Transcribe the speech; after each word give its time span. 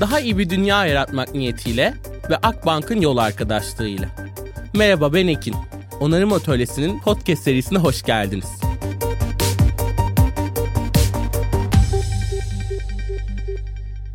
Daha 0.00 0.20
iyi 0.20 0.38
bir 0.38 0.50
dünya 0.50 0.86
yaratmak 0.86 1.34
niyetiyle 1.34 1.94
ve 2.30 2.36
Akbank'ın 2.36 3.00
yol 3.00 3.16
arkadaşlığıyla. 3.16 4.08
Merhaba 4.74 5.12
ben 5.12 5.26
Ekin. 5.26 5.54
Onarım 6.00 6.32
Atölyesi'nin 6.32 7.00
podcast 7.00 7.42
serisine 7.42 7.78
hoş 7.78 8.02
geldiniz. 8.02 8.60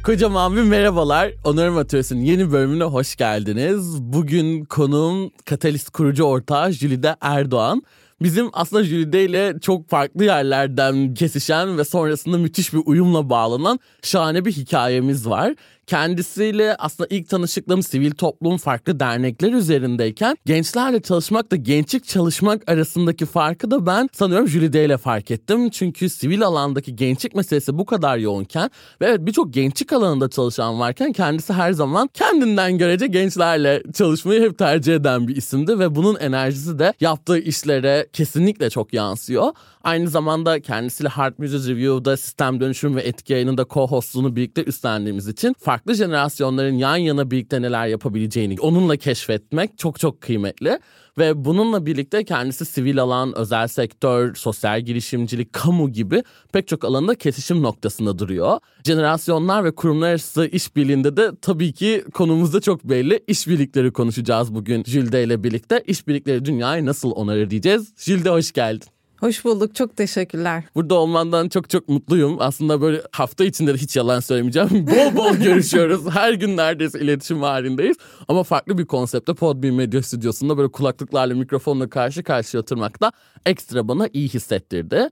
Kocaman 0.04 0.56
bir 0.56 0.62
merhabalar. 0.62 1.32
Onarım 1.44 1.78
Atölyesi'nin 1.78 2.22
yeni 2.22 2.52
bölümüne 2.52 2.84
hoş 2.84 3.16
geldiniz. 3.16 4.02
Bugün 4.02 4.66
konuğum 4.66 5.32
Katalist 5.46 5.90
kurucu 5.90 6.24
ortağı 6.24 6.72
Jülide 6.72 7.16
Erdoğan. 7.22 7.84
Bizim 8.22 8.50
aslında 8.54 8.84
Jülide 8.84 9.26
ile 9.26 9.56
çok 9.62 9.90
farklı 9.90 10.24
yerlerden 10.24 11.14
kesişen 11.14 11.78
ve 11.78 11.84
sonrasında 11.84 12.38
müthiş 12.38 12.74
bir 12.74 12.82
uyumla 12.86 13.30
bağlanan 13.30 13.80
şahane 14.04 14.46
bir 14.46 14.52
hikayemiz 14.52 15.30
var. 15.30 15.56
Kendisiyle 15.88 16.76
aslında 16.76 17.08
ilk 17.12 17.30
tanışıklığım 17.30 17.84
sivil 17.84 18.12
toplum 18.12 18.58
farklı 18.58 19.00
dernekler 19.00 19.54
üzerindeyken 19.54 20.38
gençlerle 20.46 21.02
çalışmakla 21.02 21.58
gençlik 21.58 22.06
çalışmak 22.06 22.70
arasındaki 22.70 23.26
farkı 23.26 23.72
da 23.72 23.86
ben 23.86 24.10
sanıyorum 24.14 24.48
Jülide 24.48 24.86
ile 24.86 24.98
fark 24.98 25.32
ettim. 25.32 25.70
Çünkü 25.70 26.10
sivil 26.10 26.46
alandaki 26.46 26.96
gençlik 26.96 27.36
meselesi 27.36 27.78
bu 27.78 27.86
kadar 27.86 28.18
yoğunken 28.18 28.70
ve 29.02 29.06
evet 29.06 29.20
birçok 29.20 29.54
gençlik 29.54 29.94
alanında 29.94 30.30
çalışan 30.30 30.80
varken 30.80 31.12
kendisi 31.12 31.54
her 31.54 31.72
zaman 31.72 32.10
kendinden 32.14 32.78
görece 32.78 33.08
gençlerle 33.08 33.84
çalışmayı 33.94 34.42
hep 34.42 34.58
tercih 34.58 34.96
eden 34.96 35.28
bir 35.28 35.36
isimdi 35.36 35.80
ve 35.80 35.96
bunun 35.96 36.16
enerjisi 36.16 36.80
de 36.80 36.94
yaptığı 37.00 37.38
işlere 37.38 38.08
kesinlikle 38.14 38.70
çok 38.70 38.94
yansıyor. 38.94 39.52
Aynı 39.86 40.10
zamanda 40.10 40.60
kendisiyle 40.60 41.10
Hard 41.10 41.34
Music 41.38 41.72
Review'da 41.72 42.18
sistem 42.18 42.60
dönüşüm 42.60 42.96
ve 42.96 43.02
etki 43.02 43.34
yayınında 43.34 43.62
co-hostluğunu 43.62 44.36
birlikte 44.36 44.64
üstlendiğimiz 44.64 45.28
için 45.28 45.56
farklı 45.60 45.94
jenerasyonların 45.94 46.74
yan 46.74 46.98
yana 46.98 47.32
birlikte 47.32 47.62
neler 47.62 47.88
yapabileceğini 47.88 48.56
onunla 48.60 48.98
keşfetmek 48.98 49.78
çok 49.78 50.00
çok 50.00 50.22
kıymetli. 50.22 50.80
Ve 51.18 51.46
bununla 51.46 51.86
birlikte 51.86 52.24
kendisi 52.24 52.66
sivil 52.66 53.02
alan, 53.02 53.38
özel 53.38 53.68
sektör, 53.68 54.36
sosyal 54.36 54.82
girişimcilik, 54.82 55.54
kamu 55.54 55.92
gibi 55.92 56.24
pek 56.54 56.68
çok 56.68 56.86
alanda 56.86 57.16
kesişim 57.16 57.64
noktasında 57.64 58.20
duruyor. 58.20 58.60
Jenerasyonlar 58.84 59.64
ve 59.64 59.76
kurumlar 59.76 60.10
arası 60.10 60.46
işbirliğinde 60.46 61.18
de 61.18 61.32
tabii 61.42 61.74
ki 61.74 62.06
konumuzda 62.14 62.62
çok 62.62 62.84
belli. 62.84 63.24
İşbirlikleri 63.28 63.94
konuşacağız 63.94 64.56
bugün 64.56 64.84
Jülde 64.84 65.24
ile 65.24 65.44
birlikte. 65.44 65.84
İşbirlikleri 65.88 66.46
dünyayı 66.46 66.86
nasıl 66.86 67.12
onarır 67.12 67.50
diyeceğiz. 67.50 67.94
Jülde 67.98 68.30
hoş 68.30 68.52
geldin. 68.52 68.95
Hoş 69.20 69.46
bulduk. 69.46 69.76
Çok 69.76 69.98
teşekkürler. 69.98 70.64
Burada 70.76 70.96
olmandan 70.96 71.50
çok 71.50 71.70
çok 71.70 71.90
mutluyum. 71.90 72.38
Aslında 72.40 72.82
böyle 72.82 73.02
hafta 73.12 73.46
içinde 73.46 73.74
de 73.74 73.78
hiç 73.78 73.96
yalan 73.96 74.20
söylemeyeceğim. 74.20 74.70
Bol 74.88 75.16
bol 75.16 75.36
görüşüyoruz. 75.36 76.10
Her 76.10 76.34
gün 76.34 76.58
neredeyse 76.58 77.00
iletişim 77.00 77.42
halindeyiz. 77.42 77.98
Ama 78.28 78.44
farklı 78.44 78.78
bir 78.78 78.86
konsepte 78.86 79.34
Podbean 79.34 79.76
Medya 79.76 80.04
Stüdyosu'nda 80.04 80.58
böyle 80.58 80.72
kulaklıklarla 80.72 81.36
mikrofonla 81.36 81.90
karşı 81.90 82.24
karşıya 82.24 82.62
oturmak 82.62 83.02
da 83.02 83.12
ekstra 83.46 83.88
bana 83.88 84.10
iyi 84.14 84.30
hissettirdi. 84.30 85.10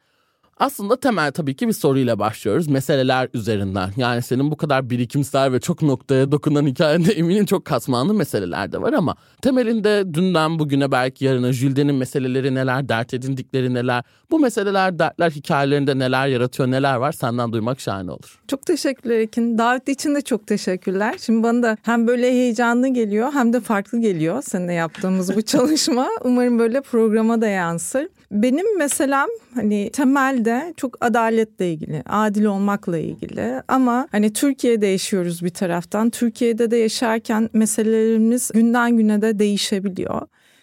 Aslında 0.58 0.96
temel 1.00 1.32
tabii 1.32 1.56
ki 1.56 1.68
bir 1.68 1.74
soruyla 1.74 2.20
başlıyoruz. 2.20 2.68
Meseleler 2.68 3.30
üzerinden. 3.34 3.90
Yani 3.98 4.22
senin 4.22 4.52
bu 4.52 4.58
kadar 4.58 4.90
birikimsel 4.90 5.52
ve 5.52 5.60
çok 5.60 5.82
noktaya 5.82 6.32
dokunan 6.32 6.66
hikayende 6.66 7.12
eminim 7.14 7.46
çok 7.46 7.66
katmanlı 7.66 8.14
meseleler 8.14 8.72
de 8.72 8.82
var 8.82 8.94
ama 8.94 9.16
temelinde 9.42 10.14
dünden 10.14 10.60
bugüne 10.60 10.92
belki 10.92 11.26
yarına 11.26 11.54
Jülden'in 11.54 11.96
meseleleri 11.96 12.56
neler, 12.56 12.90
dert 12.90 13.14
edindikleri 13.14 13.74
neler, 13.74 14.04
bu 14.32 14.40
meseleler, 14.40 15.00
dertler 15.00 15.32
hikayelerinde 15.32 16.00
neler 16.00 16.28
yaratıyor, 16.28 16.72
neler 16.72 16.96
var 16.96 17.12
senden 17.12 17.54
duymak 17.54 17.80
şahane 17.80 18.12
olur. 18.12 18.40
Çok 18.48 18.66
teşekkürler 18.66 19.20
Ekin. 19.20 19.58
Davet 19.58 19.90
için 19.90 20.16
de 20.16 20.22
çok 20.22 20.48
teşekkürler. 20.48 21.16
Şimdi 21.22 21.44
bana 21.44 21.64
da 21.64 21.78
hem 21.84 22.08
böyle 22.08 22.32
heyecanlı 22.32 22.88
geliyor 22.88 23.34
hem 23.34 23.54
de 23.54 23.60
farklı 23.60 24.00
geliyor 24.00 24.42
seninle 24.42 24.74
yaptığımız 24.74 25.36
bu 25.36 25.42
çalışma. 25.46 26.08
Umarım 26.24 26.60
böyle 26.60 26.82
programa 26.82 27.42
da 27.42 27.48
yansır. 27.48 28.08
Benim 28.34 28.78
meselem 28.78 29.28
hani 29.54 29.90
temelde 29.94 30.74
çok 30.78 31.06
adaletle 31.06 31.72
ilgili, 31.72 32.04
adil 32.10 32.46
olmakla 32.46 32.98
ilgili 32.98 33.62
ama 33.68 34.08
hani 34.12 34.34
Türkiye'de 34.34 34.88
yaşıyoruz 34.88 35.44
bir 35.44 35.50
taraftan. 35.50 36.10
Türkiye'de 36.10 36.72
de 36.72 36.78
yaşarken 36.78 37.50
meselelerimiz 37.54 38.52
günden 38.54 38.98
güne 38.98 39.22
de 39.22 39.40
değişebiliyor. 39.40 40.22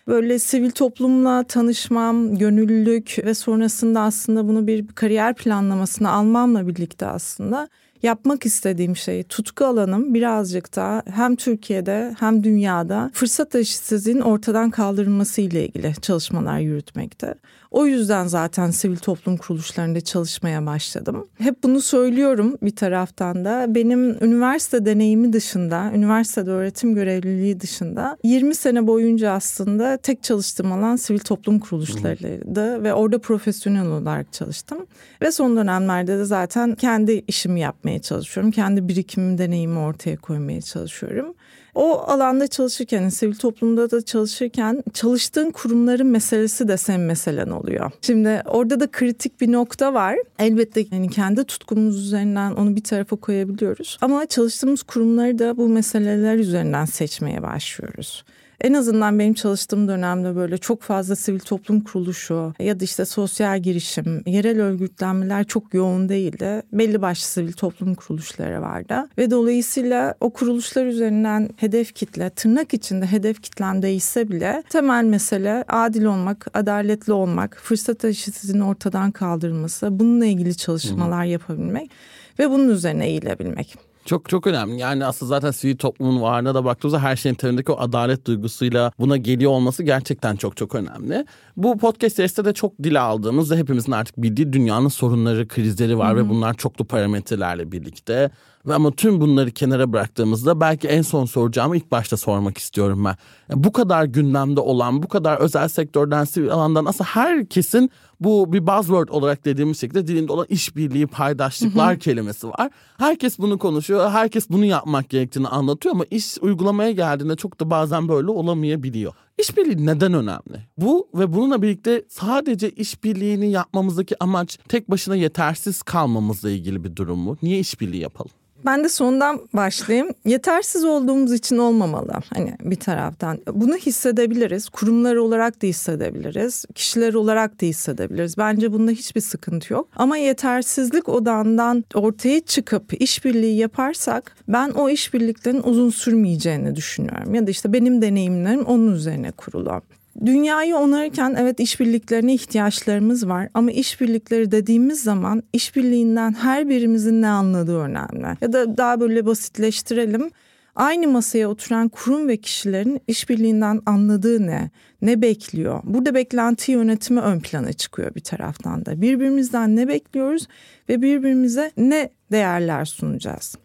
Böyle 0.09 0.39
sivil 0.39 0.71
toplumla 0.71 1.43
tanışmam, 1.43 2.39
gönüllülük 2.39 3.17
ve 3.25 3.35
sonrasında 3.35 4.01
aslında 4.01 4.49
bunu 4.49 4.67
bir 4.67 4.87
kariyer 4.89 5.35
planlamasına 5.35 6.11
almamla 6.11 6.69
birlikte 6.69 7.07
aslında 7.07 7.69
yapmak 8.03 8.47
istediğim 8.47 8.97
şey 8.97 9.23
tutku 9.23 9.65
alanım 9.65 10.15
birazcık 10.15 10.77
da 10.77 11.03
hem 11.15 11.37
Türkiye'de 11.37 12.15
hem 12.21 12.45
dünyada 12.45 13.11
fırsat 13.15 13.55
eşitsizliğin 13.55 14.21
ortadan 14.21 14.71
kaldırılması 14.71 15.41
ile 15.41 15.67
ilgili 15.67 15.95
çalışmalar 16.03 16.59
yürütmekte. 16.59 17.35
O 17.71 17.87
yüzden 17.87 18.27
zaten 18.27 18.71
sivil 18.71 18.97
toplum 18.97 19.37
kuruluşlarında 19.37 20.01
çalışmaya 20.01 20.67
başladım. 20.67 21.29
Hep 21.39 21.63
bunu 21.63 21.81
söylüyorum 21.81 22.57
bir 22.63 22.77
taraftan 22.77 23.45
da. 23.45 23.67
Benim 23.69 24.25
üniversite 24.25 24.87
deneyimi 24.87 25.33
dışında, 25.33 25.93
üniversitede 25.95 26.51
öğretim 26.51 26.95
görevliliği 26.95 27.61
dışında 27.61 28.17
20 28.25 28.55
sene 28.55 28.87
boyunca 28.87 29.33
aslında 29.33 29.97
tek 29.97 30.23
çalıştığım 30.23 30.73
alan 30.73 30.97
sivil 30.97 31.19
toplum 31.19 31.59
kuruluşlarıydı 31.59 32.85
ve 32.85 32.95
orada 32.95 33.19
profesyonel 33.19 33.87
olarak 33.87 34.33
çalıştım. 34.33 34.87
Ve 35.23 35.33
son 35.33 35.57
dönemlerde 35.57 36.19
de 36.19 36.25
zaten 36.25 36.75
kendi 36.75 37.25
işimi 37.29 37.61
yapmaya 37.61 37.99
çalışıyorum. 37.99 38.51
Kendi 38.51 38.89
birikimim, 38.89 39.39
deneyimi 39.39 39.79
ortaya 39.79 40.17
koymaya 40.17 40.61
çalışıyorum. 40.61 41.35
O 41.75 41.99
alanda 41.99 42.49
çalışırken, 42.49 43.09
sivil 43.09 43.35
toplumda 43.35 43.91
da 43.91 44.03
çalışırken 44.03 44.83
çalıştığın 44.95 45.51
kurumların 45.51 46.07
meselesi 46.07 46.69
de 46.69 46.77
senin 46.77 47.01
meselen 47.01 47.51
oluyor. 47.51 47.91
Şimdi 48.03 48.43
orada 48.47 48.81
da 48.81 48.91
kritik 48.91 49.41
bir 49.41 49.53
nokta 49.53 49.95
var. 49.95 50.17
Elbette 50.39 50.85
yani 50.93 51.11
kendi 51.11 51.45
tutkumuz 51.45 52.07
üzerinden 52.07 52.53
onu 52.53 52.77
bir 52.77 52.83
tarafa 52.83 53.17
koyabiliyoruz. 53.17 53.99
Ama 54.01 54.27
çalıştığımız 54.27 54.83
kurumları 54.83 55.39
da 55.39 55.57
bu 55.57 55.69
meseleler 55.69 56.37
üzerinden 56.37 56.85
seçmeye 56.85 57.43
başlıyoruz 57.43 58.25
en 58.61 58.73
azından 58.73 59.19
benim 59.19 59.35
çalıştığım 59.35 59.89
dönemde 59.89 60.37
böyle 60.37 60.59
çok 60.59 60.83
fazla 60.83 61.17
sivil 61.17 61.39
toplum 61.39 61.81
kuruluşu 61.81 62.55
ya 62.59 62.81
da 62.81 62.85
işte 62.85 63.05
sosyal 63.05 63.63
girişim, 63.63 64.23
yerel 64.27 64.61
örgütlenmeler 64.61 65.45
çok 65.45 65.75
yoğun 65.75 66.09
değildi. 66.09 66.63
Belli 66.73 67.03
başlı 67.03 67.25
sivil 67.25 67.53
toplum 67.53 67.95
kuruluşları 67.95 68.63
vardı. 68.63 69.09
Ve 69.19 69.31
dolayısıyla 69.31 70.15
o 70.21 70.31
kuruluşlar 70.31 70.87
üzerinden 70.87 71.51
hedef 71.57 71.95
kitle, 71.95 72.31
tırnak 72.31 72.75
içinde 72.75 73.07
hedef 73.07 73.43
kitlem 73.43 73.83
değişse 73.83 74.29
bile 74.29 74.63
temel 74.69 75.05
mesele 75.05 75.65
adil 75.69 76.05
olmak, 76.05 76.47
adaletli 76.55 77.13
olmak, 77.13 77.61
fırsat 77.63 78.05
eşitsizliğinin 78.05 78.65
ortadan 78.65 79.11
kaldırılması, 79.11 79.99
bununla 79.99 80.27
ilgili 80.27 80.57
çalışmalar 80.57 81.25
yapabilmek 81.25 81.91
ve 82.39 82.51
bunun 82.51 82.69
üzerine 82.69 83.07
eğilebilmek. 83.07 83.90
Çok 84.05 84.29
çok 84.29 84.47
önemli. 84.47 84.81
Yani 84.81 85.05
aslında 85.05 85.29
zaten 85.29 85.51
sivil 85.51 85.77
toplumun 85.77 86.23
varlığına 86.23 86.55
da 86.55 86.65
baktığımızda 86.65 87.03
her 87.03 87.17
şeyin 87.17 87.35
temelindeki 87.35 87.73
o 87.73 87.81
adalet 87.81 88.27
duygusuyla 88.27 88.93
buna 88.99 89.17
geliyor 89.17 89.51
olması 89.51 89.83
gerçekten 89.83 90.37
çok 90.37 90.57
çok 90.57 90.75
önemli. 90.75 91.27
Bu 91.57 91.79
podcast 91.79 92.17
serisinde 92.17 92.49
de 92.49 92.53
çok 92.53 92.79
dile 92.83 93.01
aldığımız 93.01 93.51
ve 93.51 93.57
hepimizin 93.57 93.93
artık 93.93 94.17
bildiği 94.17 94.53
dünyanın 94.53 94.89
sorunları, 94.89 95.49
krizleri 95.49 95.99
var 95.99 96.17
Hı-hı. 96.17 96.25
ve 96.25 96.29
bunlar 96.29 96.55
çoklu 96.55 96.85
parametrelerle 96.85 97.73
birlikte. 97.73 98.31
Ve 98.67 98.75
ama 98.75 98.91
tüm 98.91 99.21
bunları 99.21 99.51
kenara 99.51 99.93
bıraktığımızda 99.93 100.61
belki 100.61 100.89
en 100.89 101.03
son 101.03 101.25
soracağımı 101.25 101.77
ilk 101.77 101.91
başta 101.91 102.17
sormak 102.17 102.59
istiyorum 102.59 103.05
ben. 103.05 103.17
Yani 103.51 103.65
bu 103.65 103.73
kadar 103.73 104.05
gündemde 104.05 104.61
olan, 104.61 105.03
bu 105.03 105.09
kadar 105.09 105.37
özel 105.37 105.69
sektörden, 105.69 106.25
sivil 106.25 106.51
alandan 106.51 106.85
aslında 106.85 107.11
herkesin 107.11 107.91
bu 108.21 108.53
bir 108.53 108.67
buzzword 108.67 109.09
olarak 109.09 109.45
dediğimiz 109.45 109.81
şekilde 109.81 110.07
dilinde 110.07 110.33
olan 110.33 110.47
işbirliği, 110.49 111.07
paydaşlıklar 111.07 111.99
kelimesi 111.99 112.49
var. 112.49 112.71
Herkes 112.99 113.39
bunu 113.39 113.59
konuşuyor, 113.59 114.11
herkes 114.11 114.51
bunu 114.51 114.65
yapmak 114.65 115.09
gerektiğini 115.09 115.49
anlatıyor 115.49 115.95
ama 115.95 116.05
iş 116.11 116.39
uygulamaya 116.41 116.91
geldiğinde 116.91 117.37
çok 117.37 117.61
da 117.61 117.71
bazen 117.71 118.09
böyle 118.09 118.31
olamayabiliyor. 118.31 119.13
İşbirliği 119.39 119.87
neden 119.87 120.15
önemli? 120.15 120.67
Bu 120.79 121.09
ve 121.15 121.33
bununla 121.33 121.63
birlikte 121.63 122.05
sadece 122.09 122.71
işbirliğini 122.71 123.51
yapmamızdaki 123.51 124.23
amaç 124.23 124.59
tek 124.69 124.91
başına 124.91 125.17
yetersiz 125.17 125.83
kalmamızla 125.83 126.51
ilgili 126.51 126.85
bir 126.85 126.97
durum 126.97 127.19
mu? 127.19 127.37
Niye 127.43 127.59
işbirliği 127.59 128.01
yapalım? 128.01 128.40
Ben 128.67 128.85
de 128.85 128.89
sondan 128.89 129.41
başlayayım. 129.53 130.09
Yetersiz 130.25 130.85
olduğumuz 130.85 131.33
için 131.33 131.59
olmamalı. 131.59 132.13
Hani 132.35 132.55
bir 132.61 132.77
taraftan 132.77 133.39
bunu 133.53 133.77
hissedebiliriz. 133.77 134.69
Kurumlar 134.69 135.17
olarak 135.17 135.63
da 135.63 135.67
hissedebiliriz. 135.67 136.65
Kişiler 136.75 137.15
olarak 137.15 137.63
da 137.63 137.67
hissedebiliriz. 137.67 138.39
Bence 138.39 138.73
bunda 138.73 138.91
hiçbir 138.91 139.21
sıkıntı 139.21 139.73
yok. 139.73 139.89
Ama 139.97 140.17
yetersizlik 140.17 141.09
odağından 141.09 141.85
ortaya 141.95 142.41
çıkıp 142.41 143.03
işbirliği 143.03 143.57
yaparsak 143.57 144.37
ben 144.49 144.71
o 144.71 144.89
işbirliklerin 144.89 145.63
uzun 145.63 145.91
sürmeyeceğini 145.91 146.77
düşünüyorum. 146.77 147.35
Ya 147.35 147.47
da 147.47 147.51
işte 147.51 147.73
benim 147.73 148.03
deneyimlerim 148.03 148.65
onun 148.65 148.95
üzerine 148.95 149.31
kurulu. 149.31 149.83
Dünyayı 150.27 150.77
onarırken 150.77 151.35
evet 151.39 151.61
işbirliklerine 151.61 152.35
ihtiyaçlarımız 152.35 153.29
var 153.29 153.49
ama 153.55 153.71
işbirlikleri 153.71 154.51
dediğimiz 154.51 155.03
zaman 155.03 155.43
işbirliğinden 155.53 156.33
her 156.33 156.69
birimizin 156.69 157.23
ne 157.23 157.29
anladığı 157.29 157.79
önemli. 157.79 158.37
Ya 158.41 158.53
da 158.53 158.77
daha 158.77 159.01
böyle 159.01 159.27
basitleştirelim. 159.27 160.31
Aynı 160.75 161.09
masaya 161.09 161.49
oturan 161.49 161.89
kurum 161.89 162.29
ve 162.29 162.37
kişilerin 162.37 163.01
işbirliğinden 163.07 163.81
anladığı 163.87 164.47
ne? 164.47 164.71
Ne 165.03 165.23
bekliyor? 165.23 165.81
Burada 165.85 166.15
beklenti 166.15 166.73
yönetimi 166.73 167.21
ön 167.21 167.41
plana 167.41 167.73
çıkıyor 167.73 168.15
bir 168.15 168.21
taraftan 168.21 168.87
da. 168.87 169.01
Birbirimizden 169.01 169.77
ne 169.77 169.89
bekliyoruz 169.89 170.47
ve 170.89 171.03
birbirimize 171.03 171.71
ne 171.77 172.11
değerler 172.33 172.85
sunacağız? 172.85 173.57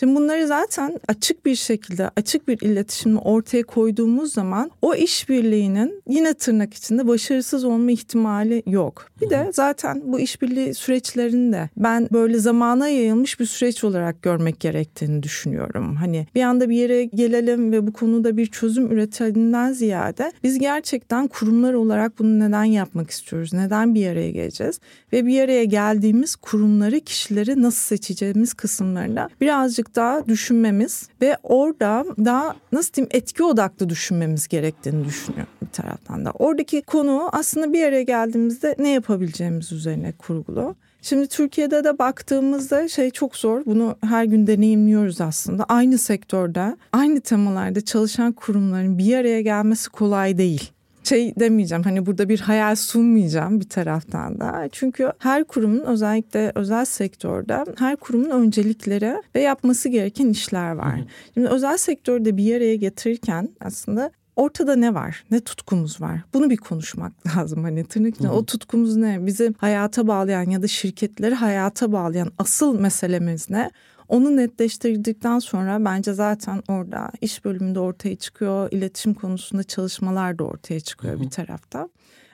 Şimdi 0.00 0.16
bunları 0.16 0.46
zaten 0.46 1.00
açık 1.08 1.46
bir 1.46 1.54
şekilde 1.54 2.10
açık 2.16 2.48
bir 2.48 2.60
iletişimle 2.60 3.18
ortaya 3.18 3.62
koyduğumuz 3.62 4.32
zaman 4.32 4.70
o 4.82 4.94
işbirliğinin 4.94 6.02
yine 6.08 6.34
tırnak 6.34 6.74
içinde 6.74 7.08
başarısız 7.08 7.64
olma 7.64 7.90
ihtimali 7.90 8.62
yok. 8.66 9.10
Bir 9.22 9.30
de 9.30 9.50
zaten 9.52 10.02
bu 10.04 10.20
işbirliği 10.20 10.74
süreçlerinde 10.74 11.68
ben 11.76 12.08
böyle 12.12 12.38
zamana 12.38 12.88
yayılmış 12.88 13.40
bir 13.40 13.46
süreç 13.46 13.84
olarak 13.84 14.22
görmek 14.22 14.60
gerektiğini 14.60 15.22
düşünüyorum. 15.22 15.96
Hani 15.96 16.26
bir 16.34 16.42
anda 16.42 16.68
bir 16.68 16.76
yere 16.76 17.04
gelelim 17.04 17.72
ve 17.72 17.86
bu 17.86 17.92
konuda 17.92 18.36
bir 18.36 18.46
çözüm 18.46 18.92
üretelimden 18.92 19.72
ziyade 19.72 20.32
biz 20.42 20.58
gerçekten 20.58 21.28
kurumlar 21.28 21.74
olarak 21.74 22.18
bunu 22.18 22.38
neden 22.38 22.64
yapmak 22.64 23.10
istiyoruz? 23.10 23.52
Neden 23.52 23.94
bir 23.94 24.06
araya 24.06 24.30
geleceğiz? 24.30 24.80
Ve 25.12 25.26
bir 25.26 25.40
araya 25.40 25.64
geldiğimiz 25.64 26.36
kurumları, 26.36 27.00
kişileri 27.00 27.62
nasıl 27.62 27.86
seçeceğimiz 27.86 28.54
kısımlarında 28.54 29.28
birazcık 29.40 29.85
birazcık 29.86 29.96
daha 29.96 30.26
düşünmemiz 30.26 31.08
ve 31.22 31.36
orada 31.42 32.04
daha 32.24 32.56
nasıl 32.72 32.92
diyeyim 32.92 33.10
etki 33.12 33.44
odaklı 33.44 33.88
düşünmemiz 33.88 34.48
gerektiğini 34.48 35.04
düşünüyorum 35.04 35.52
bir 35.62 35.70
taraftan 35.72 36.24
da. 36.24 36.30
Oradaki 36.30 36.82
konu 36.82 37.28
aslında 37.32 37.72
bir 37.72 37.84
araya 37.84 38.02
geldiğimizde 38.02 38.74
ne 38.78 38.90
yapabileceğimiz 38.90 39.72
üzerine 39.72 40.12
kurgulu. 40.12 40.74
Şimdi 41.02 41.26
Türkiye'de 41.26 41.84
de 41.84 41.98
baktığımızda 41.98 42.88
şey 42.88 43.10
çok 43.10 43.36
zor. 43.36 43.64
Bunu 43.66 43.96
her 44.00 44.24
gün 44.24 44.46
deneyimliyoruz 44.46 45.20
aslında. 45.20 45.64
Aynı 45.64 45.98
sektörde, 45.98 46.76
aynı 46.92 47.20
temalarda 47.20 47.80
çalışan 47.80 48.32
kurumların 48.32 48.98
bir 48.98 49.16
araya 49.16 49.40
gelmesi 49.40 49.90
kolay 49.90 50.38
değil 50.38 50.75
şey 51.06 51.36
demeyeceğim 51.36 51.84
hani 51.84 52.06
burada 52.06 52.28
bir 52.28 52.40
hayal 52.40 52.76
sunmayacağım 52.76 53.60
bir 53.60 53.68
taraftan 53.68 54.40
da. 54.40 54.68
Çünkü 54.72 55.12
her 55.18 55.44
kurumun 55.44 55.84
özellikle 55.84 56.52
özel 56.54 56.84
sektörde 56.84 57.64
her 57.78 57.96
kurumun 57.96 58.30
öncelikleri 58.30 59.22
ve 59.34 59.40
yapması 59.40 59.88
gereken 59.88 60.28
işler 60.28 60.72
var. 60.72 60.96
Hı 60.96 61.00
hı. 61.02 61.06
Şimdi 61.34 61.48
özel 61.48 61.76
sektörde 61.76 62.36
bir 62.36 62.56
araya 62.56 62.76
getirirken 62.76 63.48
aslında 63.60 64.10
ortada 64.36 64.76
ne 64.76 64.94
var? 64.94 65.24
Ne 65.30 65.40
tutkumuz 65.40 66.00
var? 66.00 66.20
Bunu 66.34 66.50
bir 66.50 66.56
konuşmak 66.56 67.12
lazım. 67.36 67.62
Hani 67.62 67.84
tırnak 67.84 68.14
o 68.32 68.46
tutkumuz 68.46 68.96
ne? 68.96 69.26
Bizi 69.26 69.54
hayata 69.58 70.08
bağlayan 70.08 70.50
ya 70.50 70.62
da 70.62 70.68
şirketleri 70.68 71.34
hayata 71.34 71.92
bağlayan 71.92 72.32
asıl 72.38 72.80
meselemiz 72.80 73.50
ne? 73.50 73.70
Onu 74.08 74.36
netleştirdikten 74.36 75.38
sonra 75.38 75.84
bence 75.84 76.12
zaten 76.12 76.62
orada 76.68 77.10
iş 77.20 77.44
bölümünde 77.44 77.80
ortaya 77.80 78.16
çıkıyor. 78.16 78.68
iletişim 78.72 79.14
konusunda 79.14 79.62
çalışmalar 79.62 80.38
da 80.38 80.44
ortaya 80.44 80.80
çıkıyor 80.80 81.14
Hı-hı. 81.14 81.22
bir 81.22 81.30
tarafta. 81.30 81.88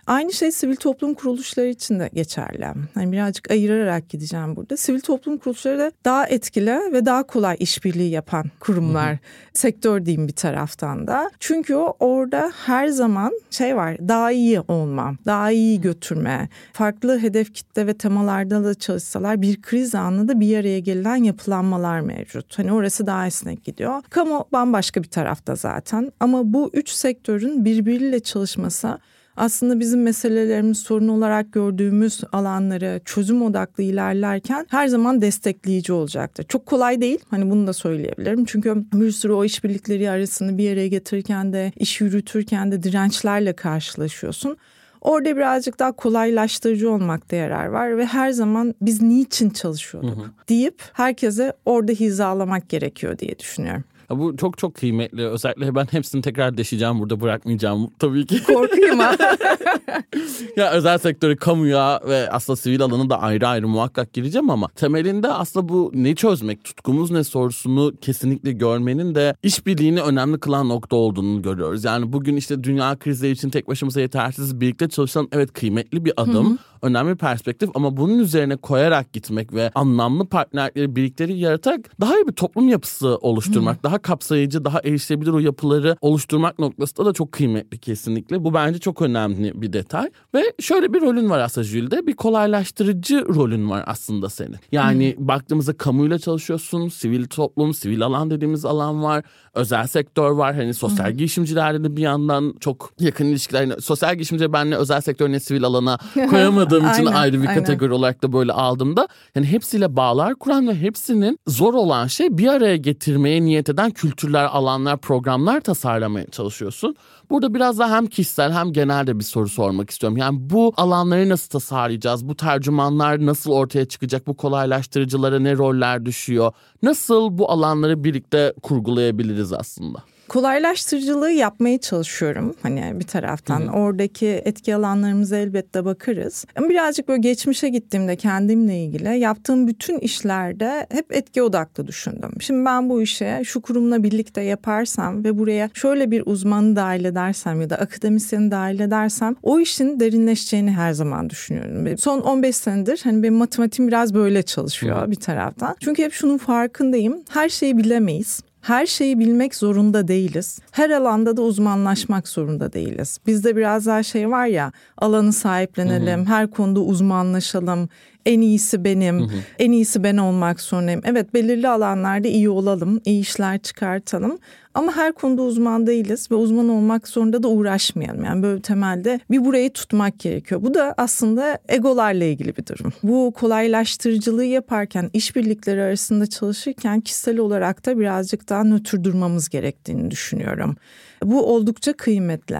Aynı 0.06 0.32
şey 0.32 0.52
sivil 0.52 0.76
toplum 0.76 1.14
kuruluşları 1.14 1.68
için 1.68 2.00
de 2.00 2.10
geçerli. 2.12 2.66
Hani 2.94 3.12
birazcık 3.12 3.50
ayırarak 3.50 4.08
gideceğim 4.08 4.56
burada. 4.56 4.76
Sivil 4.76 5.00
toplum 5.00 5.38
kuruluşları 5.38 5.78
da 5.78 5.92
daha 6.04 6.26
etkili 6.26 6.80
ve 6.92 7.06
daha 7.06 7.22
kolay 7.22 7.56
işbirliği 7.58 8.10
yapan 8.10 8.44
kurumlar. 8.60 9.10
Hı 9.10 9.14
hı. 9.14 9.18
Sektör 9.54 10.04
diyeyim 10.04 10.28
bir 10.28 10.32
taraftan 10.32 11.06
da. 11.06 11.30
Çünkü 11.40 11.74
orada 11.74 12.52
her 12.66 12.88
zaman 12.88 13.32
şey 13.50 13.76
var. 13.76 13.96
Daha 14.08 14.32
iyi 14.32 14.60
olma, 14.60 15.14
daha 15.26 15.50
iyi 15.50 15.80
götürme. 15.80 16.48
Farklı 16.72 17.18
hedef 17.18 17.54
kitle 17.54 17.86
ve 17.86 17.94
temalarda 17.94 18.64
da 18.64 18.74
çalışsalar 18.74 19.42
bir 19.42 19.62
kriz 19.62 19.94
anında 19.94 20.40
bir 20.40 20.56
araya 20.56 20.78
gelen 20.78 21.16
yapılanmalar 21.16 22.00
mevcut. 22.00 22.58
Hani 22.58 22.72
orası 22.72 23.06
daha 23.06 23.26
esnek 23.26 23.64
gidiyor. 23.64 24.02
Kamu 24.10 24.48
bambaşka 24.52 25.02
bir 25.02 25.08
tarafta 25.08 25.54
zaten. 25.54 26.12
Ama 26.20 26.52
bu 26.52 26.70
üç 26.72 26.90
sektörün 26.90 27.64
birbiriyle 27.64 28.20
çalışması 28.20 28.98
aslında 29.36 29.80
bizim 29.80 30.02
meselelerimiz 30.02 30.78
sorun 30.78 31.08
olarak 31.08 31.52
gördüğümüz 31.52 32.20
alanları 32.32 33.00
çözüm 33.04 33.42
odaklı 33.42 33.82
ilerlerken 33.82 34.66
her 34.70 34.88
zaman 34.88 35.20
destekleyici 35.20 35.92
olacaktır. 35.92 36.44
Çok 36.48 36.66
kolay 36.66 37.00
değil 37.00 37.18
hani 37.30 37.50
bunu 37.50 37.66
da 37.66 37.72
söyleyebilirim. 37.72 38.44
Çünkü 38.44 38.84
bir 38.92 39.10
sürü 39.10 39.32
o 39.32 39.44
işbirlikleri 39.44 40.10
arasını 40.10 40.58
bir 40.58 40.72
araya 40.72 40.88
getirirken 40.88 41.52
de 41.52 41.72
iş 41.76 42.00
yürütürken 42.00 42.72
de 42.72 42.82
dirençlerle 42.82 43.52
karşılaşıyorsun. 43.52 44.56
Orada 45.00 45.36
birazcık 45.36 45.78
daha 45.78 45.92
kolaylaştırıcı 45.92 46.90
olmakta 46.90 47.36
yarar 47.36 47.66
var 47.66 47.98
ve 47.98 48.06
her 48.06 48.30
zaman 48.30 48.74
biz 48.80 49.02
niçin 49.02 49.50
çalışıyorduk 49.50 50.16
hı 50.16 50.20
hı. 50.20 50.30
deyip 50.48 50.82
herkese 50.92 51.52
orada 51.64 51.92
hizalamak 51.92 52.68
gerekiyor 52.68 53.18
diye 53.18 53.38
düşünüyorum. 53.38 53.84
Bu 54.18 54.36
çok 54.36 54.58
çok 54.58 54.74
kıymetli. 54.74 55.26
Özellikle 55.26 55.74
ben 55.74 55.84
hepsini 55.90 56.22
tekrar 56.22 56.56
deşeceğim 56.56 56.98
burada 57.00 57.20
bırakmayacağım 57.20 57.90
tabii 57.98 58.26
ki. 58.26 58.42
Korkuyum 58.44 58.98
ha. 58.98 59.16
ya 60.56 60.70
özel 60.70 60.98
sektörü, 60.98 61.36
kamuya 61.36 62.00
ve 62.08 62.30
aslında 62.30 62.56
sivil 62.56 62.82
alanı 62.82 63.10
da 63.10 63.20
ayrı 63.20 63.48
ayrı 63.48 63.68
muhakkak 63.68 64.12
gireceğim 64.12 64.50
ama 64.50 64.68
temelinde 64.68 65.28
aslında 65.28 65.68
bu 65.68 65.90
ne 65.94 66.14
çözmek, 66.14 66.64
tutkumuz 66.64 67.10
ne 67.10 67.24
sorusunu 67.24 67.94
kesinlikle 68.00 68.52
görmenin 68.52 69.14
de 69.14 69.34
işbirliğini 69.42 70.02
önemli 70.02 70.40
kılan 70.40 70.68
nokta 70.68 70.96
olduğunu 70.96 71.42
görüyoruz. 71.42 71.84
Yani 71.84 72.12
bugün 72.12 72.36
işte 72.36 72.64
dünya 72.64 72.96
krizleri 72.98 73.32
için 73.32 73.50
tek 73.50 73.68
başımıza 73.68 74.00
yetersiz 74.00 74.60
birlikte 74.60 74.88
çalışan 74.88 75.28
evet 75.32 75.52
kıymetli 75.52 76.04
bir 76.04 76.12
adım. 76.16 76.46
Hı-hı 76.46 76.72
önemli 76.82 77.16
perspektif 77.16 77.70
ama 77.74 77.96
bunun 77.96 78.18
üzerine 78.18 78.56
koyarak 78.56 79.12
gitmek 79.12 79.54
ve 79.54 79.70
anlamlı 79.74 80.26
partnerleri 80.26 80.96
birlikleri 80.96 81.38
yaratarak 81.38 82.00
daha 82.00 82.16
iyi 82.16 82.28
bir 82.28 82.32
toplum 82.32 82.68
yapısı 82.68 83.16
oluşturmak, 83.16 83.76
hmm. 83.76 83.82
daha 83.82 83.98
kapsayıcı, 84.02 84.64
daha 84.64 84.80
erişilebilir 84.84 85.30
o 85.30 85.38
yapıları 85.38 85.96
oluşturmak 86.00 86.58
noktasında 86.58 87.06
da 87.06 87.12
çok 87.12 87.32
kıymetli 87.32 87.78
kesinlikle. 87.78 88.44
Bu 88.44 88.54
bence 88.54 88.78
çok 88.78 89.02
önemli 89.02 89.62
bir 89.62 89.72
detay. 89.72 90.10
Ve 90.34 90.42
şöyle 90.60 90.92
bir 90.94 91.00
rolün 91.00 91.30
var 91.30 91.38
aslında 91.38 91.64
Jülde. 91.64 92.06
Bir 92.06 92.12
kolaylaştırıcı 92.12 93.24
rolün 93.28 93.70
var 93.70 93.84
aslında 93.86 94.28
senin. 94.28 94.56
Yani 94.72 95.14
hmm. 95.16 95.28
baktığımızda 95.28 95.72
kamuyla 95.72 96.18
çalışıyorsun, 96.18 96.88
sivil 96.88 97.26
toplum, 97.26 97.74
sivil 97.74 98.02
alan 98.02 98.30
dediğimiz 98.30 98.64
alan 98.64 99.02
var, 99.02 99.24
özel 99.54 99.86
sektör 99.86 100.30
var. 100.30 100.54
Hani 100.54 100.74
sosyal 100.74 101.10
hmm. 101.10 101.16
girişimcilerle 101.16 101.84
de 101.84 101.96
bir 101.96 102.02
yandan 102.02 102.54
çok 102.60 102.92
yakın 103.00 103.24
ilişkiler. 103.24 103.60
Yani 103.60 103.80
sosyal 103.80 104.14
girişimci 104.14 104.52
benle 104.52 104.76
özel 104.76 105.00
sektör 105.00 105.28
ne 105.28 105.40
sivil 105.40 105.64
alana 105.64 105.98
koyamadım 106.30 106.62
anlamadığım 106.62 106.92
için 106.92 107.06
aynen, 107.06 107.20
ayrı 107.20 107.42
bir 107.42 107.48
aynen. 107.48 107.64
kategori 107.64 107.92
olarak 107.92 108.22
da 108.22 108.32
böyle 108.32 108.52
aldığımda 108.52 109.08
yani 109.34 109.46
hepsiyle 109.46 109.96
bağlar 109.96 110.34
kuran 110.34 110.68
ve 110.68 110.74
hepsinin 110.74 111.38
zor 111.46 111.74
olan 111.74 112.06
şey 112.06 112.38
bir 112.38 112.48
araya 112.48 112.76
getirmeye 112.76 113.42
niyet 113.42 113.68
eden 113.68 113.90
kültürler, 113.92 114.44
alanlar, 114.44 114.98
programlar 114.98 115.60
tasarlamaya 115.60 116.26
çalışıyorsun. 116.26 116.96
Burada 117.30 117.54
biraz 117.54 117.78
daha 117.78 117.96
hem 117.96 118.06
kişisel 118.06 118.52
hem 118.52 118.72
genel 118.72 119.06
de 119.06 119.18
bir 119.18 119.24
soru 119.24 119.48
sormak 119.48 119.90
istiyorum. 119.90 120.16
Yani 120.16 120.38
bu 120.40 120.72
alanları 120.76 121.28
nasıl 121.28 121.48
tasarlayacağız? 121.48 122.28
Bu 122.28 122.36
tercümanlar 122.36 123.26
nasıl 123.26 123.52
ortaya 123.52 123.84
çıkacak? 123.84 124.26
Bu 124.26 124.36
kolaylaştırıcılara 124.36 125.38
ne 125.38 125.56
roller 125.56 126.06
düşüyor? 126.06 126.52
Nasıl 126.82 127.38
bu 127.38 127.50
alanları 127.50 128.04
birlikte 128.04 128.54
kurgulayabiliriz 128.62 129.52
aslında? 129.52 129.98
Kolaylaştırıcılığı 130.32 131.30
yapmaya 131.30 131.78
çalışıyorum. 131.78 132.54
Hani 132.62 132.92
bir 132.94 133.06
taraftan 133.06 133.60
Hı-hı. 133.60 133.70
oradaki 133.70 134.26
etki 134.26 134.74
alanlarımıza 134.74 135.36
elbette 135.36 135.84
bakarız. 135.84 136.44
Ama 136.56 136.68
birazcık 136.68 137.08
böyle 137.08 137.20
geçmişe 137.20 137.68
gittiğimde 137.68 138.16
kendimle 138.16 138.84
ilgili 138.84 139.18
yaptığım 139.18 139.68
bütün 139.68 139.98
işlerde 139.98 140.86
hep 140.90 141.12
etki 141.16 141.42
odaklı 141.42 141.86
düşündüm. 141.86 142.30
Şimdi 142.40 142.64
ben 142.64 142.90
bu 142.90 143.02
işe 143.02 143.42
şu 143.44 143.60
kurumla 143.60 144.02
birlikte 144.02 144.40
yaparsam 144.40 145.24
ve 145.24 145.38
buraya 145.38 145.70
şöyle 145.74 146.10
bir 146.10 146.22
uzmanı 146.26 146.76
dahil 146.76 147.04
edersem 147.04 147.60
ya 147.60 147.70
da 147.70 147.76
akademisyeni 147.76 148.50
dahil 148.50 148.80
edersem 148.80 149.36
o 149.42 149.60
işin 149.60 150.00
derinleşeceğini 150.00 150.70
her 150.70 150.92
zaman 150.92 151.30
düşünüyorum. 151.30 151.98
Son 151.98 152.20
15 152.20 152.56
senedir 152.56 153.00
hani 153.04 153.22
benim 153.22 153.34
matematiğim 153.34 153.88
biraz 153.88 154.14
böyle 154.14 154.42
çalışıyor 154.42 155.10
bir 155.10 155.16
taraftan. 155.16 155.76
Çünkü 155.80 156.02
hep 156.02 156.12
şunun 156.12 156.38
farkındayım. 156.38 157.22
Her 157.28 157.48
şeyi 157.48 157.78
bilemeyiz. 157.78 158.42
Her 158.62 158.86
şeyi 158.86 159.18
bilmek 159.18 159.54
zorunda 159.54 160.08
değiliz. 160.08 160.58
Her 160.70 160.90
alanda 160.90 161.36
da 161.36 161.42
uzmanlaşmak 161.42 162.28
zorunda 162.28 162.72
değiliz. 162.72 163.18
Bizde 163.26 163.56
biraz 163.56 163.86
daha 163.86 164.02
şey 164.02 164.30
var 164.30 164.46
ya 164.46 164.72
alanı 164.98 165.32
sahiplenelim, 165.32 166.20
hı 166.20 166.24
hı. 166.24 166.34
her 166.34 166.50
konuda 166.50 166.80
uzmanlaşalım. 166.80 167.88
En 168.26 168.40
iyisi 168.40 168.84
benim, 168.84 169.20
hı 169.20 169.24
hı. 169.24 169.36
en 169.58 169.72
iyisi 169.72 170.04
ben 170.04 170.16
olmak 170.16 170.60
zorundayım. 170.60 171.00
Evet 171.04 171.34
belirli 171.34 171.68
alanlarda 171.68 172.28
iyi 172.28 172.50
olalım, 172.50 173.00
iyi 173.04 173.20
işler 173.20 173.58
çıkartalım. 173.58 174.38
Ama 174.74 174.96
her 174.96 175.12
konuda 175.12 175.42
uzman 175.42 175.86
değiliz 175.86 176.30
ve 176.30 176.34
uzman 176.34 176.68
olmak 176.68 177.08
zorunda 177.08 177.42
da 177.42 177.48
uğraşmayalım. 177.48 178.24
Yani 178.24 178.42
böyle 178.42 178.62
temelde 178.62 179.20
bir 179.30 179.44
burayı 179.44 179.72
tutmak 179.72 180.18
gerekiyor. 180.18 180.62
Bu 180.62 180.74
da 180.74 180.94
aslında 180.96 181.58
egolarla 181.68 182.24
ilgili 182.24 182.56
bir 182.56 182.66
durum. 182.66 182.92
Bu 183.02 183.32
kolaylaştırıcılığı 183.36 184.44
yaparken, 184.44 185.10
işbirlikleri 185.12 185.82
arasında 185.82 186.26
çalışırken 186.26 187.00
kişisel 187.00 187.38
olarak 187.38 187.86
da 187.86 187.98
birazcık 187.98 188.48
daha 188.48 188.64
nötr 188.64 189.04
durmamız 189.04 189.48
gerektiğini 189.48 190.10
düşünüyorum. 190.10 190.76
Bu 191.24 191.54
oldukça 191.54 191.92
kıymetli. 191.92 192.58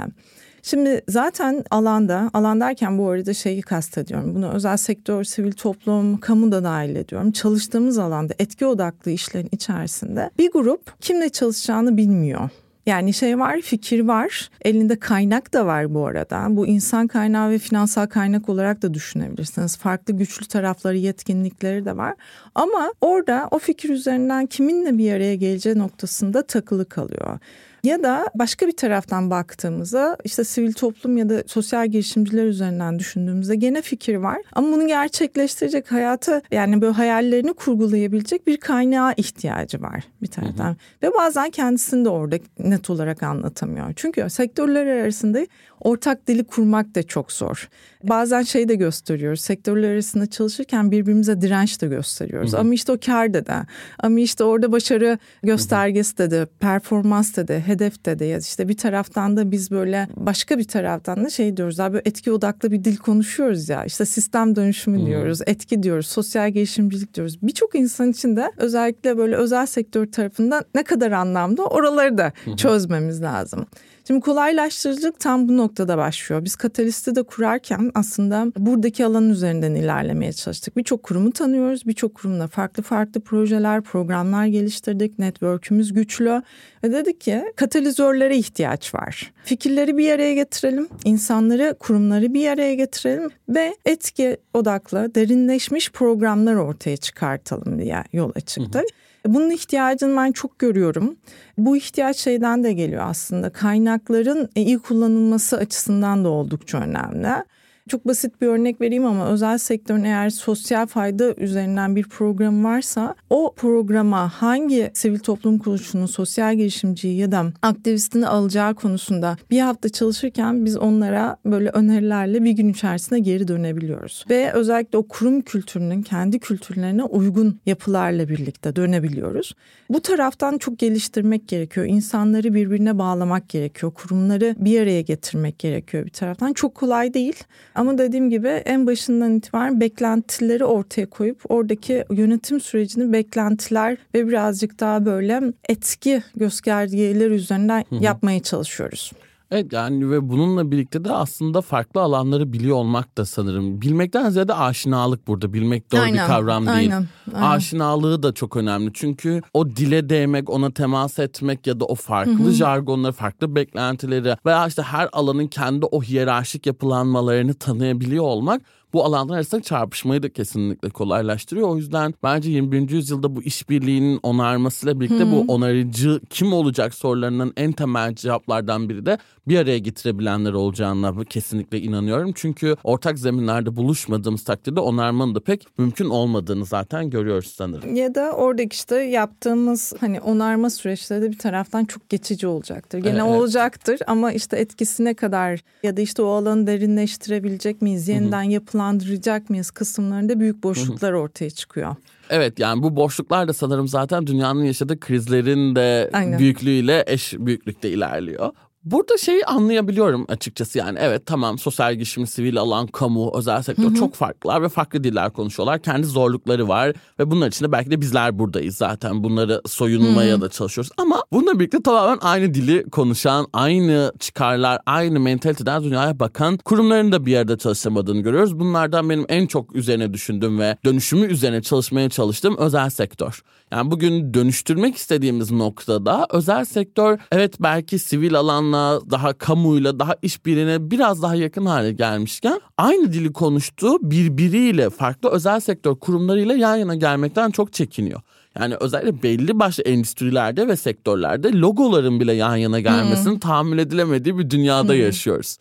Şimdi 0.62 1.02
zaten 1.08 1.64
alanda, 1.70 2.30
alan 2.34 2.60
derken 2.60 2.98
bu 2.98 3.08
arada 3.08 3.34
şeyi 3.34 3.62
kastediyorum. 3.62 4.34
Bunu 4.34 4.52
özel 4.52 4.76
sektör, 4.76 5.24
sivil 5.24 5.52
toplum, 5.52 6.16
kamu 6.20 6.52
da 6.52 6.64
dahil 6.64 6.96
ediyorum. 6.96 7.32
Çalıştığımız 7.32 7.98
alanda 7.98 8.34
etki 8.38 8.66
odaklı 8.66 9.10
işlerin 9.10 9.48
içerisinde 9.52 10.30
bir 10.38 10.52
grup 10.52 11.00
kimle 11.00 11.28
çalışacağını 11.28 11.96
bilmiyor. 11.96 12.50
Yani 12.86 13.12
şey 13.12 13.38
var, 13.38 13.60
fikir 13.60 14.00
var, 14.00 14.50
elinde 14.64 14.98
kaynak 14.98 15.52
da 15.52 15.66
var 15.66 15.94
bu 15.94 16.06
arada. 16.06 16.46
Bu 16.48 16.66
insan 16.66 17.06
kaynağı 17.06 17.50
ve 17.50 17.58
finansal 17.58 18.06
kaynak 18.06 18.48
olarak 18.48 18.82
da 18.82 18.94
düşünebilirsiniz. 18.94 19.76
Farklı 19.76 20.14
güçlü 20.14 20.46
tarafları, 20.46 20.96
yetkinlikleri 20.96 21.84
de 21.84 21.96
var. 21.96 22.14
Ama 22.54 22.92
orada 23.00 23.48
o 23.50 23.58
fikir 23.58 23.88
üzerinden 23.88 24.46
kiminle 24.46 24.98
bir 24.98 25.12
araya 25.12 25.34
geleceği 25.34 25.78
noktasında 25.78 26.42
takılı 26.42 26.88
kalıyor. 26.88 27.38
Ya 27.82 28.02
da 28.02 28.26
başka 28.34 28.66
bir 28.66 28.76
taraftan 28.76 29.30
baktığımızda 29.30 30.16
işte 30.24 30.44
sivil 30.44 30.72
toplum 30.72 31.16
ya 31.16 31.28
da 31.28 31.42
sosyal 31.46 31.88
girişimciler 31.88 32.44
üzerinden 32.44 32.98
düşündüğümüzde 32.98 33.54
gene 33.54 33.82
fikir 33.82 34.14
var. 34.14 34.38
Ama 34.52 34.72
bunu 34.72 34.86
gerçekleştirecek 34.86 35.92
hayatı 35.92 36.42
yani 36.50 36.80
böyle 36.80 36.92
hayallerini 36.92 37.52
kurgulayabilecek 37.52 38.46
bir 38.46 38.56
kaynağa 38.56 39.12
ihtiyacı 39.12 39.82
var 39.82 40.04
bir 40.22 40.26
taraftan. 40.26 40.64
Hı 40.64 40.70
hı. 40.70 40.76
Ve 41.02 41.10
bazen 41.18 41.50
kendisini 41.50 42.04
de 42.04 42.08
orada 42.08 42.36
net 42.58 42.90
olarak 42.90 43.22
anlatamıyor. 43.22 43.92
Çünkü 43.96 44.30
sektörler 44.30 44.86
arasında 44.86 45.46
ortak 45.84 46.26
dili 46.26 46.44
kurmak 46.44 46.94
da 46.94 47.02
çok 47.02 47.32
zor. 47.32 47.68
Bazen 48.02 48.42
şey 48.42 48.68
de 48.68 48.74
gösteriyoruz. 48.74 49.40
Sektörler 49.40 49.90
arasında 49.92 50.26
çalışırken 50.26 50.90
birbirimize 50.90 51.40
direnç 51.40 51.82
de 51.82 51.86
gösteriyoruz. 51.86 52.52
Hı 52.52 52.56
hı. 52.56 52.60
Ama 52.60 52.74
işte 52.74 52.92
o 52.92 52.98
kar 53.06 53.34
da. 53.34 53.66
Ama 53.98 54.20
işte 54.20 54.44
orada 54.44 54.72
başarı 54.72 55.18
göstergesi 55.42 56.18
de 56.18 56.30
de, 56.30 56.46
performans 56.60 57.36
da 57.36 57.48
de, 57.48 57.60
hedef 57.60 58.04
de 58.06 58.18
de. 58.18 58.24
Ya 58.24 58.38
işte 58.38 58.68
bir 58.68 58.76
taraftan 58.76 59.36
da 59.36 59.50
biz 59.50 59.70
böyle 59.70 60.08
başka 60.16 60.58
bir 60.58 60.64
taraftan 60.64 61.24
da 61.24 61.30
şey 61.30 61.56
diyoruz. 61.56 61.80
Abi 61.80 62.00
etki 62.04 62.32
odaklı 62.32 62.72
bir 62.72 62.84
dil 62.84 62.96
konuşuyoruz 62.96 63.68
ya. 63.68 63.84
İşte 63.84 64.04
sistem 64.04 64.56
dönüşümü 64.56 65.02
hı. 65.02 65.06
diyoruz, 65.06 65.40
etki 65.46 65.82
diyoruz, 65.82 66.06
sosyal 66.06 66.50
gelişimcilik 66.50 67.14
diyoruz. 67.14 67.42
Birçok 67.42 67.74
insan 67.74 68.10
için 68.10 68.36
de 68.36 68.52
özellikle 68.56 69.18
böyle 69.18 69.36
özel 69.36 69.66
sektör 69.66 70.06
tarafından 70.06 70.64
ne 70.74 70.82
kadar 70.82 71.12
anlamda 71.12 71.66
oraları 71.66 72.18
da 72.18 72.32
hı 72.44 72.50
hı. 72.50 72.56
çözmemiz 72.56 73.22
lazım. 73.22 73.66
Şimdi 74.06 74.20
kolaylaştırıcılık 74.20 75.20
tam 75.20 75.48
bu 75.48 75.56
noktada 75.56 75.98
başlıyor. 75.98 76.44
Biz 76.44 76.56
Katalist'i 76.56 77.14
de 77.14 77.22
kurarken 77.22 77.90
aslında 77.94 78.46
buradaki 78.56 79.04
alanın 79.04 79.30
üzerinden 79.30 79.74
ilerlemeye 79.74 80.32
çalıştık. 80.32 80.76
Birçok 80.76 81.02
kurumu 81.02 81.32
tanıyoruz. 81.32 81.86
Birçok 81.86 82.14
kurumla 82.14 82.46
farklı 82.46 82.82
farklı 82.82 83.20
projeler, 83.20 83.80
programlar 83.80 84.46
geliştirdik. 84.46 85.18
Network'ümüz 85.18 85.92
güçlü. 85.92 86.42
Ve 86.84 86.92
dedik 86.92 87.20
ki 87.20 87.44
katalizörlere 87.56 88.36
ihtiyaç 88.36 88.94
var. 88.94 89.32
Fikirleri 89.44 89.96
bir 89.96 90.12
araya 90.12 90.34
getirelim, 90.34 90.88
insanları, 91.04 91.76
kurumları 91.80 92.34
bir 92.34 92.48
araya 92.48 92.74
getirelim 92.74 93.30
ve 93.48 93.74
etki 93.84 94.36
odaklı, 94.54 95.14
derinleşmiş 95.14 95.92
programlar 95.92 96.54
ortaya 96.54 96.96
çıkartalım 96.96 97.78
diye 97.78 98.04
yola 98.12 98.40
çıktık. 98.40 98.74
Hı 98.74 98.78
hı. 98.78 99.01
Bunun 99.26 99.50
ihtiyacını 99.50 100.16
ben 100.16 100.32
çok 100.32 100.58
görüyorum. 100.58 101.16
Bu 101.58 101.76
ihtiyaç 101.76 102.16
şeyden 102.16 102.64
de 102.64 102.72
geliyor 102.72 103.02
aslında. 103.06 103.50
Kaynakların 103.50 104.48
iyi 104.54 104.78
kullanılması 104.78 105.56
açısından 105.56 106.24
da 106.24 106.28
oldukça 106.28 106.78
önemli. 106.78 107.44
Çok 107.88 108.06
basit 108.06 108.40
bir 108.40 108.46
örnek 108.46 108.80
vereyim 108.80 109.06
ama 109.06 109.28
özel 109.28 109.58
sektörün 109.58 110.04
eğer 110.04 110.30
sosyal 110.30 110.86
fayda 110.86 111.34
üzerinden 111.34 111.96
bir 111.96 112.04
program 112.04 112.64
varsa 112.64 113.14
o 113.30 113.54
programa 113.56 114.28
hangi 114.28 114.90
sivil 114.94 115.18
toplum 115.18 115.58
kuruluşunun 115.58 116.06
sosyal 116.06 116.56
girişimciyi 116.56 117.16
ya 117.16 117.32
da 117.32 117.44
aktivistini 117.62 118.26
alacağı 118.26 118.74
konusunda 118.74 119.36
bir 119.50 119.60
hafta 119.60 119.88
çalışırken 119.88 120.64
biz 120.64 120.76
onlara 120.76 121.36
böyle 121.46 121.68
önerilerle 121.68 122.44
bir 122.44 122.50
gün 122.50 122.68
içerisinde 122.68 123.18
geri 123.20 123.48
dönebiliyoruz. 123.48 124.24
Ve 124.30 124.52
özellikle 124.52 124.98
o 124.98 125.08
kurum 125.08 125.40
kültürünün 125.40 126.02
kendi 126.02 126.38
kültürlerine 126.38 127.04
uygun 127.04 127.60
yapılarla 127.66 128.28
birlikte 128.28 128.76
dönebiliyoruz. 128.76 129.54
Bu 129.90 130.00
taraftan 130.00 130.58
çok 130.58 130.78
geliştirmek 130.78 131.48
gerekiyor. 131.48 131.86
İnsanları 131.86 132.54
birbirine 132.54 132.98
bağlamak 132.98 133.48
gerekiyor. 133.48 133.92
Kurumları 133.92 134.54
bir 134.58 134.80
araya 134.80 135.00
getirmek 135.00 135.58
gerekiyor 135.58 136.06
bir 136.06 136.10
taraftan. 136.10 136.52
Çok 136.52 136.74
kolay 136.74 137.14
değil. 137.14 137.44
Ama 137.74 137.98
dediğim 137.98 138.30
gibi 138.30 138.48
en 138.48 138.86
başından 138.86 139.36
itibaren 139.36 139.80
beklentileri 139.80 140.64
ortaya 140.64 141.06
koyup 141.06 141.42
oradaki 141.48 142.04
yönetim 142.10 142.60
sürecini 142.60 143.12
beklentiler 143.12 143.96
ve 144.14 144.28
birazcık 144.28 144.80
daha 144.80 145.04
böyle 145.04 145.42
etki 145.68 146.22
göstergeler 146.36 147.30
üzerinden 147.30 147.84
Hı-hı. 147.88 148.04
yapmaya 148.04 148.40
çalışıyoruz. 148.40 149.12
Evet 149.52 149.72
yani 149.72 150.10
ve 150.10 150.28
bununla 150.28 150.70
birlikte 150.70 151.04
de 151.04 151.12
aslında 151.12 151.60
farklı 151.60 152.00
alanları 152.00 152.52
biliyor 152.52 152.76
olmak 152.76 153.18
da 153.18 153.24
sanırım. 153.24 153.80
Bilmekten 153.80 154.30
ziyade 154.30 154.54
aşinalık 154.54 155.26
burada. 155.26 155.52
Bilmek 155.52 155.92
doğru 155.92 156.00
aynen, 156.00 156.14
bir 156.14 156.26
kavram 156.26 156.66
değil. 156.66 156.76
Aynen, 156.76 157.06
aynen. 157.34 157.46
Aşinalığı 157.50 158.22
da 158.22 158.32
çok 158.32 158.56
önemli. 158.56 158.90
Çünkü 158.94 159.42
o 159.54 159.70
dile 159.70 160.08
değmek, 160.08 160.50
ona 160.50 160.70
temas 160.70 161.18
etmek 161.18 161.66
ya 161.66 161.80
da 161.80 161.84
o 161.84 161.94
farklı 161.94 162.32
Hı-hı. 162.38 162.50
jargonları, 162.50 163.12
farklı 163.12 163.54
beklentileri 163.54 164.36
veya 164.46 164.66
işte 164.66 164.82
her 164.82 165.08
alanın 165.12 165.46
kendi 165.46 165.86
o 165.86 166.02
hiyerarşik 166.02 166.66
yapılanmalarını 166.66 167.54
tanıyabiliyor 167.54 168.24
olmak 168.24 168.62
bu 168.92 169.04
alanlar 169.04 169.34
arasında 169.34 169.62
çarpışmayı 169.62 170.22
da 170.22 170.32
kesinlikle 170.32 170.88
kolaylaştırıyor. 170.88 171.68
O 171.68 171.76
yüzden 171.76 172.14
bence 172.22 172.50
21. 172.50 172.90
yüzyılda 172.90 173.36
bu 173.36 173.42
işbirliğinin 173.42 174.20
onarmasıyla 174.22 175.00
birlikte 175.00 175.24
hmm. 175.24 175.32
bu 175.32 175.52
onarıcı 175.52 176.20
kim 176.30 176.52
olacak 176.52 176.94
sorularının 176.94 177.52
en 177.56 177.72
temel 177.72 178.14
cevaplardan 178.14 178.88
biri 178.88 179.06
de 179.06 179.18
bir 179.48 179.58
araya 179.58 179.78
getirebilenler 179.78 180.52
olacağına 180.52 181.24
kesinlikle 181.24 181.80
inanıyorum. 181.80 182.32
Çünkü 182.34 182.76
ortak 182.84 183.18
zeminlerde 183.18 183.76
buluşmadığımız 183.76 184.44
takdirde 184.44 184.80
onarmanın 184.80 185.34
da 185.34 185.40
pek 185.40 185.66
mümkün 185.78 186.08
olmadığını 186.08 186.64
zaten 186.64 187.10
görüyoruz 187.10 187.54
sanırım. 187.56 187.96
Ya 187.96 188.14
da 188.14 188.32
oradaki 188.32 188.74
işte 188.74 188.96
yaptığımız 188.96 189.92
hani 190.00 190.20
onarma 190.20 190.70
süreçleri 190.70 191.22
de 191.22 191.30
bir 191.30 191.38
taraftan 191.38 191.84
çok 191.84 192.08
geçici 192.08 192.46
olacaktır. 192.46 192.98
Gene 192.98 193.12
evet. 193.12 193.22
olacaktır 193.22 193.98
ama 194.06 194.32
işte 194.32 194.56
etkisine 194.56 195.14
kadar 195.14 195.60
ya 195.82 195.96
da 195.96 196.00
işte 196.00 196.22
o 196.22 196.28
alanı 196.28 196.66
derinleştirebilecek 196.66 197.82
miyiz? 197.82 198.08
Yeniden 198.08 198.42
yapılan 198.42 198.81
sınırlandıracak 198.82 199.50
mıyız 199.50 199.70
kısımlarında 199.70 200.40
büyük 200.40 200.62
boşluklar 200.62 201.12
ortaya 201.12 201.50
çıkıyor. 201.50 201.96
Evet 202.30 202.58
yani 202.58 202.82
bu 202.82 202.96
boşluklar 202.96 203.48
da 203.48 203.52
sanırım 203.52 203.88
zaten 203.88 204.26
dünyanın 204.26 204.64
yaşadığı 204.64 205.00
krizlerin 205.00 205.76
de 205.76 206.10
Aynen. 206.12 206.38
büyüklüğüyle 206.38 207.04
eş 207.06 207.34
büyüklükte 207.38 207.90
ilerliyor. 207.90 208.50
Burada 208.84 209.18
şeyi 209.18 209.44
anlayabiliyorum 209.44 210.24
açıkçası 210.28 210.78
yani 210.78 210.98
evet 211.00 211.26
tamam 211.26 211.58
sosyal 211.58 211.94
girişim, 211.94 212.26
sivil 212.26 212.58
alan, 212.58 212.86
kamu, 212.86 213.32
özel 213.38 213.62
sektör 213.62 213.84
hı 213.84 213.88
hı. 213.88 213.94
çok 213.94 214.14
farklılar 214.14 214.62
ve 214.62 214.68
farklı 214.68 215.04
diller 215.04 215.32
konuşuyorlar. 215.32 215.82
Kendi 215.82 216.06
zorlukları 216.06 216.68
var 216.68 216.92
ve 217.18 217.30
bunlar 217.30 217.48
içinde 217.48 217.72
belki 217.72 217.90
de 217.90 218.00
bizler 218.00 218.38
buradayız 218.38 218.76
zaten 218.76 219.24
bunları 219.24 219.62
soyunmaya 219.66 220.36
hı 220.36 220.40
da 220.40 220.48
çalışıyoruz. 220.48 220.92
Ama 220.98 221.22
bununla 221.32 221.58
birlikte 221.58 221.82
tamamen 221.82 222.18
aynı 222.20 222.54
dili 222.54 222.90
konuşan, 222.90 223.46
aynı 223.52 224.12
çıkarlar, 224.18 224.80
aynı 224.86 225.20
mentaliteden 225.20 225.82
dünyaya 225.82 226.18
bakan 226.18 226.56
kurumların 226.56 227.12
da 227.12 227.26
bir 227.26 227.32
yerde 227.32 227.58
çalışamadığını 227.58 228.20
görüyoruz. 228.20 228.58
Bunlardan 228.58 229.10
benim 229.10 229.26
en 229.28 229.46
çok 229.46 229.76
üzerine 229.76 230.12
düşündüğüm 230.12 230.58
ve 230.58 230.76
dönüşümü 230.84 231.26
üzerine 231.26 231.62
çalışmaya 231.62 232.08
çalıştığım 232.08 232.56
özel 232.56 232.90
sektör. 232.90 233.42
Yani 233.72 233.90
bugün 233.90 234.34
dönüştürmek 234.34 234.96
istediğimiz 234.96 235.50
noktada 235.50 236.26
özel 236.30 236.64
sektör 236.64 237.18
evet 237.32 237.54
belki 237.60 237.98
sivil 237.98 238.34
alanla 238.34 239.00
daha 239.10 239.32
kamuyla 239.32 239.98
daha 239.98 240.16
işbirliğine 240.22 240.90
biraz 240.90 241.22
daha 241.22 241.34
yakın 241.34 241.66
hale 241.66 241.92
gelmişken 241.92 242.60
aynı 242.76 243.12
dili 243.12 243.32
konuştuğu 243.32 244.10
birbiriyle 244.10 244.90
farklı 244.90 245.30
özel 245.30 245.60
sektör 245.60 245.94
kurumlarıyla 245.94 246.54
yan 246.54 246.76
yana 246.76 246.94
gelmekten 246.94 247.50
çok 247.50 247.72
çekiniyor. 247.72 248.20
Yani 248.58 248.74
özellikle 248.80 249.22
belli 249.22 249.58
başlı 249.58 249.82
endüstrilerde 249.82 250.68
ve 250.68 250.76
sektörlerde 250.76 251.52
logoların 251.52 252.20
bile 252.20 252.32
yan 252.32 252.56
yana 252.56 252.80
gelmesinin 252.80 253.34
hmm. 253.34 253.40
tahammül 253.40 253.78
edilemediği 253.78 254.38
bir 254.38 254.50
dünyada 254.50 254.92
hmm. 254.92 255.00
yaşıyoruz. 255.00 255.56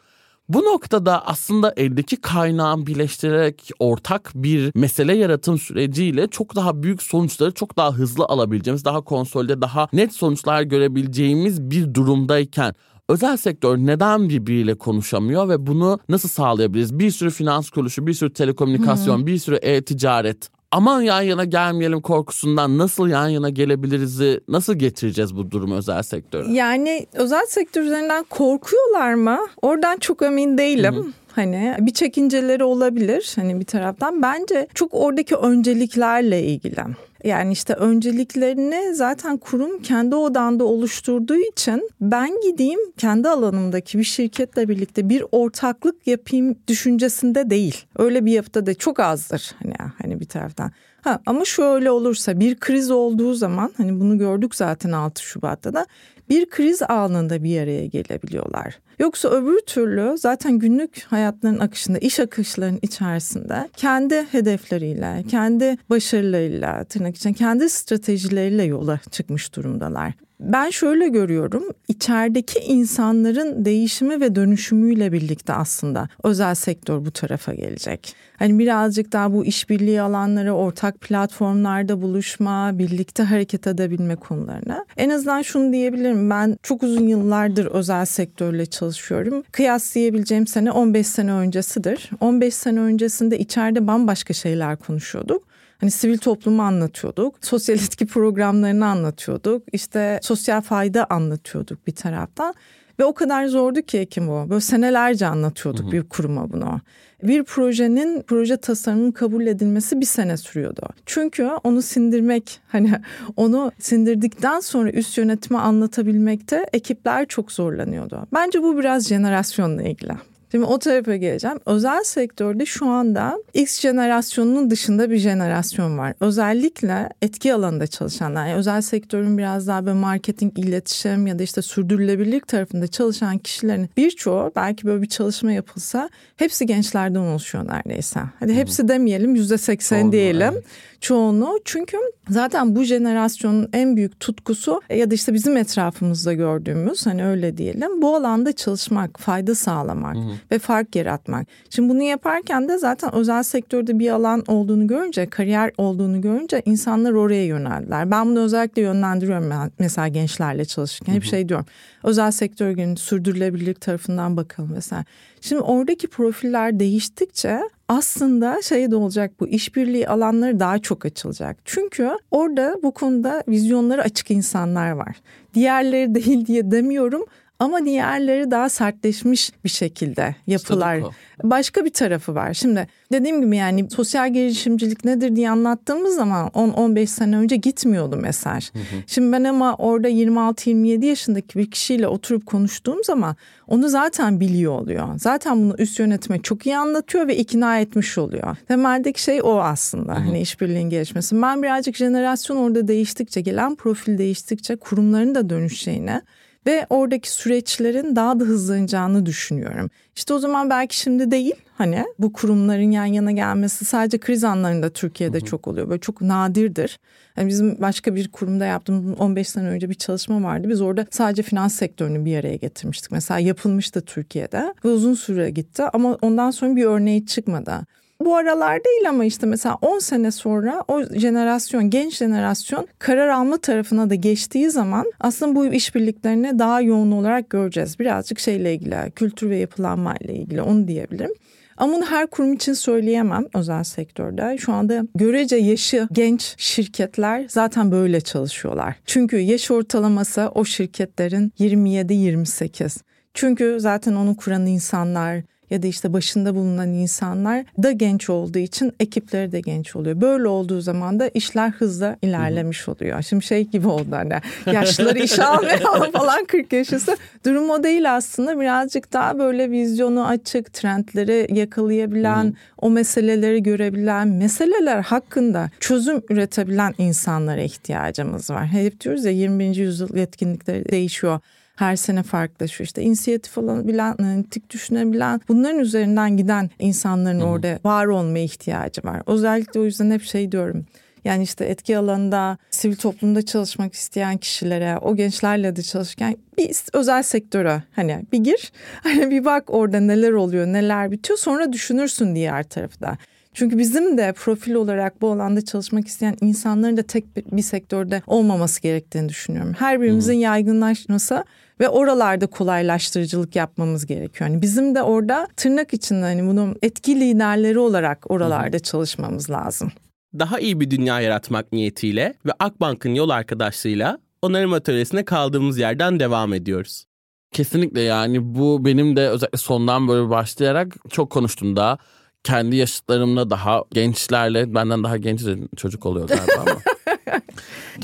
Bu 0.53 0.59
noktada 0.59 1.27
aslında 1.27 1.73
eldeki 1.77 2.15
kaynağı 2.15 2.85
birleştirerek 2.85 3.71
ortak 3.79 4.31
bir 4.35 4.71
mesele 4.75 5.15
yaratım 5.15 5.59
süreciyle 5.59 6.27
çok 6.27 6.55
daha 6.55 6.83
büyük 6.83 7.03
sonuçları 7.03 7.51
çok 7.51 7.77
daha 7.77 7.93
hızlı 7.93 8.25
alabileceğimiz, 8.25 8.85
daha 8.85 9.01
konsolde, 9.01 9.61
daha 9.61 9.87
net 9.93 10.13
sonuçlar 10.13 10.61
görebileceğimiz 10.61 11.61
bir 11.71 11.93
durumdayken 11.93 12.73
özel 13.09 13.37
sektör 13.37 13.77
neden 13.77 14.29
birbiriyle 14.29 14.75
konuşamıyor 14.75 15.49
ve 15.49 15.67
bunu 15.67 15.99
nasıl 16.09 16.29
sağlayabiliriz? 16.29 16.99
Bir 16.99 17.11
sürü 17.11 17.31
finans 17.31 17.69
kuruluşu, 17.69 18.07
bir 18.07 18.13
sürü 18.13 18.33
telekomünikasyon, 18.33 19.17
hmm. 19.17 19.27
bir 19.27 19.37
sürü 19.37 19.55
e-ticaret 19.55 20.49
aman 20.71 21.01
yan 21.01 21.21
yana 21.21 21.45
gelmeyelim 21.45 22.01
korkusundan 22.01 22.77
nasıl 22.77 23.07
yan 23.07 23.27
yana 23.27 23.49
gelebiliriz 23.49 24.21
nasıl 24.47 24.73
getireceğiz 24.73 25.35
bu 25.35 25.51
durumu 25.51 25.75
özel 25.75 26.03
sektöre? 26.03 26.51
Yani 26.51 27.07
özel 27.13 27.45
sektör 27.45 27.81
üzerinden 27.81 28.25
korkuyorlar 28.29 29.13
mı? 29.13 29.39
Oradan 29.61 29.97
çok 29.97 30.21
emin 30.21 30.57
değilim. 30.57 30.95
Hı 30.95 30.99
hı. 30.99 31.05
Hani 31.35 31.75
bir 31.79 31.93
çekinceleri 31.93 32.63
olabilir 32.63 33.33
hani 33.35 33.59
bir 33.59 33.65
taraftan. 33.65 34.21
Bence 34.21 34.67
çok 34.73 34.93
oradaki 34.93 35.35
önceliklerle 35.35 36.43
ilgili. 36.43 36.75
Yani 37.23 37.53
işte 37.53 37.73
önceliklerini 37.73 38.95
zaten 38.95 39.37
kurum 39.37 39.81
kendi 39.81 40.15
odanda 40.15 40.63
oluşturduğu 40.63 41.35
için 41.35 41.89
ben 42.01 42.41
gideyim 42.41 42.79
kendi 42.97 43.29
alanımdaki 43.29 43.99
bir 43.99 44.03
şirketle 44.03 44.69
birlikte 44.69 45.09
bir 45.09 45.23
ortaklık 45.31 46.07
yapayım 46.07 46.55
düşüncesinde 46.67 47.49
değil. 47.49 47.85
Öyle 47.97 48.25
bir 48.25 48.31
yapıda 48.31 48.65
da 48.65 48.73
çok 48.73 48.99
azdır 48.99 49.51
hani 49.63 49.73
hani 50.01 50.19
bir 50.19 50.25
taraftan. 50.25 50.71
Ha, 51.01 51.19
ama 51.25 51.45
şöyle 51.45 51.91
olursa 51.91 52.39
bir 52.39 52.55
kriz 52.55 52.91
olduğu 52.91 53.33
zaman 53.33 53.73
hani 53.77 53.99
bunu 53.99 54.17
gördük 54.17 54.55
zaten 54.55 54.91
6 54.91 55.23
Şubat'ta 55.23 55.73
da 55.73 55.85
bir 56.29 56.49
kriz 56.49 56.81
anında 56.81 57.43
bir 57.43 57.61
araya 57.61 57.85
gelebiliyorlar. 57.85 58.79
Yoksa 58.99 59.29
öbür 59.29 59.59
türlü 59.59 60.17
zaten 60.17 60.59
günlük 60.59 61.03
hayatların 61.09 61.59
akışında, 61.59 61.97
iş 61.97 62.19
akışlarının 62.19 62.79
içerisinde 62.81 63.69
kendi 63.77 64.23
hedefleriyle, 64.31 65.23
kendi 65.29 65.77
başarılarıyla, 65.89 66.83
için 67.15 67.33
kendi 67.33 67.69
stratejileriyle 67.69 68.63
yola 68.63 68.99
çıkmış 69.11 69.55
durumdalar. 69.55 70.13
Ben 70.41 70.69
şöyle 70.69 71.07
görüyorum 71.07 71.63
içerideki 71.87 72.59
insanların 72.59 73.65
değişimi 73.65 74.21
ve 74.21 74.35
dönüşümüyle 74.35 75.11
birlikte 75.11 75.53
aslında 75.53 76.09
özel 76.23 76.55
sektör 76.55 77.05
bu 77.05 77.11
tarafa 77.11 77.53
gelecek. 77.53 78.15
Hani 78.39 78.59
birazcık 78.59 79.11
daha 79.11 79.33
bu 79.33 79.45
işbirliği 79.45 80.01
alanları, 80.01 80.51
ortak 80.53 81.01
platformlarda 81.01 82.01
buluşma, 82.01 82.77
birlikte 82.79 83.23
hareket 83.23 83.67
edebilme 83.67 84.15
konularına. 84.15 84.85
En 84.97 85.09
azından 85.09 85.41
şunu 85.41 85.73
diyebilirim 85.73 86.29
ben 86.29 86.57
çok 86.63 86.83
uzun 86.83 87.07
yıllardır 87.07 87.65
özel 87.65 88.05
sektörle 88.05 88.65
çalışıyorum. 88.65 89.43
Kıyaslayabileceğim 89.51 90.47
sene 90.47 90.71
15 90.71 91.07
sene 91.07 91.31
öncesidir. 91.33 92.09
15 92.19 92.53
sene 92.53 92.79
öncesinde 92.79 93.39
içeride 93.39 93.87
bambaşka 93.87 94.33
şeyler 94.33 94.75
konuşuyorduk. 94.77 95.50
Hani 95.81 95.91
sivil 95.91 96.17
toplumu 96.17 96.61
anlatıyorduk. 96.61 97.35
Sosyal 97.41 97.77
etki 97.77 98.05
programlarını 98.05 98.85
anlatıyorduk. 98.85 99.63
İşte 99.73 100.19
sosyal 100.23 100.61
fayda 100.61 101.05
anlatıyorduk 101.09 101.87
bir 101.87 101.95
taraftan. 101.95 102.53
Ve 102.99 103.05
o 103.05 103.13
kadar 103.13 103.45
zordu 103.45 103.81
ki 103.81 103.97
Ekim 103.97 104.29
o. 104.29 104.49
Böyle 104.49 104.61
senelerce 104.61 105.25
anlatıyorduk 105.25 105.83
hı 105.83 105.87
hı. 105.87 105.91
bir 105.91 106.03
kuruma 106.03 106.51
bunu. 106.51 106.81
Bir 107.23 107.43
projenin 107.43 108.21
proje 108.21 108.57
tasarımının 108.57 109.11
kabul 109.11 109.47
edilmesi 109.47 110.01
bir 110.01 110.05
sene 110.05 110.37
sürüyordu. 110.37 110.89
Çünkü 111.05 111.49
onu 111.63 111.81
sindirmek 111.81 112.59
hani 112.67 112.91
onu 113.35 113.71
sindirdikten 113.79 114.59
sonra 114.59 114.91
üst 114.91 115.17
yönetime 115.17 115.59
anlatabilmekte 115.59 116.65
ekipler 116.73 117.25
çok 117.27 117.51
zorlanıyordu. 117.51 118.27
Bence 118.33 118.63
bu 118.63 118.77
biraz 118.77 119.07
jenerasyonla 119.07 119.83
ilgili. 119.83 120.13
Şimdi 120.51 120.65
o 120.65 120.79
tarafa 120.79 121.15
geleceğim. 121.15 121.59
Özel 121.65 122.03
sektörde 122.03 122.65
şu 122.65 122.87
anda 122.87 123.37
X 123.53 123.79
jenerasyonunun 123.79 124.69
dışında 124.69 125.09
bir 125.09 125.17
jenerasyon 125.17 125.97
var. 125.97 126.13
Özellikle 126.19 127.09
etki 127.21 127.53
alanında 127.53 127.87
çalışanlar. 127.87 128.47
Yani 128.47 128.57
özel 128.57 128.81
sektörün 128.81 129.37
biraz 129.37 129.67
daha 129.67 129.85
böyle 129.85 129.99
marketing, 129.99 130.59
iletişim 130.59 131.27
ya 131.27 131.39
da 131.39 131.43
işte 131.43 131.61
sürdürülebilirlik 131.61 132.47
tarafında 132.47 132.87
çalışan 132.87 133.37
kişilerin 133.37 133.89
birçoğu 133.97 134.51
belki 134.55 134.87
böyle 134.87 135.01
bir 135.01 135.09
çalışma 135.09 135.51
yapılsa 135.51 136.09
hepsi 136.35 136.65
gençlerden 136.65 137.19
oluşuyor 137.19 137.67
neredeyse. 137.67 138.19
Hadi 138.39 138.53
hepsi 138.53 138.87
demeyelim 138.87 139.35
yüzde 139.35 139.57
seksen 139.57 140.11
diyelim. 140.11 140.53
Evet 140.53 140.63
çoğunu. 141.01 141.59
Çünkü 141.65 141.97
zaten 142.29 142.75
bu 142.75 142.83
jenerasyonun 142.83 143.69
en 143.73 143.97
büyük 143.97 144.19
tutkusu 144.19 144.81
ya 144.89 145.11
da 145.11 145.15
işte 145.15 145.33
bizim 145.33 145.57
etrafımızda 145.57 146.33
gördüğümüz 146.33 147.05
hani 147.05 147.25
öyle 147.25 147.57
diyelim 147.57 148.01
bu 148.01 148.15
alanda 148.15 148.51
çalışmak, 148.53 149.19
fayda 149.19 149.55
sağlamak 149.55 150.15
hı 150.15 150.19
hı. 150.19 150.31
Ve 150.51 150.59
fark 150.59 150.95
yaratmak. 150.95 151.47
Şimdi 151.69 151.89
bunu 151.89 152.03
yaparken 152.03 152.69
de 152.69 152.77
zaten 152.77 153.15
özel 153.15 153.43
sektörde 153.43 153.99
bir 153.99 154.09
alan 154.09 154.43
olduğunu 154.47 154.87
görünce, 154.87 155.25
kariyer 155.25 155.71
olduğunu 155.77 156.21
görünce 156.21 156.61
insanlar 156.65 157.11
oraya 157.11 157.45
yöneldiler. 157.45 158.11
Ben 158.11 158.25
bunu 158.25 158.39
özellikle 158.39 158.81
yönlendiriyorum 158.81 159.71
mesela 159.79 160.07
gençlerle 160.07 160.65
çalışırken. 160.65 161.13
Hep 161.13 161.23
şey 161.23 161.49
diyorum. 161.49 161.65
Özel 162.03 162.31
sektör 162.31 162.71
günü 162.71 162.97
sürdürülebilirlik 162.97 163.81
tarafından 163.81 164.37
bakalım 164.37 164.71
mesela. 164.73 165.05
Şimdi 165.41 165.61
oradaki 165.61 166.07
profiller 166.07 166.79
değiştikçe 166.79 167.61
aslında 167.87 168.61
şey 168.61 168.91
de 168.91 168.95
olacak 168.95 169.31
bu 169.39 169.47
işbirliği 169.47 170.09
alanları 170.09 170.59
daha 170.59 170.79
çok 170.79 171.05
açılacak. 171.05 171.57
Çünkü 171.65 172.09
orada 172.31 172.77
bu 172.83 172.91
konuda 172.91 173.43
vizyonları 173.47 174.01
açık 174.01 174.31
insanlar 174.31 174.91
var. 174.91 175.15
Diğerleri 175.53 176.15
değil 176.15 176.45
diye 176.45 176.71
demiyorum 176.71 177.25
ama 177.61 177.85
diğerleri 177.85 178.51
daha 178.51 178.69
sertleşmiş 178.69 179.51
bir 179.63 179.69
şekilde 179.69 180.35
yapılar. 180.47 180.99
Başka 181.43 181.85
bir 181.85 181.89
tarafı 181.89 182.35
var. 182.35 182.53
Şimdi 182.53 182.87
dediğim 183.11 183.41
gibi 183.41 183.57
yani 183.57 183.89
sosyal 183.89 184.33
girişimcilik 184.33 185.05
nedir 185.05 185.35
diye 185.35 185.49
anlattığımız 185.49 186.15
zaman 186.15 186.47
10-15 186.47 187.07
sene 187.07 187.37
önce 187.37 187.55
gitmiyordu 187.55 188.17
mesaj. 188.17 188.73
Hı 188.73 188.79
hı. 188.79 188.83
Şimdi 189.07 189.31
ben 189.31 189.43
ama 189.43 189.75
orada 189.75 190.09
26-27 190.09 191.05
yaşındaki 191.05 191.59
bir 191.59 191.71
kişiyle 191.71 192.07
oturup 192.07 192.45
konuştuğum 192.45 193.03
zaman 193.03 193.35
onu 193.67 193.89
zaten 193.89 194.39
biliyor 194.39 194.79
oluyor. 194.79 195.07
Zaten 195.17 195.57
bunu 195.57 195.75
üst 195.77 195.99
yönetime 195.99 196.41
çok 196.41 196.65
iyi 196.65 196.77
anlatıyor 196.77 197.27
ve 197.27 197.37
ikna 197.37 197.79
etmiş 197.79 198.17
oluyor. 198.17 198.57
Temeldeki 198.67 199.23
şey 199.23 199.41
o 199.41 199.59
aslında. 199.59 200.11
Hı 200.11 200.17
hı. 200.17 200.21
Hani 200.21 200.41
işbirliğin 200.41 200.89
gelişmesi. 200.89 201.41
Ben 201.41 201.63
birazcık 201.63 201.95
jenerasyon 201.95 202.57
orada 202.57 202.87
değiştikçe, 202.87 203.41
gelen 203.41 203.75
profil 203.75 204.17
değiştikçe 204.17 204.75
kurumların 204.75 205.35
da 205.35 205.49
dönüşeceğine 205.49 206.21
ve 206.67 206.85
oradaki 206.89 207.31
süreçlerin 207.31 208.15
daha 208.15 208.39
da 208.39 208.43
hızlanacağını 208.43 209.25
düşünüyorum. 209.25 209.89
İşte 210.15 210.33
o 210.33 210.39
zaman 210.39 210.69
belki 210.69 210.97
şimdi 210.97 211.31
değil 211.31 211.55
hani 211.77 212.05
bu 212.19 212.33
kurumların 212.33 212.91
yan 212.91 213.05
yana 213.05 213.31
gelmesi 213.31 213.85
sadece 213.85 214.17
kriz 214.17 214.43
anlarında 214.43 214.89
Türkiye'de 214.89 215.37
hı 215.37 215.41
hı. 215.41 215.45
çok 215.45 215.67
oluyor. 215.67 215.89
Böyle 215.89 215.99
çok 215.99 216.21
nadirdir. 216.21 216.99
Yani 217.37 217.47
bizim 217.47 217.81
başka 217.81 218.15
bir 218.15 218.31
kurumda 218.31 218.65
yaptığımız 218.65 219.19
15 219.19 219.49
sene 219.49 219.67
önce 219.67 219.89
bir 219.89 219.95
çalışma 219.95 220.43
vardı. 220.43 220.69
Biz 220.69 220.81
orada 220.81 221.05
sadece 221.11 221.41
finans 221.41 221.75
sektörünü 221.75 222.25
bir 222.25 222.37
araya 222.37 222.55
getirmiştik. 222.55 223.11
Mesela 223.11 223.39
yapılmıştı 223.39 224.01
Türkiye'de 224.01 224.73
ve 224.85 224.89
uzun 224.89 225.13
süre 225.13 225.49
gitti 225.49 225.83
ama 225.93 226.17
ondan 226.21 226.51
sonra 226.51 226.75
bir 226.75 226.85
örneği 226.85 227.25
çıkmadı 227.25 227.81
bu 228.25 228.35
aralar 228.35 228.83
değil 228.83 229.09
ama 229.09 229.25
işte 229.25 229.45
mesela 229.45 229.77
10 229.81 229.99
sene 229.99 230.31
sonra 230.31 230.83
o 230.87 231.03
jenerasyon, 231.03 231.89
genç 231.89 232.17
jenerasyon 232.17 232.87
karar 232.99 233.27
alma 233.27 233.57
tarafına 233.57 234.09
da 234.09 234.15
geçtiği 234.15 234.69
zaman 234.69 235.11
aslında 235.19 235.55
bu 235.55 235.65
işbirliklerini 235.65 236.59
daha 236.59 236.81
yoğun 236.81 237.11
olarak 237.11 237.49
göreceğiz. 237.49 237.99
Birazcık 237.99 238.39
şeyle 238.39 238.73
ilgili, 238.73 239.11
kültür 239.11 239.49
ve 239.49 239.57
yapılanma 239.57 240.15
ile 240.15 240.33
ilgili 240.33 240.61
onu 240.61 240.87
diyebilirim. 240.87 241.31
Ama 241.77 241.93
bunu 241.93 242.05
her 242.05 242.27
kurum 242.27 242.53
için 242.53 242.73
söyleyemem 242.73 243.45
özel 243.53 243.83
sektörde. 243.83 244.57
Şu 244.57 244.73
anda 244.73 245.03
görece 245.15 245.55
yaşı 245.55 246.07
genç 246.11 246.55
şirketler 246.57 247.45
zaten 247.47 247.91
böyle 247.91 248.21
çalışıyorlar. 248.21 248.95
Çünkü 249.05 249.37
yaş 249.37 249.71
ortalaması 249.71 250.51
o 250.55 250.65
şirketlerin 250.65 251.53
27-28. 251.59 252.97
Çünkü 253.33 253.77
zaten 253.79 254.13
onu 254.13 254.35
kuran 254.35 254.65
insanlar, 254.65 255.41
ya 255.71 255.83
da 255.83 255.87
işte 255.87 256.13
başında 256.13 256.55
bulunan 256.55 256.89
insanlar 256.89 257.65
da 257.83 257.91
genç 257.91 258.29
olduğu 258.29 258.59
için 258.59 258.93
ekipleri 258.99 259.51
de 259.51 259.59
genç 259.59 259.95
oluyor. 259.95 260.21
Böyle 260.21 260.47
olduğu 260.47 260.81
zaman 260.81 261.19
da 261.19 261.27
işler 261.27 261.69
hızla 261.69 262.17
ilerlemiş 262.21 262.89
oluyor. 262.89 263.21
Şimdi 263.21 263.45
şey 263.45 263.67
gibi 263.67 263.87
oldu 263.87 264.11
hani 264.11 264.33
yaşlıları 264.65 265.19
işe 265.19 265.43
almıyor 265.45 266.11
falan 266.11 266.45
40 266.45 266.73
yaş 266.73 266.93
üstü. 266.93 267.11
Durum 267.45 267.69
o 267.69 267.83
değil 267.83 268.15
aslında 268.15 268.59
birazcık 268.59 269.13
daha 269.13 269.39
böyle 269.39 269.71
vizyonu 269.71 270.27
açık, 270.27 270.73
trendleri 270.73 271.59
yakalayabilen, 271.59 272.55
o 272.77 272.89
meseleleri 272.89 273.63
görebilen, 273.63 274.27
meseleler 274.27 275.01
hakkında 275.01 275.69
çözüm 275.79 276.21
üretebilen 276.29 276.93
insanlara 276.97 277.61
ihtiyacımız 277.61 278.49
var. 278.49 278.67
Hep 278.67 279.01
diyoruz 279.01 279.25
ya 279.25 279.31
21. 279.31 279.75
yüzyıl 279.75 280.15
yetkinlikleri 280.15 280.89
değişiyor 280.91 281.39
her 281.81 281.95
sene 281.95 282.23
farklılaşıyor. 282.23 282.85
İşte 282.85 283.01
inisiyatif 283.01 283.57
alabilen, 283.57 284.15
analitik 284.19 284.69
düşünebilen, 284.69 285.41
bunların 285.49 285.79
üzerinden 285.79 286.37
giden 286.37 286.69
insanların 286.79 287.39
Hı-hı. 287.39 287.47
orada 287.47 287.79
var 287.83 288.05
olmaya 288.05 288.43
ihtiyacı 288.43 289.01
var. 289.03 289.21
Özellikle 289.27 289.79
o 289.79 289.83
yüzden 289.83 290.11
hep 290.11 290.23
şey 290.23 290.51
diyorum. 290.51 290.85
Yani 291.25 291.43
işte 291.43 291.65
etki 291.65 291.97
alanında, 291.97 292.57
sivil 292.71 292.95
toplumda 292.95 293.45
çalışmak 293.45 293.93
isteyen 293.93 294.37
kişilere, 294.37 294.97
o 294.97 295.15
gençlerle 295.15 295.75
de 295.75 295.81
çalışırken 295.83 296.35
bir 296.57 296.75
özel 296.93 297.23
sektöre 297.23 297.83
hani 297.95 298.25
bir 298.31 298.37
gir, 298.37 298.71
hani 299.03 299.31
bir 299.31 299.45
bak 299.45 299.63
orada 299.67 299.99
neler 299.99 300.31
oluyor, 300.31 300.67
neler 300.67 301.11
bitiyor 301.11 301.39
sonra 301.39 301.73
düşünürsün 301.73 302.35
diğer 302.35 302.63
tarafı 302.63 303.01
da. 303.01 303.17
Çünkü 303.53 303.77
bizim 303.77 304.17
de 304.17 304.33
profil 304.33 304.73
olarak 304.73 305.21
bu 305.21 305.31
alanda 305.31 305.65
çalışmak 305.65 306.07
isteyen 306.07 306.37
insanların 306.41 306.97
da 306.97 307.03
tek 307.03 307.51
bir 307.51 307.61
sektörde 307.61 308.21
olmaması 308.27 308.81
gerektiğini 308.81 309.29
düşünüyorum. 309.29 309.73
Her 309.79 310.01
birimizin 310.01 310.33
hmm. 310.33 310.41
yaygınlaşması 310.41 311.43
ve 311.81 311.89
oralarda 311.89 312.47
kolaylaştırıcılık 312.47 313.55
yapmamız 313.55 314.05
gerekiyor. 314.05 314.49
Yani 314.49 314.61
bizim 314.61 314.95
de 314.95 315.01
orada 315.01 315.47
tırnak 315.57 315.93
içinde 315.93 316.21
hani 316.21 316.47
bunun 316.47 316.75
etki 316.81 317.19
liderleri 317.19 317.79
olarak 317.79 318.31
oralarda 318.31 318.77
hmm. 318.77 318.83
çalışmamız 318.83 319.49
lazım. 319.49 319.91
Daha 320.39 320.59
iyi 320.59 320.79
bir 320.79 320.91
dünya 320.91 321.21
yaratmak 321.21 321.71
niyetiyle 321.71 322.33
ve 322.45 322.51
Akbank'ın 322.59 323.15
yol 323.15 323.29
arkadaşlığıyla 323.29 324.19
onarım 324.41 324.73
atölyesine 324.73 325.25
kaldığımız 325.25 325.77
yerden 325.77 326.19
devam 326.19 326.53
ediyoruz. 326.53 327.05
Kesinlikle 327.51 328.01
yani 328.01 328.55
bu 328.55 328.85
benim 328.85 329.15
de 329.15 329.29
özellikle 329.29 329.57
sondan 329.57 330.07
böyle 330.07 330.29
başlayarak 330.29 330.95
çok 331.09 331.29
konuştum 331.29 331.75
da 331.75 331.97
kendi 332.43 332.75
yaşıtlarımla 332.75 333.49
daha 333.49 333.83
gençlerle 333.91 334.75
benden 334.75 335.03
daha 335.03 335.17
genç 335.17 335.41
çocuk 335.77 336.05
oluyor 336.05 336.27
galiba 336.27 336.53
ama 336.57 336.81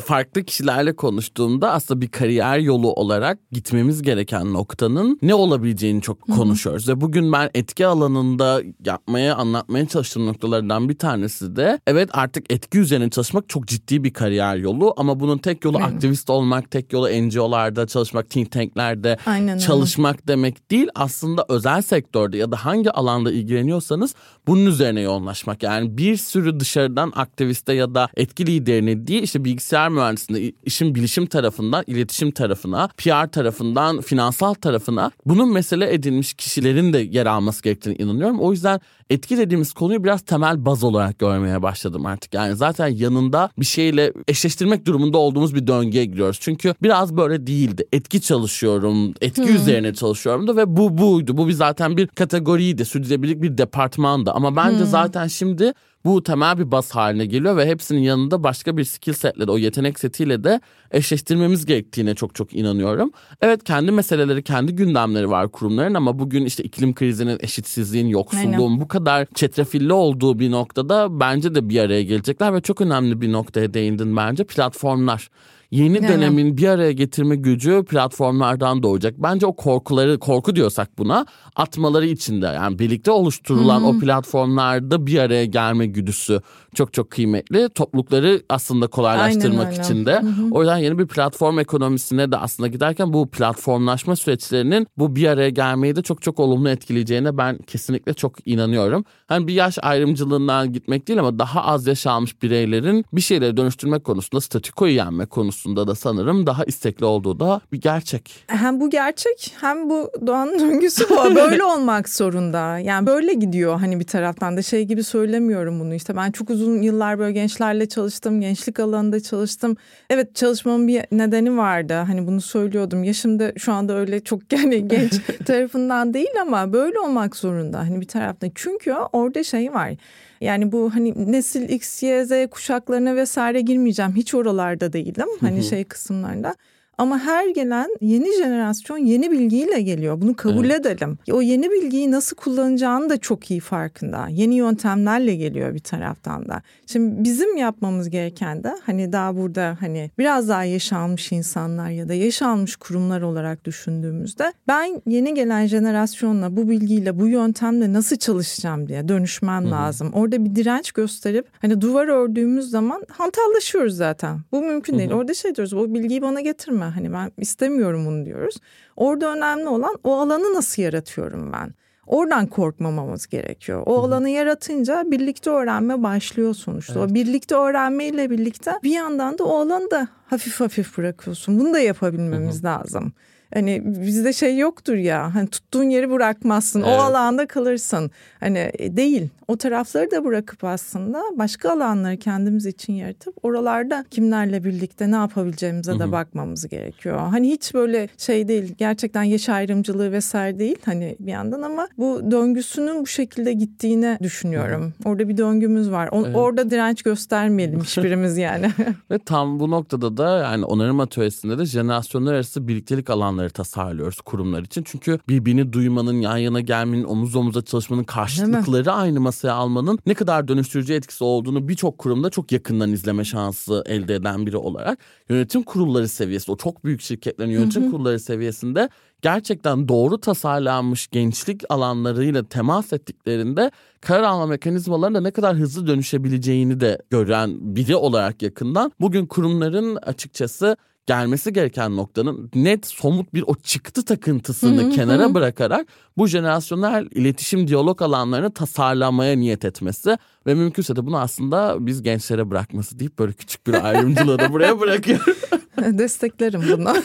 farklı 0.05 0.43
kişilerle 0.43 0.95
konuştuğumda 0.95 1.71
aslında 1.71 2.01
bir 2.01 2.07
kariyer 2.07 2.59
yolu 2.59 2.93
olarak 2.93 3.39
gitmemiz 3.51 4.01
gereken 4.01 4.53
noktanın 4.53 5.19
ne 5.21 5.35
olabileceğini 5.35 6.01
çok 6.01 6.21
konuşuyoruz. 6.21 6.89
Ve 6.89 7.01
bugün 7.01 7.31
ben 7.31 7.49
etki 7.53 7.87
alanında 7.87 8.61
yapmaya, 8.85 9.35
anlatmaya 9.35 9.87
çalıştığım 9.87 10.25
noktalardan 10.25 10.89
bir 10.89 10.97
tanesi 10.97 11.55
de 11.55 11.79
evet 11.87 12.09
artık 12.13 12.53
etki 12.53 12.79
üzerine 12.79 13.09
çalışmak 13.09 13.49
çok 13.49 13.67
ciddi 13.67 14.03
bir 14.03 14.13
kariyer 14.13 14.55
yolu 14.55 14.93
ama 14.97 15.19
bunun 15.19 15.37
tek 15.37 15.65
yolu 15.65 15.77
aktivist 15.77 16.29
olmak, 16.29 16.71
tek 16.71 16.93
yolu 16.93 17.07
NGO'larda 17.09 17.87
çalışmak, 17.87 18.29
think 18.29 18.51
tanklerde 18.51 19.17
Aynen 19.25 19.57
çalışmak 19.57 20.27
demek 20.27 20.71
değil. 20.71 20.87
Aslında 20.95 21.45
özel 21.49 21.81
sektörde 21.81 22.37
ya 22.37 22.51
da 22.51 22.65
hangi 22.65 22.91
alanda 22.91 23.31
ilgileniyorsanız 23.31 24.15
bunun 24.47 24.65
üzerine 24.65 25.01
yoğunlaşmak. 25.01 25.63
Yani 25.63 25.97
bir 25.97 26.17
sürü 26.17 26.59
dışarıdan 26.59 27.11
aktiviste 27.15 27.73
ya 27.73 27.95
da 27.95 28.09
etki 28.17 28.45
liderine 28.45 29.07
değil 29.07 29.16
işte 29.21 29.45
bilgisayar 29.45 29.89
mühendisliğinde 29.89 30.53
işin 30.65 30.95
bilişim 30.95 31.25
tarafından, 31.25 31.83
iletişim 31.87 32.31
tarafına, 32.31 32.89
PR 32.97 33.27
tarafından, 33.27 34.01
finansal 34.01 34.53
tarafına 34.53 35.11
bunun 35.25 35.53
mesele 35.53 35.93
edilmiş 35.93 36.33
kişilerin 36.33 36.93
de 36.93 36.97
yer 36.97 37.25
alması 37.25 37.63
gerektiğine 37.63 37.97
inanıyorum. 38.03 38.39
O 38.39 38.51
yüzden 38.51 38.79
etki 39.09 39.37
dediğimiz 39.37 39.73
konuyu 39.73 40.03
biraz 40.03 40.21
temel 40.21 40.65
baz 40.65 40.83
olarak 40.83 41.19
görmeye 41.19 41.61
başladım 41.61 42.05
artık. 42.05 42.33
Yani 42.33 42.55
zaten 42.55 42.87
yanında 42.87 43.49
bir 43.59 43.65
şeyle 43.65 44.13
eşleştirmek 44.27 44.85
durumunda 44.85 45.17
olduğumuz 45.17 45.55
bir 45.55 45.67
döngüye 45.67 46.05
giriyoruz. 46.05 46.37
Çünkü 46.41 46.73
biraz 46.83 47.17
böyle 47.17 47.47
değildi. 47.47 47.85
Etki 47.93 48.21
çalışıyorum, 48.21 49.13
etki 49.21 49.47
hmm. 49.47 49.55
üzerine 49.55 49.93
çalışıyorum 49.93 50.47
da 50.47 50.55
ve 50.55 50.77
bu 50.77 50.97
buydu. 50.97 51.37
Bu 51.37 51.47
bir 51.47 51.53
zaten 51.53 51.97
bir 51.97 52.07
kategoriydi, 52.07 52.85
sürdürülebilirlik 52.85 53.41
bir 53.41 53.57
departmandı. 53.57 54.31
Ama 54.31 54.55
bence 54.55 54.79
hmm. 54.79 54.85
zaten 54.85 55.27
şimdi 55.27 55.73
bu 56.07 56.23
temel 56.23 56.57
bir 56.59 56.71
bas 56.71 56.91
haline 56.91 57.25
geliyor 57.25 57.57
ve 57.57 57.65
hepsinin 57.65 57.99
yanında 57.99 58.43
başka 58.43 58.77
bir 58.77 58.83
skill 58.83 59.13
setle 59.13 59.47
de 59.47 59.51
o 59.51 59.57
yetenek 59.57 59.99
setiyle 59.99 60.43
de 60.43 60.61
eşleştirmemiz 60.91 61.65
gerektiğine 61.65 62.15
çok 62.15 62.35
çok 62.35 62.53
inanıyorum. 62.53 63.11
Evet 63.41 63.63
kendi 63.63 63.91
meseleleri, 63.91 64.43
kendi 64.43 64.75
gündemleri 64.75 65.29
var 65.29 65.51
kurumların 65.51 65.93
ama 65.93 66.19
bugün 66.19 66.45
işte 66.45 66.63
iklim 66.63 66.95
krizinin, 66.95 67.37
eşitsizliğin, 67.41 68.07
yoksulluğun 68.07 68.71
Aynen. 68.71 68.79
bu 68.79 68.87
kadar 68.97 69.27
çetrefilli 69.35 69.93
olduğu 69.93 70.39
bir 70.39 70.51
noktada 70.51 71.19
bence 71.19 71.55
de 71.55 71.69
bir 71.69 71.79
araya 71.79 72.03
gelecekler 72.03 72.53
ve 72.53 72.61
çok 72.61 72.81
önemli 72.81 73.21
bir 73.21 73.31
noktaya 73.31 73.73
değindin 73.73 74.17
bence. 74.17 74.43
Platformlar 74.43 75.29
yeni 75.71 75.95
yani. 75.95 76.07
dönemin 76.07 76.57
bir 76.57 76.67
araya 76.67 76.91
getirme 76.91 77.35
gücü 77.35 77.83
platformlardan 77.89 78.83
doğacak. 78.83 79.13
Bence 79.17 79.45
o 79.45 79.55
korkuları 79.55 80.19
korku 80.19 80.55
diyorsak 80.55 80.97
buna 80.97 81.25
atmaları 81.55 82.07
içinde 82.07 82.45
yani 82.45 82.79
birlikte 82.79 83.11
oluşturulan 83.11 83.81
Hı-hı. 83.81 83.87
o 83.87 83.99
platformlarda 83.99 85.07
bir 85.07 85.19
araya 85.19 85.45
gelme 85.45 85.85
güdüsü 85.85 86.41
çok 86.75 86.93
çok 86.93 87.11
kıymetli. 87.11 87.69
Toplulukları 87.69 88.41
aslında 88.49 88.87
kolaylaştırmak 88.87 89.73
için 89.73 90.05
de. 90.05 90.21
O 90.51 90.61
yüzden 90.61 90.77
yeni 90.77 90.99
bir 90.99 91.07
platform 91.07 91.59
ekonomisine 91.59 92.31
de 92.31 92.37
aslında 92.37 92.67
giderken 92.67 93.13
bu 93.13 93.29
platformlaşma 93.29 94.15
süreçlerinin 94.15 94.87
bu 94.97 95.15
bir 95.15 95.27
araya 95.27 95.49
gelmeyi 95.49 95.95
de 95.95 96.01
çok 96.01 96.21
çok 96.21 96.39
olumlu 96.39 96.69
etkileyeceğine 96.69 97.37
ben 97.37 97.57
kesinlikle 97.57 98.13
çok 98.13 98.47
inanıyorum. 98.47 99.05
Hani 99.27 99.47
bir 99.47 99.53
yaş 99.53 99.77
ayrımcılığından 99.81 100.73
gitmek 100.73 101.07
değil 101.07 101.19
ama 101.19 101.39
daha 101.39 101.63
az 101.63 101.87
yaş 101.87 102.07
almış 102.07 102.41
bireylerin 102.41 103.05
bir 103.13 103.21
şeyleri 103.21 103.57
dönüştürmek 103.57 104.03
konusunda 104.03 104.41
statükoyu 104.41 104.93
yenme 104.93 105.25
konusunda 105.25 105.56
konusunda 105.57 105.87
da 105.87 105.95
sanırım 105.95 106.47
daha 106.47 106.63
istekli 106.63 107.05
olduğu 107.05 107.39
da 107.39 107.61
bir 107.71 107.81
gerçek. 107.81 108.45
Hem 108.47 108.79
bu 108.79 108.89
gerçek 108.89 109.55
hem 109.61 109.89
bu 109.89 110.11
doğanın 110.27 110.59
döngüsü 110.59 111.09
bu. 111.09 111.35
Böyle 111.35 111.63
olmak 111.75 112.09
zorunda. 112.09 112.79
Yani 112.79 113.07
böyle 113.07 113.33
gidiyor 113.33 113.79
hani 113.79 113.99
bir 113.99 114.05
taraftan 114.07 114.57
da 114.57 114.61
şey 114.61 114.83
gibi 114.83 115.03
söylemiyorum 115.03 115.79
bunu 115.79 115.93
işte 115.93 116.15
ben 116.15 116.31
çok 116.31 116.49
uzun 116.49 116.81
yıllar 116.81 117.19
böyle 117.19 117.31
gençlerle 117.31 117.87
çalıştım. 117.87 118.41
Gençlik 118.41 118.79
alanında 118.79 119.19
çalıştım. 119.19 119.77
Evet 120.09 120.35
çalışmamın 120.35 120.87
bir 120.87 121.01
nedeni 121.11 121.57
vardı. 121.57 121.93
Hani 121.93 122.27
bunu 122.27 122.41
söylüyordum. 122.41 123.03
Yaşım 123.03 123.39
da 123.39 123.53
şu 123.57 123.73
anda 123.73 123.93
öyle 123.93 124.19
çok 124.19 124.41
yani 124.53 124.87
genç 124.87 125.13
tarafından 125.45 126.13
değil 126.13 126.41
ama 126.41 126.73
böyle 126.73 126.99
olmak 126.99 127.35
zorunda. 127.35 127.79
Hani 127.79 128.01
bir 128.01 128.07
taraftan. 128.07 128.51
Çünkü 128.55 128.93
orada 128.93 129.43
şey 129.43 129.73
var. 129.73 129.93
Yani 130.41 130.71
bu 130.71 130.95
hani 130.95 131.31
nesil 131.31 131.69
X, 131.69 132.03
Y, 132.03 132.25
Z 132.25 132.31
kuşaklarına 132.51 133.15
vesaire 133.15 133.61
girmeyeceğim. 133.61 134.15
Hiç 134.15 134.33
oralarda 134.33 134.93
değilim. 134.93 135.27
Hani 135.41 135.63
şey 135.63 135.83
kısımlarında. 135.83 136.55
Ama 136.97 137.19
her 137.19 137.49
gelen 137.49 137.89
yeni 138.01 138.37
jenerasyon 138.37 138.97
yeni 138.97 139.31
bilgiyle 139.31 139.81
geliyor. 139.81 140.21
Bunu 140.21 140.35
kabul 140.35 140.65
evet. 140.65 140.85
edelim. 140.85 141.17
O 141.31 141.41
yeni 141.41 141.71
bilgiyi 141.71 142.11
nasıl 142.11 142.35
kullanacağını 142.35 143.09
da 143.09 143.17
çok 143.17 143.51
iyi 143.51 143.59
farkında. 143.59 144.27
Yeni 144.29 144.55
yöntemlerle 144.55 145.35
geliyor 145.35 145.73
bir 145.73 145.79
taraftan 145.79 146.47
da. 146.47 146.61
Şimdi 146.85 147.23
bizim 147.23 147.57
yapmamız 147.57 148.09
gereken 148.09 148.63
de 148.63 148.75
hani 148.85 149.11
daha 149.11 149.35
burada 149.35 149.77
hani 149.79 150.11
biraz 150.17 150.49
daha 150.49 150.63
yaşanmış 150.63 151.31
insanlar 151.31 151.89
ya 151.89 152.09
da 152.09 152.13
yaşanmış 152.13 152.75
kurumlar 152.75 153.21
olarak 153.21 153.65
düşündüğümüzde 153.65 154.53
ben 154.67 155.01
yeni 155.07 155.33
gelen 155.33 155.65
jenerasyonla 155.65 156.57
bu 156.57 156.69
bilgiyle 156.69 157.19
bu 157.19 157.27
yöntemle 157.27 157.93
nasıl 157.93 158.15
çalışacağım 158.15 158.87
diye 158.87 159.07
dönüşmem 159.07 159.63
Hı-hı. 159.63 159.71
lazım. 159.71 160.13
Orada 160.13 160.45
bir 160.45 160.55
direnç 160.55 160.91
gösterip 160.91 161.47
hani 161.61 161.81
duvar 161.81 162.07
ördüğümüz 162.07 162.69
zaman 162.69 163.03
hantallaşıyoruz 163.11 163.95
zaten. 163.95 164.39
Bu 164.51 164.61
mümkün 164.61 164.93
Hı-hı. 164.93 164.99
değil. 164.99 165.11
Orada 165.11 165.33
şey 165.33 165.55
diyoruz 165.55 165.73
o 165.73 165.93
bilgiyi 165.93 166.21
bana 166.21 166.41
getirme 166.41 166.86
Hani 166.95 167.13
ben 167.13 167.31
istemiyorum 167.37 168.05
bunu 168.05 168.25
diyoruz. 168.25 168.55
Orada 168.95 169.33
önemli 169.33 169.67
olan 169.67 169.99
o 170.03 170.19
alanı 170.19 170.53
nasıl 170.53 170.81
yaratıyorum 170.81 171.53
ben? 171.53 171.73
Oradan 172.07 172.47
korkmamamız 172.47 173.27
gerekiyor. 173.27 173.83
O 173.85 174.03
alanı 174.03 174.29
yaratınca 174.29 175.03
birlikte 175.11 175.49
öğrenme 175.49 176.03
başlıyor 176.03 176.53
sonuçta. 176.53 176.99
Evet. 176.99 177.11
O 177.11 177.13
birlikte 177.13 177.55
öğrenmeyle 177.55 178.29
birlikte 178.29 178.71
bir 178.83 178.91
yandan 178.91 179.37
da 179.37 179.43
o 179.43 179.59
alanı 179.59 179.91
da 179.91 180.07
hafif 180.25 180.59
hafif 180.59 180.97
bırakıyorsun. 180.97 181.59
Bunu 181.59 181.73
da 181.73 181.79
yapabilmemiz 181.79 182.55
Hı-hı. 182.55 182.63
lazım. 182.63 183.13
Hani 183.53 183.81
bizde 183.85 184.33
şey 184.33 184.57
yoktur 184.57 184.95
ya 184.95 185.35
hani 185.35 185.47
tuttuğun 185.47 185.83
yeri 185.83 186.11
bırakmazsın 186.11 186.79
evet. 186.81 186.99
o 186.99 187.01
alanda 187.01 187.47
kalırsın. 187.47 188.11
Hani 188.39 188.71
e, 188.79 188.97
değil 188.97 189.29
o 189.47 189.57
tarafları 189.57 190.11
da 190.11 190.25
bırakıp 190.25 190.63
aslında 190.63 191.23
başka 191.35 191.71
alanları 191.71 192.17
kendimiz 192.17 192.65
için 192.65 192.93
yaratıp 192.93 193.45
oralarda 193.45 194.05
kimlerle 194.11 194.63
birlikte 194.63 195.11
ne 195.11 195.15
yapabileceğimize 195.15 195.91
Hı-hı. 195.91 195.99
de 195.99 196.11
bakmamız 196.11 196.67
gerekiyor. 196.67 197.17
Hani 197.17 197.49
hiç 197.49 197.73
böyle 197.73 198.09
şey 198.17 198.47
değil 198.47 198.75
gerçekten 198.77 199.23
yaş 199.23 199.49
ayrımcılığı 199.49 200.11
vesaire 200.11 200.59
değil 200.59 200.77
hani 200.85 201.15
bir 201.19 201.31
yandan 201.31 201.61
ama 201.61 201.87
bu 201.97 202.31
döngüsünün 202.31 203.01
bu 203.01 203.07
şekilde 203.07 203.53
gittiğini 203.53 204.17
düşünüyorum. 204.21 204.81
Hı-hı. 204.81 205.09
Orada 205.09 205.29
bir 205.29 205.37
döngümüz 205.37 205.91
var. 205.91 206.09
O, 206.11 206.25
evet. 206.25 206.35
Orada 206.35 206.69
direnç 206.69 207.01
göstermeyelim 207.01 207.79
hiçbirimiz 207.83 208.37
yani. 208.37 208.71
Ve 209.11 209.19
tam 209.19 209.59
bu 209.59 209.71
noktada 209.71 210.17
da 210.17 210.37
yani 210.37 210.65
onarım 210.65 210.99
atölyesinde 210.99 211.57
de 211.57 211.65
jenerasyonlar 211.65 212.33
arası 212.33 212.67
birliktelik 212.67 213.09
alanları 213.37 213.49
tasarlıyoruz 213.49 214.21
kurumlar 214.21 214.63
için. 214.63 214.83
Çünkü 214.83 215.19
birbirini 215.29 215.73
duymanın, 215.73 216.21
yan 216.21 216.37
yana 216.37 216.61
gelmenin, 216.61 217.03
omuz 217.03 217.35
omuza 217.35 217.61
çalışmanın 217.61 218.03
karşılıkları 218.03 218.91
aynı 218.91 219.19
masaya 219.19 219.53
almanın 219.53 219.99
ne 220.05 220.13
kadar 220.13 220.47
dönüştürücü 220.47 220.93
etkisi 220.93 221.23
olduğunu 221.23 221.67
birçok 221.67 221.97
kurumda 221.97 222.29
çok 222.29 222.51
yakından 222.51 222.91
izleme 222.91 223.23
şansı 223.23 223.83
elde 223.85 224.15
eden 224.15 224.45
biri 224.45 224.57
olarak 224.57 224.99
yönetim 225.29 225.63
kurulları 225.63 226.07
seviyesi, 226.07 226.51
o 226.51 226.57
çok 226.57 226.83
büyük 226.83 227.01
şirketlerin 227.01 227.51
yönetim 227.51 227.83
hı 227.83 227.87
hı. 227.87 227.91
kurulları 227.91 228.19
seviyesinde 228.19 228.89
gerçekten 229.21 229.87
doğru 229.87 230.17
tasarlanmış 230.17 231.07
gençlik 231.07 231.63
alanlarıyla 231.69 232.43
temas 232.43 232.93
ettiklerinde 232.93 233.71
karar 234.01 234.23
alma 234.23 234.45
mekanizmalarında 234.45 235.21
ne 235.21 235.31
kadar 235.31 235.55
hızlı 235.55 235.87
dönüşebileceğini 235.87 236.79
de 236.79 236.97
gören 237.09 237.75
biri 237.75 237.95
olarak 237.95 238.41
yakından 238.41 238.91
bugün 238.99 239.25
kurumların 239.25 239.95
açıkçası 239.95 240.77
gelmesi 241.07 241.53
gereken 241.53 241.95
noktanın 241.97 242.51
net 242.55 242.87
somut 242.87 243.33
bir 243.33 243.43
o 243.47 243.55
çıktı 243.55 244.05
takıntısını 244.05 244.81
hı 244.81 244.85
hı, 244.85 244.89
kenara 244.89 245.25
hı. 245.25 245.33
bırakarak 245.33 245.87
bu 246.17 246.27
jenerasyonel 246.27 247.07
iletişim 247.11 247.67
diyalog 247.67 248.01
alanlarını 248.01 248.53
tasarlamaya 248.53 249.35
niyet 249.35 249.65
etmesi 249.65 250.17
ve 250.47 250.53
mümkünse 250.53 250.95
de 250.95 251.05
bunu 251.05 251.19
aslında 251.19 251.85
biz 251.85 252.01
gençlere 252.01 252.49
bırakması 252.49 252.99
deyip 252.99 253.19
böyle 253.19 253.33
küçük 253.33 253.67
bir 253.67 253.85
ayrımcılığı 253.87 254.39
da 254.39 254.53
buraya 254.53 254.79
bırakıyorum. 254.79 255.35
Desteklerim 255.77 256.61
bunu. 256.71 256.93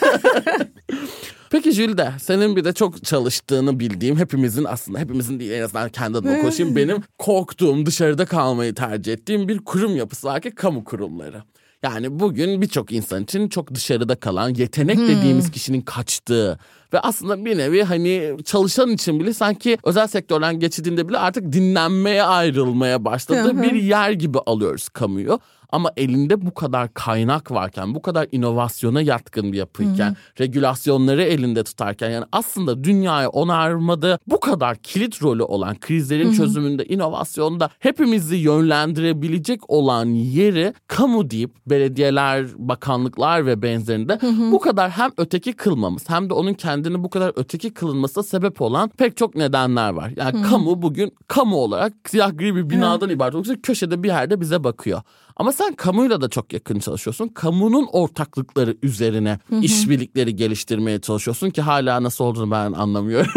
Peki 1.50 1.72
Jülde 1.72 2.12
senin 2.20 2.56
bir 2.56 2.64
de 2.64 2.72
çok 2.72 3.04
çalıştığını 3.04 3.80
bildiğim 3.80 4.16
hepimizin 4.16 4.64
aslında 4.64 4.98
hepimizin 4.98 5.40
değil 5.40 5.50
en 5.50 5.62
azından 5.62 5.88
kendi 5.88 6.18
adıma 6.18 6.40
konuşayım 6.40 6.76
benim 6.76 7.02
korktuğum 7.18 7.86
dışarıda 7.86 8.26
kalmayı 8.26 8.74
tercih 8.74 9.12
ettiğim 9.12 9.48
bir 9.48 9.58
kurum 9.58 9.96
yapısı 9.96 10.26
var 10.26 10.40
ki 10.40 10.50
kamu 10.50 10.84
kurumları. 10.84 11.42
Yani 11.82 12.20
bugün 12.20 12.62
birçok 12.62 12.92
insan 12.92 13.22
için 13.22 13.48
çok 13.48 13.74
dışarıda 13.74 14.14
kalan 14.14 14.54
yetenek 14.54 14.98
hmm. 14.98 15.08
dediğimiz 15.08 15.50
kişinin 15.50 15.80
kaçtığı 15.80 16.58
ve 16.92 17.00
aslında 17.00 17.44
bir 17.44 17.58
nevi 17.58 17.82
hani 17.82 18.36
çalışan 18.44 18.90
için 18.90 19.20
bile 19.20 19.34
sanki 19.34 19.78
özel 19.84 20.06
sektörden 20.06 20.60
geçildiğinde 20.60 21.08
bile 21.08 21.18
artık 21.18 21.52
dinlenmeye 21.52 22.22
ayrılmaya 22.22 23.04
başladığı 23.04 23.62
bir 23.62 23.74
yer 23.74 24.10
gibi 24.10 24.38
alıyoruz 24.38 24.88
kamuyu. 24.88 25.38
Ama 25.72 25.92
elinde 25.96 26.46
bu 26.46 26.54
kadar 26.54 26.94
kaynak 26.94 27.50
varken, 27.50 27.94
bu 27.94 28.02
kadar 28.02 28.26
inovasyona 28.32 29.00
yatkın 29.00 29.52
bir 29.52 29.58
yapıyken, 29.58 30.08
hı 30.08 30.10
hı. 30.10 30.40
regülasyonları 30.40 31.22
elinde 31.22 31.64
tutarken 31.64 32.10
yani 32.10 32.24
aslında 32.32 32.84
dünyayı 32.84 33.28
onarmada 33.28 34.18
bu 34.26 34.40
kadar 34.40 34.76
kilit 34.76 35.22
rolü 35.22 35.42
olan 35.42 35.76
krizlerin 35.80 36.26
hı 36.26 36.30
hı. 36.30 36.36
çözümünde, 36.36 36.84
inovasyonda 36.84 37.70
hepimizi 37.78 38.36
yönlendirebilecek 38.36 39.70
olan 39.70 40.06
yeri 40.06 40.74
kamu 40.86 41.30
deyip 41.30 41.50
belediyeler, 41.66 42.46
bakanlıklar 42.56 43.46
ve 43.46 43.62
benzerinde 43.62 44.18
hı 44.20 44.26
hı. 44.26 44.52
bu 44.52 44.60
kadar 44.60 44.90
hem 44.90 45.10
öteki 45.16 45.52
kılmamız 45.52 46.10
hem 46.10 46.30
de 46.30 46.34
onun 46.34 46.54
kendini 46.54 47.04
bu 47.04 47.10
kadar 47.10 47.32
öteki 47.36 47.74
kılınmasına 47.74 48.24
sebep 48.24 48.60
olan 48.60 48.88
pek 48.88 49.16
çok 49.16 49.36
nedenler 49.36 49.92
var. 49.92 50.12
Yani 50.16 50.38
hı. 50.38 50.50
kamu 50.50 50.82
bugün 50.82 51.12
kamu 51.28 51.56
olarak 51.56 51.92
siyah 52.06 52.38
gri 52.38 52.56
bir 52.56 52.70
binadan 52.70 53.08
hı. 53.08 53.12
ibaret 53.12 53.34
olursa 53.34 53.54
köşede 53.62 54.02
bir 54.02 54.08
yerde 54.08 54.40
bize 54.40 54.64
bakıyor. 54.64 55.02
Ama 55.36 55.52
sen 55.52 55.74
kamuyla 55.74 56.20
da 56.20 56.28
çok 56.28 56.52
yakın 56.52 56.78
çalışıyorsun. 56.78 57.28
Kamunun 57.28 57.88
ortaklıkları 57.92 58.76
üzerine 58.82 59.38
işbirlikleri 59.62 60.36
geliştirmeye 60.36 61.00
çalışıyorsun 61.00 61.50
ki 61.50 61.62
hala 61.62 62.02
nasıl 62.02 62.24
olduğunu 62.24 62.50
ben 62.50 62.72
anlamıyorum. 62.72 63.32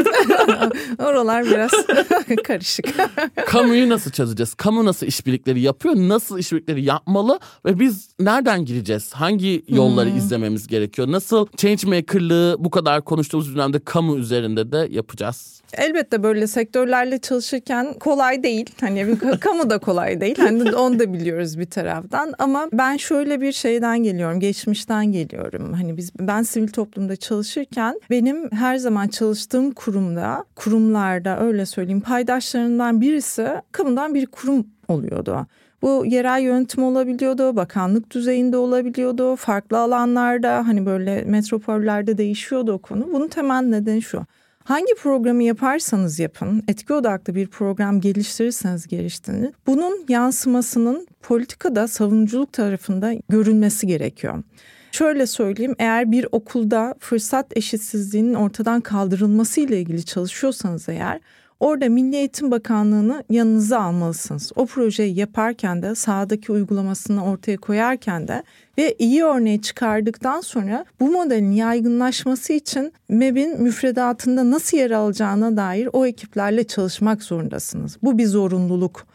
Oralar 0.99 1.45
biraz 1.45 1.71
karışık. 2.43 2.85
Kamuyu 3.45 3.89
nasıl 3.89 4.11
çözeceğiz? 4.11 4.53
Kamu 4.53 4.85
nasıl 4.85 5.05
işbirlikleri 5.05 5.61
yapıyor? 5.61 5.95
Nasıl 5.95 6.39
işbirlikleri 6.39 6.83
yapmalı? 6.83 7.39
Ve 7.65 7.79
biz 7.79 8.09
nereden 8.19 8.65
gireceğiz? 8.65 9.13
Hangi 9.13 9.65
yolları 9.67 10.09
hmm. 10.09 10.17
izlememiz 10.17 10.67
gerekiyor? 10.67 11.11
Nasıl 11.11 11.47
changemaker'lığı 11.57 12.55
bu 12.59 12.69
kadar 12.69 13.05
konuştuğumuz 13.05 13.55
dönemde 13.55 13.79
kamu 13.79 14.17
üzerinde 14.17 14.71
de 14.71 14.87
yapacağız? 14.91 15.61
Elbette 15.73 16.23
böyle 16.23 16.47
sektörlerle 16.47 17.17
çalışırken 17.19 17.93
kolay 17.93 18.43
değil. 18.43 18.65
Hani 18.81 19.19
kamu 19.39 19.69
da 19.69 19.77
kolay 19.79 20.21
değil. 20.21 20.37
Hani 20.37 20.75
onu 20.75 20.99
da 20.99 21.13
biliyoruz 21.13 21.59
bir 21.59 21.65
taraftan. 21.65 21.84
Ama 22.39 22.67
ben 22.73 22.97
şöyle 22.97 23.41
bir 23.41 23.51
şeyden 23.51 24.03
geliyorum. 24.03 24.39
Geçmişten 24.39 25.05
geliyorum. 25.11 25.73
Hani 25.73 25.97
biz 25.97 26.11
ben 26.19 26.43
sivil 26.43 26.67
toplumda 26.67 27.15
çalışırken 27.15 27.99
benim 28.09 28.51
her 28.51 28.77
zaman 28.77 29.07
çalıştığım 29.07 29.71
kurumda, 29.71 30.45
kurumlarda 30.55 31.39
öyle 31.39 31.65
söyleyeyim 31.65 32.01
paydaşlarından 32.01 33.01
birisi 33.01 33.47
kamudan 33.71 34.13
bir 34.13 34.25
kurum 34.25 34.67
oluyordu. 34.87 35.47
Bu 35.81 36.05
yerel 36.05 36.41
yönetim 36.41 36.83
olabiliyordu, 36.83 37.55
bakanlık 37.55 38.11
düzeyinde 38.11 38.57
olabiliyordu, 38.57 39.35
farklı 39.35 39.77
alanlarda 39.79 40.67
hani 40.67 40.85
böyle 40.85 41.21
metropollerde 41.21 42.17
değişiyordu 42.17 42.73
o 42.73 42.77
konu. 42.77 43.13
Bunun 43.13 43.27
temel 43.27 43.61
nedeni 43.61 44.01
şu. 44.01 44.25
Hangi 44.65 44.95
programı 44.95 45.43
yaparsanız 45.43 46.19
yapın, 46.19 46.63
etki 46.67 46.93
odaklı 46.93 47.35
bir 47.35 47.47
program 47.47 48.01
geliştirirseniz 48.01 48.87
geliştirin. 48.87 49.53
Bunun 49.67 50.05
yansımasının 50.09 51.07
politikada 51.21 51.87
savunuculuk 51.87 52.53
tarafında 52.53 53.13
görülmesi 53.29 53.87
gerekiyor. 53.87 54.43
Şöyle 54.91 55.27
söyleyeyim 55.27 55.75
eğer 55.79 56.11
bir 56.11 56.27
okulda 56.31 56.95
fırsat 56.99 57.57
eşitsizliğinin 57.57 58.33
ortadan 58.33 58.81
kaldırılması 58.81 59.61
ile 59.61 59.79
ilgili 59.79 60.05
çalışıyorsanız 60.05 60.89
eğer 60.89 61.19
Orada 61.59 61.89
Milli 61.89 62.15
Eğitim 62.15 62.51
Bakanlığı'nı 62.51 63.23
yanınıza 63.29 63.79
almalısınız. 63.79 64.51
O 64.55 64.65
projeyi 64.65 65.19
yaparken 65.19 65.81
de 65.81 65.95
sahadaki 65.95 66.51
uygulamasını 66.51 67.25
ortaya 67.25 67.57
koyarken 67.57 68.27
de 68.27 68.43
ve 68.77 68.95
iyi 68.99 69.23
örneği 69.23 69.61
çıkardıktan 69.61 70.41
sonra 70.41 70.85
bu 70.99 71.11
modelin 71.11 71.51
yaygınlaşması 71.51 72.53
için 72.53 72.93
MEB'in 73.09 73.61
müfredatında 73.61 74.51
nasıl 74.51 74.77
yer 74.77 74.91
alacağına 74.91 75.57
dair 75.57 75.89
o 75.93 76.05
ekiplerle 76.05 76.63
çalışmak 76.63 77.23
zorundasınız. 77.23 77.97
Bu 78.03 78.17
bir 78.17 78.25
zorunluluk. 78.25 79.07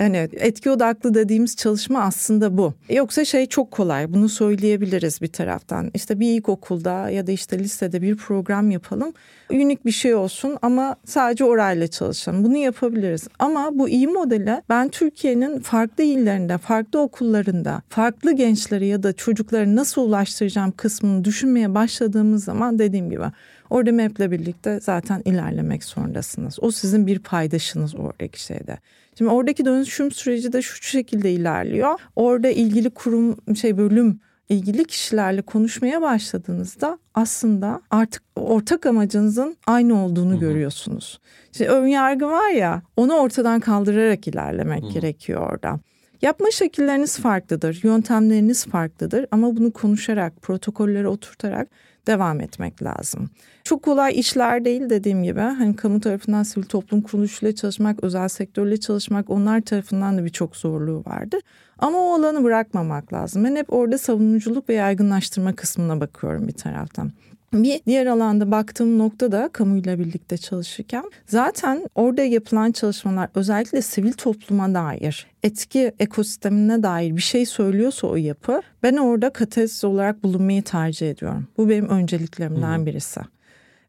Yani 0.00 0.28
etki 0.32 0.70
odaklı 0.70 1.14
dediğimiz 1.14 1.56
çalışma 1.56 2.02
aslında 2.02 2.58
bu. 2.58 2.74
Yoksa 2.88 3.24
şey 3.24 3.46
çok 3.46 3.70
kolay 3.70 4.12
bunu 4.12 4.28
söyleyebiliriz 4.28 5.22
bir 5.22 5.32
taraftan. 5.32 5.90
İşte 5.94 6.20
bir 6.20 6.34
ilkokulda 6.34 7.10
ya 7.10 7.26
da 7.26 7.32
işte 7.32 7.58
lisede 7.58 8.02
bir 8.02 8.16
program 8.16 8.70
yapalım. 8.70 9.12
Unik 9.50 9.86
bir 9.86 9.90
şey 9.90 10.14
olsun 10.14 10.58
ama 10.62 10.96
sadece 11.04 11.44
orayla 11.44 11.88
çalışalım. 11.88 12.44
Bunu 12.44 12.56
yapabiliriz. 12.56 13.28
Ama 13.38 13.70
bu 13.72 13.88
iyi 13.88 14.06
modeli 14.06 14.62
ben 14.68 14.88
Türkiye'nin 14.88 15.60
farklı 15.60 16.04
illerinde, 16.04 16.58
farklı 16.58 17.00
okullarında, 17.00 17.82
farklı 17.88 18.32
gençleri 18.32 18.86
ya 18.86 19.02
da 19.02 19.12
çocukları 19.12 19.76
nasıl 19.76 20.02
ulaştıracağım 20.02 20.72
kısmını 20.72 21.24
düşünmeye 21.24 21.74
başladığımız 21.74 22.44
zaman 22.44 22.78
dediğim 22.78 23.10
gibi 23.10 23.24
Orada 23.70 23.92
MEP'le 23.92 24.30
birlikte 24.30 24.80
zaten 24.80 25.22
ilerlemek 25.24 25.84
zorundasınız. 25.84 26.58
O 26.60 26.70
sizin 26.70 27.06
bir 27.06 27.18
paydaşınız 27.18 27.94
oradaki 27.94 28.42
şeyde. 28.42 28.78
Şimdi 29.20 29.30
oradaki 29.30 29.64
dönüşüm 29.64 30.10
süreci 30.10 30.52
de 30.52 30.62
şu 30.62 30.82
şekilde 30.82 31.32
ilerliyor. 31.32 32.00
Orada 32.16 32.48
ilgili 32.48 32.90
kurum 32.90 33.56
şey 33.56 33.76
bölüm 33.78 34.20
ilgili 34.48 34.84
kişilerle 34.84 35.42
konuşmaya 35.42 36.02
başladığınızda 36.02 36.98
aslında 37.14 37.80
artık 37.90 38.22
ortak 38.36 38.86
amacınızın 38.86 39.56
aynı 39.66 40.04
olduğunu 40.04 40.30
Hı-hı. 40.32 40.40
görüyorsunuz. 40.40 41.20
İşte 41.52 41.68
ön 41.68 41.86
yargı 41.86 42.26
var 42.26 42.50
ya 42.50 42.82
onu 42.96 43.14
ortadan 43.14 43.60
kaldırarak 43.60 44.28
ilerlemek 44.28 44.82
Hı-hı. 44.82 44.92
gerekiyor 44.92 45.50
orada. 45.52 45.80
Yapma 46.22 46.50
şekilleriniz 46.50 47.18
farklıdır, 47.18 47.80
yöntemleriniz 47.82 48.66
farklıdır 48.66 49.26
ama 49.30 49.56
bunu 49.56 49.72
konuşarak, 49.72 50.42
protokolleri 50.42 51.08
oturtarak 51.08 51.68
devam 52.10 52.40
etmek 52.40 52.82
lazım. 52.82 53.30
Çok 53.64 53.82
kolay 53.82 54.20
işler 54.20 54.64
değil 54.64 54.90
dediğim 54.90 55.22
gibi. 55.22 55.40
Hani 55.40 55.76
kamu 55.76 56.00
tarafından 56.00 56.42
sivil 56.42 56.66
toplum 56.66 57.00
kuruluşuyla 57.02 57.54
çalışmak, 57.54 58.04
özel 58.04 58.28
sektörle 58.28 58.80
çalışmak 58.80 59.30
onlar 59.30 59.60
tarafından 59.60 60.18
da 60.18 60.24
birçok 60.24 60.56
zorluğu 60.56 61.02
vardı. 61.06 61.38
Ama 61.78 61.98
o 61.98 62.14
alanı 62.14 62.44
bırakmamak 62.44 63.12
lazım. 63.12 63.44
Ben 63.44 63.56
hep 63.56 63.72
orada 63.72 63.98
savunuculuk 63.98 64.68
ve 64.68 64.74
yaygınlaştırma 64.74 65.52
kısmına 65.52 66.00
bakıyorum 66.00 66.48
bir 66.48 66.52
taraftan. 66.52 67.12
Bir 67.52 67.80
diğer 67.86 68.06
alanda 68.06 68.50
baktığım 68.50 68.98
nokta 68.98 69.32
da 69.32 69.50
kamuyla 69.52 69.98
birlikte 69.98 70.36
çalışırken 70.36 71.04
zaten 71.26 71.88
orada 71.94 72.22
yapılan 72.22 72.72
çalışmalar 72.72 73.28
özellikle 73.34 73.82
sivil 73.82 74.12
topluma 74.12 74.74
dair 74.74 75.26
etki 75.42 75.92
ekosistemine 75.98 76.82
dair 76.82 77.16
bir 77.16 77.22
şey 77.22 77.46
söylüyorsa 77.46 78.06
o 78.06 78.16
yapı 78.16 78.62
ben 78.82 78.96
orada 78.96 79.30
kataliz 79.30 79.84
olarak 79.84 80.22
bulunmayı 80.22 80.62
tercih 80.62 81.10
ediyorum. 81.10 81.48
Bu 81.56 81.68
benim 81.68 81.88
önceliklerimden 81.88 82.86
birisi. 82.86 83.20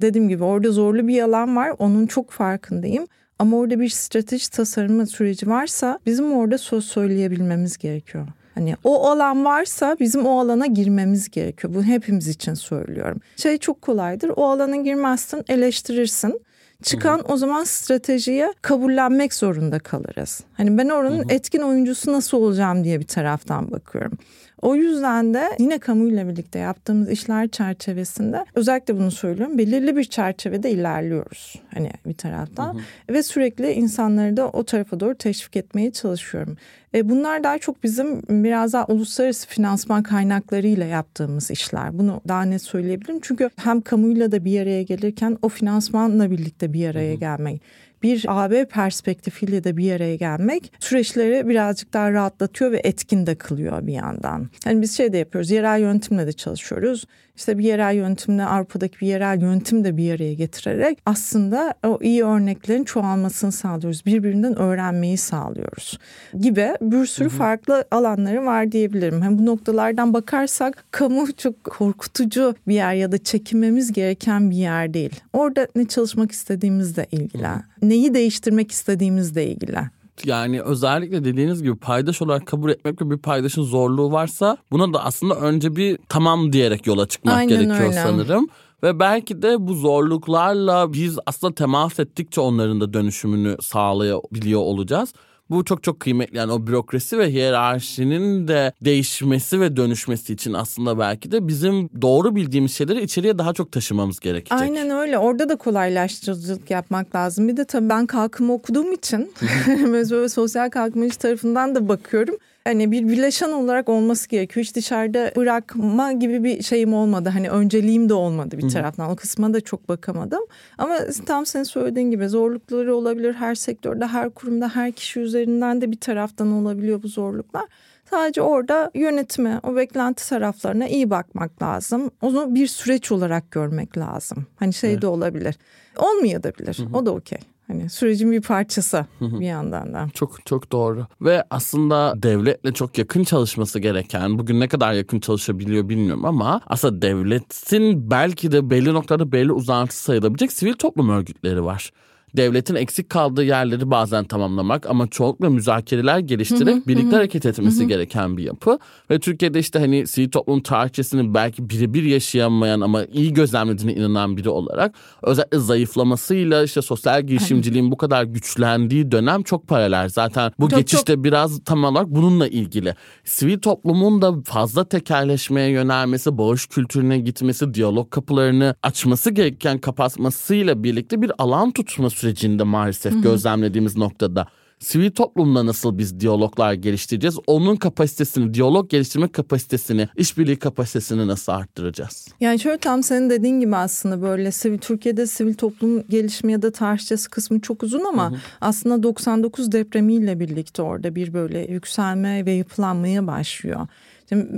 Dediğim 0.01 0.29
gibi 0.29 0.43
orada 0.43 0.71
zorlu 0.71 1.07
bir 1.07 1.21
alan 1.21 1.55
var 1.55 1.73
onun 1.79 2.07
çok 2.07 2.31
farkındayım. 2.31 3.07
Ama 3.39 3.57
orada 3.57 3.79
bir 3.79 3.89
strateji 3.89 4.49
tasarımı 4.49 5.07
süreci 5.07 5.49
varsa 5.49 5.99
bizim 6.05 6.33
orada 6.33 6.57
söz 6.57 6.85
söyleyebilmemiz 6.85 7.77
gerekiyor. 7.77 8.27
Hani 8.55 8.75
o 8.83 9.07
alan 9.07 9.45
varsa 9.45 9.97
bizim 9.99 10.25
o 10.25 10.39
alana 10.39 10.65
girmemiz 10.65 11.29
gerekiyor. 11.29 11.73
Bu 11.73 11.83
hepimiz 11.83 12.27
için 12.27 12.53
söylüyorum. 12.53 13.21
Şey 13.35 13.57
çok 13.57 13.81
kolaydır. 13.81 14.31
O 14.35 14.49
alana 14.49 14.75
girmezsin, 14.75 15.45
eleştirirsin. 15.49 16.41
Çıkan 16.83 17.17
Hı-hı. 17.17 17.33
o 17.33 17.37
zaman 17.37 17.63
stratejiye 17.63 18.53
kabullenmek 18.61 19.33
zorunda 19.33 19.79
kalırız. 19.79 20.43
Hani 20.53 20.77
ben 20.77 20.89
oranın 20.89 21.19
Hı-hı. 21.19 21.33
etkin 21.33 21.61
oyuncusu 21.61 22.13
nasıl 22.13 22.37
olacağım 22.37 22.83
diye 22.83 22.99
bir 22.99 23.07
taraftan 23.07 23.71
bakıyorum. 23.71 24.17
O 24.61 24.75
yüzden 24.75 25.33
de 25.33 25.49
yine 25.59 25.79
kamuyla 25.79 26.27
birlikte 26.27 26.59
yaptığımız 26.59 27.09
işler 27.09 27.47
çerçevesinde 27.47 28.45
özellikle 28.55 28.97
bunu 28.97 29.11
söylüyorum. 29.11 29.57
Belirli 29.57 29.97
bir 29.97 30.03
çerçevede 30.03 30.71
ilerliyoruz. 30.71 31.55
Hani 31.73 31.91
bir 32.05 32.13
taraftan 32.13 32.73
hı 32.73 32.77
hı. 32.77 33.13
ve 33.13 33.23
sürekli 33.23 33.71
insanları 33.71 34.37
da 34.37 34.49
o 34.49 34.63
tarafa 34.63 34.99
doğru 34.99 35.15
teşvik 35.15 35.55
etmeye 35.55 35.91
çalışıyorum. 35.91 36.57
E 36.95 37.09
bunlar 37.09 37.43
daha 37.43 37.57
çok 37.57 37.83
bizim 37.83 38.21
biraz 38.29 38.73
daha 38.73 38.85
uluslararası 38.85 39.47
finansman 39.47 40.03
kaynaklarıyla 40.03 40.85
yaptığımız 40.85 41.51
işler. 41.51 41.97
Bunu 41.97 42.21
daha 42.27 42.41
net 42.41 42.61
söyleyebilirim. 42.61 43.19
Çünkü 43.21 43.49
hem 43.55 43.81
kamuyla 43.81 44.31
da 44.31 44.45
bir 44.45 44.61
araya 44.61 44.83
gelirken 44.83 45.37
o 45.41 45.49
finansmanla 45.49 46.31
birlikte 46.31 46.73
bir 46.73 46.89
araya 46.89 47.15
gelmek 47.15 47.61
bir 48.03 48.25
AB 48.27 48.65
perspektifiyle 48.65 49.63
de 49.63 49.77
bir 49.77 49.91
araya 49.91 50.15
gelmek 50.15 50.73
süreçleri 50.79 51.49
birazcık 51.49 51.93
daha 51.93 52.11
rahatlatıyor 52.11 52.71
ve 52.71 52.81
etkin 52.83 53.25
de 53.25 53.35
kılıyor 53.35 53.87
bir 53.87 53.93
yandan. 53.93 54.49
Yani 54.65 54.81
biz 54.81 54.97
şey 54.97 55.13
de 55.13 55.17
yapıyoruz, 55.17 55.51
yerel 55.51 55.79
yönetimle 55.79 56.27
de 56.27 56.31
çalışıyoruz. 56.31 57.05
İşte 57.35 57.57
bir 57.57 57.63
yerel 57.63 57.95
yönetimle 57.95 58.45
Avrupa'daki 58.45 59.01
bir 59.01 59.07
yerel 59.07 59.41
yönetim 59.41 59.83
de 59.83 59.97
bir 59.97 60.15
araya 60.15 60.33
getirerek 60.33 60.99
aslında 61.05 61.73
o 61.85 61.99
iyi 62.01 62.23
örneklerin 62.23 62.83
çoğalmasını 62.83 63.51
sağlıyoruz. 63.51 64.05
Birbirinden 64.05 64.55
öğrenmeyi 64.55 65.17
sağlıyoruz 65.17 65.99
gibi 66.39 66.73
bir 66.81 67.05
sürü 67.05 67.29
hı 67.29 67.33
hı. 67.33 67.37
farklı 67.37 67.85
alanları 67.91 68.45
var 68.45 68.71
diyebilirim. 68.71 69.21
Hem 69.21 69.39
bu 69.39 69.45
noktalardan 69.45 70.13
bakarsak 70.13 70.85
kamu 70.91 71.33
çok 71.37 71.63
korkutucu 71.63 72.55
bir 72.67 72.75
yer 72.75 72.93
ya 72.93 73.11
da 73.11 73.17
çekinmemiz 73.17 73.93
gereken 73.93 74.51
bir 74.51 74.55
yer 74.55 74.93
değil. 74.93 75.19
Orada 75.33 75.67
ne 75.75 75.87
çalışmak 75.87 76.31
istediğimizle 76.31 77.07
ilgili, 77.11 77.47
neyi 77.81 78.13
değiştirmek 78.13 78.71
istediğimizle 78.71 79.47
ilgili 79.47 79.79
yani 80.25 80.61
özellikle 80.61 81.25
dediğiniz 81.25 81.63
gibi 81.63 81.75
paydaş 81.75 82.21
olarak 82.21 82.45
kabul 82.45 82.69
etmek 82.69 83.01
ve 83.01 83.09
bir 83.09 83.17
paydaşın 83.17 83.63
zorluğu 83.63 84.11
varsa 84.11 84.57
buna 84.71 84.93
da 84.93 85.05
aslında 85.05 85.35
önce 85.35 85.75
bir 85.75 85.97
tamam 86.09 86.53
diyerek 86.53 86.87
yola 86.87 87.07
çıkmak 87.07 87.37
Aynen 87.37 87.49
gerekiyor 87.49 87.89
öyle. 87.89 87.93
sanırım. 87.93 88.47
Ve 88.83 88.99
belki 88.99 89.41
de 89.41 89.67
bu 89.67 89.73
zorluklarla 89.73 90.93
biz 90.93 91.19
aslında 91.25 91.55
temas 91.55 91.99
ettikçe 91.99 92.41
onların 92.41 92.81
da 92.81 92.93
dönüşümünü 92.93 93.57
sağlayabiliyor 93.61 94.59
olacağız. 94.59 95.13
Bu 95.51 95.65
çok 95.65 95.83
çok 95.83 95.99
kıymetli. 95.99 96.37
Yani 96.37 96.51
o 96.51 96.67
bürokrasi 96.67 97.17
ve 97.17 97.31
hiyerarşinin 97.31 98.47
de 98.47 98.73
değişmesi 98.81 99.59
ve 99.59 99.75
dönüşmesi 99.75 100.33
için 100.33 100.53
aslında 100.53 100.99
belki 100.99 101.31
de 101.31 101.47
bizim 101.47 101.89
doğru 102.01 102.35
bildiğimiz 102.35 102.75
şeyleri 102.75 103.03
içeriye 103.03 103.37
daha 103.37 103.53
çok 103.53 103.71
taşımamız 103.71 104.19
gerekecek. 104.19 104.61
Aynen 104.61 104.89
öyle. 104.89 105.17
Orada 105.17 105.49
da 105.49 105.55
kolaylaştırıcılık 105.55 106.71
yapmak 106.71 107.15
lazım. 107.15 107.47
Bir 107.47 107.57
de 107.57 107.65
tabii 107.65 107.89
ben 107.89 108.05
kalkınma 108.05 108.53
okuduğum 108.53 108.93
için 108.93 109.33
böyle 109.67 110.29
sosyal 110.29 110.69
kalkınmacı 110.69 111.17
tarafından 111.17 111.75
da 111.75 111.87
bakıyorum. 111.89 112.35
Hani 112.63 112.91
bir 112.91 113.07
bileşen 113.07 113.51
olarak 113.51 113.89
olması 113.89 114.29
gerekiyor. 114.29 114.65
Hiç 114.65 114.75
dışarıda 114.75 115.31
bırakma 115.35 116.11
gibi 116.11 116.43
bir 116.43 116.63
şeyim 116.63 116.93
olmadı. 116.93 117.29
Hani 117.29 117.49
önceliğim 117.49 118.09
de 118.09 118.13
olmadı 118.13 118.57
bir 118.57 118.69
taraftan. 118.69 119.09
O 119.09 119.15
kısma 119.15 119.53
da 119.53 119.61
çok 119.61 119.89
bakamadım. 119.89 120.41
Ama 120.77 120.97
tam 121.25 121.45
senin 121.45 121.63
söylediğin 121.63 122.11
gibi 122.11 122.29
zorlukları 122.29 122.95
olabilir. 122.95 123.33
Her 123.33 123.55
sektörde, 123.55 124.07
her 124.07 124.29
kurumda, 124.29 124.75
her 124.75 124.91
kişi 124.91 125.19
üzerinden 125.19 125.81
de 125.81 125.91
bir 125.91 125.99
taraftan 125.99 126.51
olabiliyor 126.51 127.03
bu 127.03 127.07
zorluklar. 127.07 127.65
Sadece 128.09 128.41
orada 128.41 128.91
yönetime, 128.93 129.59
o 129.63 129.75
beklenti 129.75 130.29
taraflarına 130.29 130.87
iyi 130.87 131.09
bakmak 131.09 131.61
lazım. 131.61 132.11
Onu 132.21 132.55
bir 132.55 132.67
süreç 132.67 133.11
olarak 133.11 133.51
görmek 133.51 133.97
lazım. 133.97 134.45
Hani 134.55 134.73
şey 134.73 134.91
evet. 134.91 135.01
de 135.01 135.07
olabilir. 135.07 135.55
Olmayabilir. 135.97 136.77
Hı 136.79 136.83
hı. 136.83 136.97
O 136.97 137.05
da 137.05 137.11
okey. 137.11 137.39
Hani 137.71 137.89
sürecin 137.89 138.31
bir 138.31 138.41
parçası 138.41 139.05
bir 139.21 139.45
yandan 139.45 139.93
da. 139.93 140.07
Çok 140.13 140.45
çok 140.45 140.71
doğru. 140.71 141.07
Ve 141.21 141.43
aslında 141.49 142.13
devletle 142.23 142.73
çok 142.73 142.97
yakın 142.97 143.23
çalışması 143.23 143.79
gereken, 143.79 144.39
bugün 144.39 144.59
ne 144.59 144.67
kadar 144.67 144.93
yakın 144.93 145.19
çalışabiliyor 145.19 145.89
bilmiyorum 145.89 146.25
ama 146.25 146.61
aslında 146.67 147.01
devletin 147.01 148.11
belki 148.11 148.51
de 148.51 148.69
belli 148.69 148.93
noktada 148.93 149.31
belli 149.31 149.51
uzantısı 149.51 150.03
sayılabilecek 150.03 150.51
sivil 150.51 150.73
toplum 150.73 151.09
örgütleri 151.09 151.65
var 151.65 151.91
devletin 152.37 152.75
eksik 152.75 153.09
kaldığı 153.09 153.43
yerleri 153.43 153.91
bazen 153.91 154.23
tamamlamak 154.23 154.89
ama 154.89 155.07
çoğunlukla 155.07 155.49
müzakereler 155.49 156.19
geliştirip 156.19 156.87
birlikte 156.87 157.15
hareket 157.15 157.45
etmesi 157.45 157.87
gereken 157.87 158.37
bir 158.37 158.43
yapı. 158.43 158.79
Ve 159.09 159.19
Türkiye'de 159.19 159.59
işte 159.59 159.79
hani 159.79 160.07
sivil 160.07 160.29
toplum 160.29 160.61
tarihçesini 160.61 161.33
belki 161.33 161.69
birebir 161.69 162.03
yaşayamayan 162.03 162.81
ama 162.81 163.05
iyi 163.05 163.33
gözlemlediğine 163.33 163.93
inanan 163.93 164.37
biri 164.37 164.49
olarak 164.49 164.95
özellikle 165.21 165.59
zayıflamasıyla 165.59 166.63
işte 166.63 166.81
sosyal 166.81 167.23
girişimciliğin 167.23 167.91
bu 167.91 167.97
kadar 167.97 168.23
güçlendiği 168.23 169.11
dönem 169.11 169.43
çok 169.43 169.67
paralel. 169.67 170.09
Zaten 170.09 170.51
bu 170.59 170.69
çok, 170.69 170.79
geçişte 170.79 171.13
çok... 171.13 171.23
biraz 171.23 171.63
tam 171.63 171.83
olarak 171.83 172.07
bununla 172.07 172.47
ilgili. 172.47 172.95
Sivil 173.23 173.59
toplumun 173.59 174.21
da 174.21 174.33
fazla 174.45 174.83
tekerleşmeye 174.83 175.69
yönelmesi, 175.69 176.37
bağış 176.37 176.67
kültürüne 176.67 177.17
gitmesi, 177.17 177.73
diyalog 177.73 178.11
kapılarını 178.11 178.75
açması 178.83 179.31
gereken 179.31 179.77
kapatmasıyla 179.77 180.83
birlikte 180.83 181.21
bir 181.21 181.31
alan 181.37 181.71
tutması 181.71 182.20
sürecinde 182.21 182.63
maalesef 182.63 183.13
Hı-hı. 183.13 183.21
gözlemlediğimiz 183.21 183.97
noktada 183.97 184.47
sivil 184.81 185.11
toplumla 185.11 185.65
nasıl 185.65 185.97
biz 185.97 186.19
diyaloglar 186.19 186.73
geliştireceğiz? 186.73 187.37
Onun 187.47 187.75
kapasitesini, 187.75 188.53
diyalog 188.53 188.89
geliştirme 188.89 189.27
kapasitesini, 189.27 190.07
işbirliği 190.15 190.55
kapasitesini 190.55 191.27
nasıl 191.27 191.51
arttıracağız? 191.51 192.27
Yani 192.39 192.59
şöyle 192.59 192.77
tam 192.77 193.03
senin 193.03 193.29
dediğin 193.29 193.59
gibi 193.59 193.75
aslında 193.75 194.21
böyle 194.21 194.51
sivil 194.51 194.77
Türkiye'de 194.77 195.27
sivil 195.27 195.53
toplum 195.53 196.07
gelişimi 196.07 196.51
ya 196.51 196.61
da 196.61 196.71
tarihçesi 196.71 197.29
kısmı 197.29 197.59
çok 197.59 197.83
uzun 197.83 198.05
ama 198.05 198.31
hı 198.31 198.35
hı. 198.35 198.39
aslında 198.61 199.03
99 199.03 199.71
depremiyle 199.71 200.39
birlikte 200.39 200.81
orada 200.81 201.15
bir 201.15 201.33
böyle 201.33 201.59
yükselme 201.59 202.45
ve 202.45 202.51
yapılanmaya 202.51 203.27
başlıyor. 203.27 203.87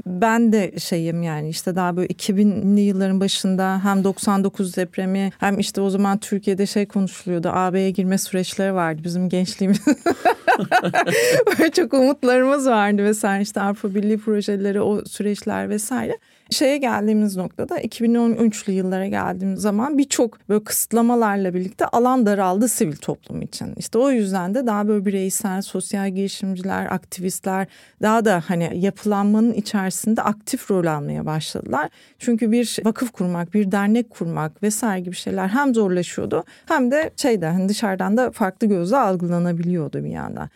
Ben 0.06 0.54
de 0.54 0.80
şeyim 0.80 1.24
yani 1.24 1.50
işte 1.50 1.76
daha 1.76 1.96
böyle 1.96 2.08
2000'li 2.08 2.82
yılların 2.82 3.20
başında 3.20 3.84
hem 3.84 4.04
99 4.04 4.78
depremi 4.78 5.32
hem 5.40 5.60
işte 5.60 5.82
o 5.82 5.90
zaman 5.90 6.18
Türkiye'de 6.18 6.66
şey 6.66 6.86
konuşuluyordu. 6.86 7.50
AB'ye 7.54 7.92
girme 7.92 8.18
süreçleri 8.18 8.74
vardı 8.74 9.02
bizim 9.04 9.30
gençliğimiz. 9.30 9.82
böyle 11.60 11.72
çok 11.72 11.94
umutlarımız 11.94 12.68
vardı 12.68 13.04
vesaire 13.04 13.42
işte 13.42 13.62
Avrupa 13.62 13.96
Birliği 13.96 14.18
projeleri 14.18 14.82
o 14.82 15.06
süreçler 15.06 15.70
vesaire 15.70 16.18
şeye 16.50 16.78
geldiğimiz 16.78 17.38
noktada 17.38 17.82
2013'lü 17.82 18.72
yıllara 18.72 19.08
geldiğimiz 19.08 19.62
zaman 19.62 19.98
birçok 19.98 20.50
böyle 20.50 20.64
kısıtlamalarla 20.64 21.54
birlikte 21.54 21.86
alan 21.86 22.26
daraldı 22.26 22.68
sivil 22.68 22.96
toplum 22.96 23.42
için. 23.42 23.74
İşte 23.78 23.98
o 23.98 24.12
yüzden 24.12 24.56
de 24.56 24.68
daha 24.68 24.88
böyle 24.88 25.06
bireysel, 25.06 25.62
sosyal 25.62 26.10
girişimciler, 26.10 26.86
aktivistler 26.86 27.68
daha 28.02 28.26
da 28.26 28.44
hani 28.48 28.72
yapılanmanın 28.74 29.54
içerisinde 29.54 30.22
aktif 30.22 30.72
rol 30.72 30.86
almaya 30.86 31.26
başladılar. 31.26 31.90
Çünkü 32.20 32.52
bir 32.52 32.80
vakıf 32.86 33.12
kurmak, 33.12 33.54
bir 33.54 33.72
dernek 33.72 34.10
kurmak 34.10 34.64
vesaire 34.64 35.02
gibi 35.02 35.16
şeyler 35.16 35.48
hem 35.48 35.74
zorlaşıyordu 35.74 36.44
hem 36.66 36.92
de 36.92 37.12
şeyde 37.18 37.48
hani 37.48 37.70
dışarıdan 37.70 38.18
da 38.18 38.32
farklı 38.32 38.68
gözle 38.68 38.98
algılanabiliyordu 38.98 40.04
bir 40.04 40.10
yandan. 40.10 40.50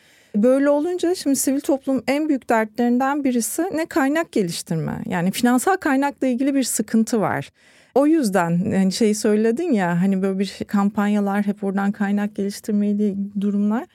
Böyle 0.43 0.69
olunca 0.69 1.15
şimdi 1.15 1.35
sivil 1.35 1.59
toplum 1.59 2.03
en 2.07 2.29
büyük 2.29 2.49
dertlerinden 2.49 3.23
birisi 3.23 3.61
ne 3.73 3.85
kaynak 3.85 4.31
geliştirme. 4.31 5.01
Yani 5.05 5.31
finansal 5.31 5.77
kaynakla 5.77 6.27
ilgili 6.27 6.55
bir 6.55 6.63
sıkıntı 6.63 7.21
var. 7.21 7.49
O 7.95 8.07
yüzden 8.07 8.71
hani 8.71 8.91
şeyi 8.91 9.15
söyledin 9.15 9.71
ya 9.71 10.01
hani 10.01 10.21
böyle 10.21 10.39
bir 10.39 10.57
kampanyalar 10.67 11.45
hep 11.45 11.63
oradan 11.63 11.91
kaynak 11.91 12.35
geliştirmeyle 12.35 13.15
durumlar 13.41 13.85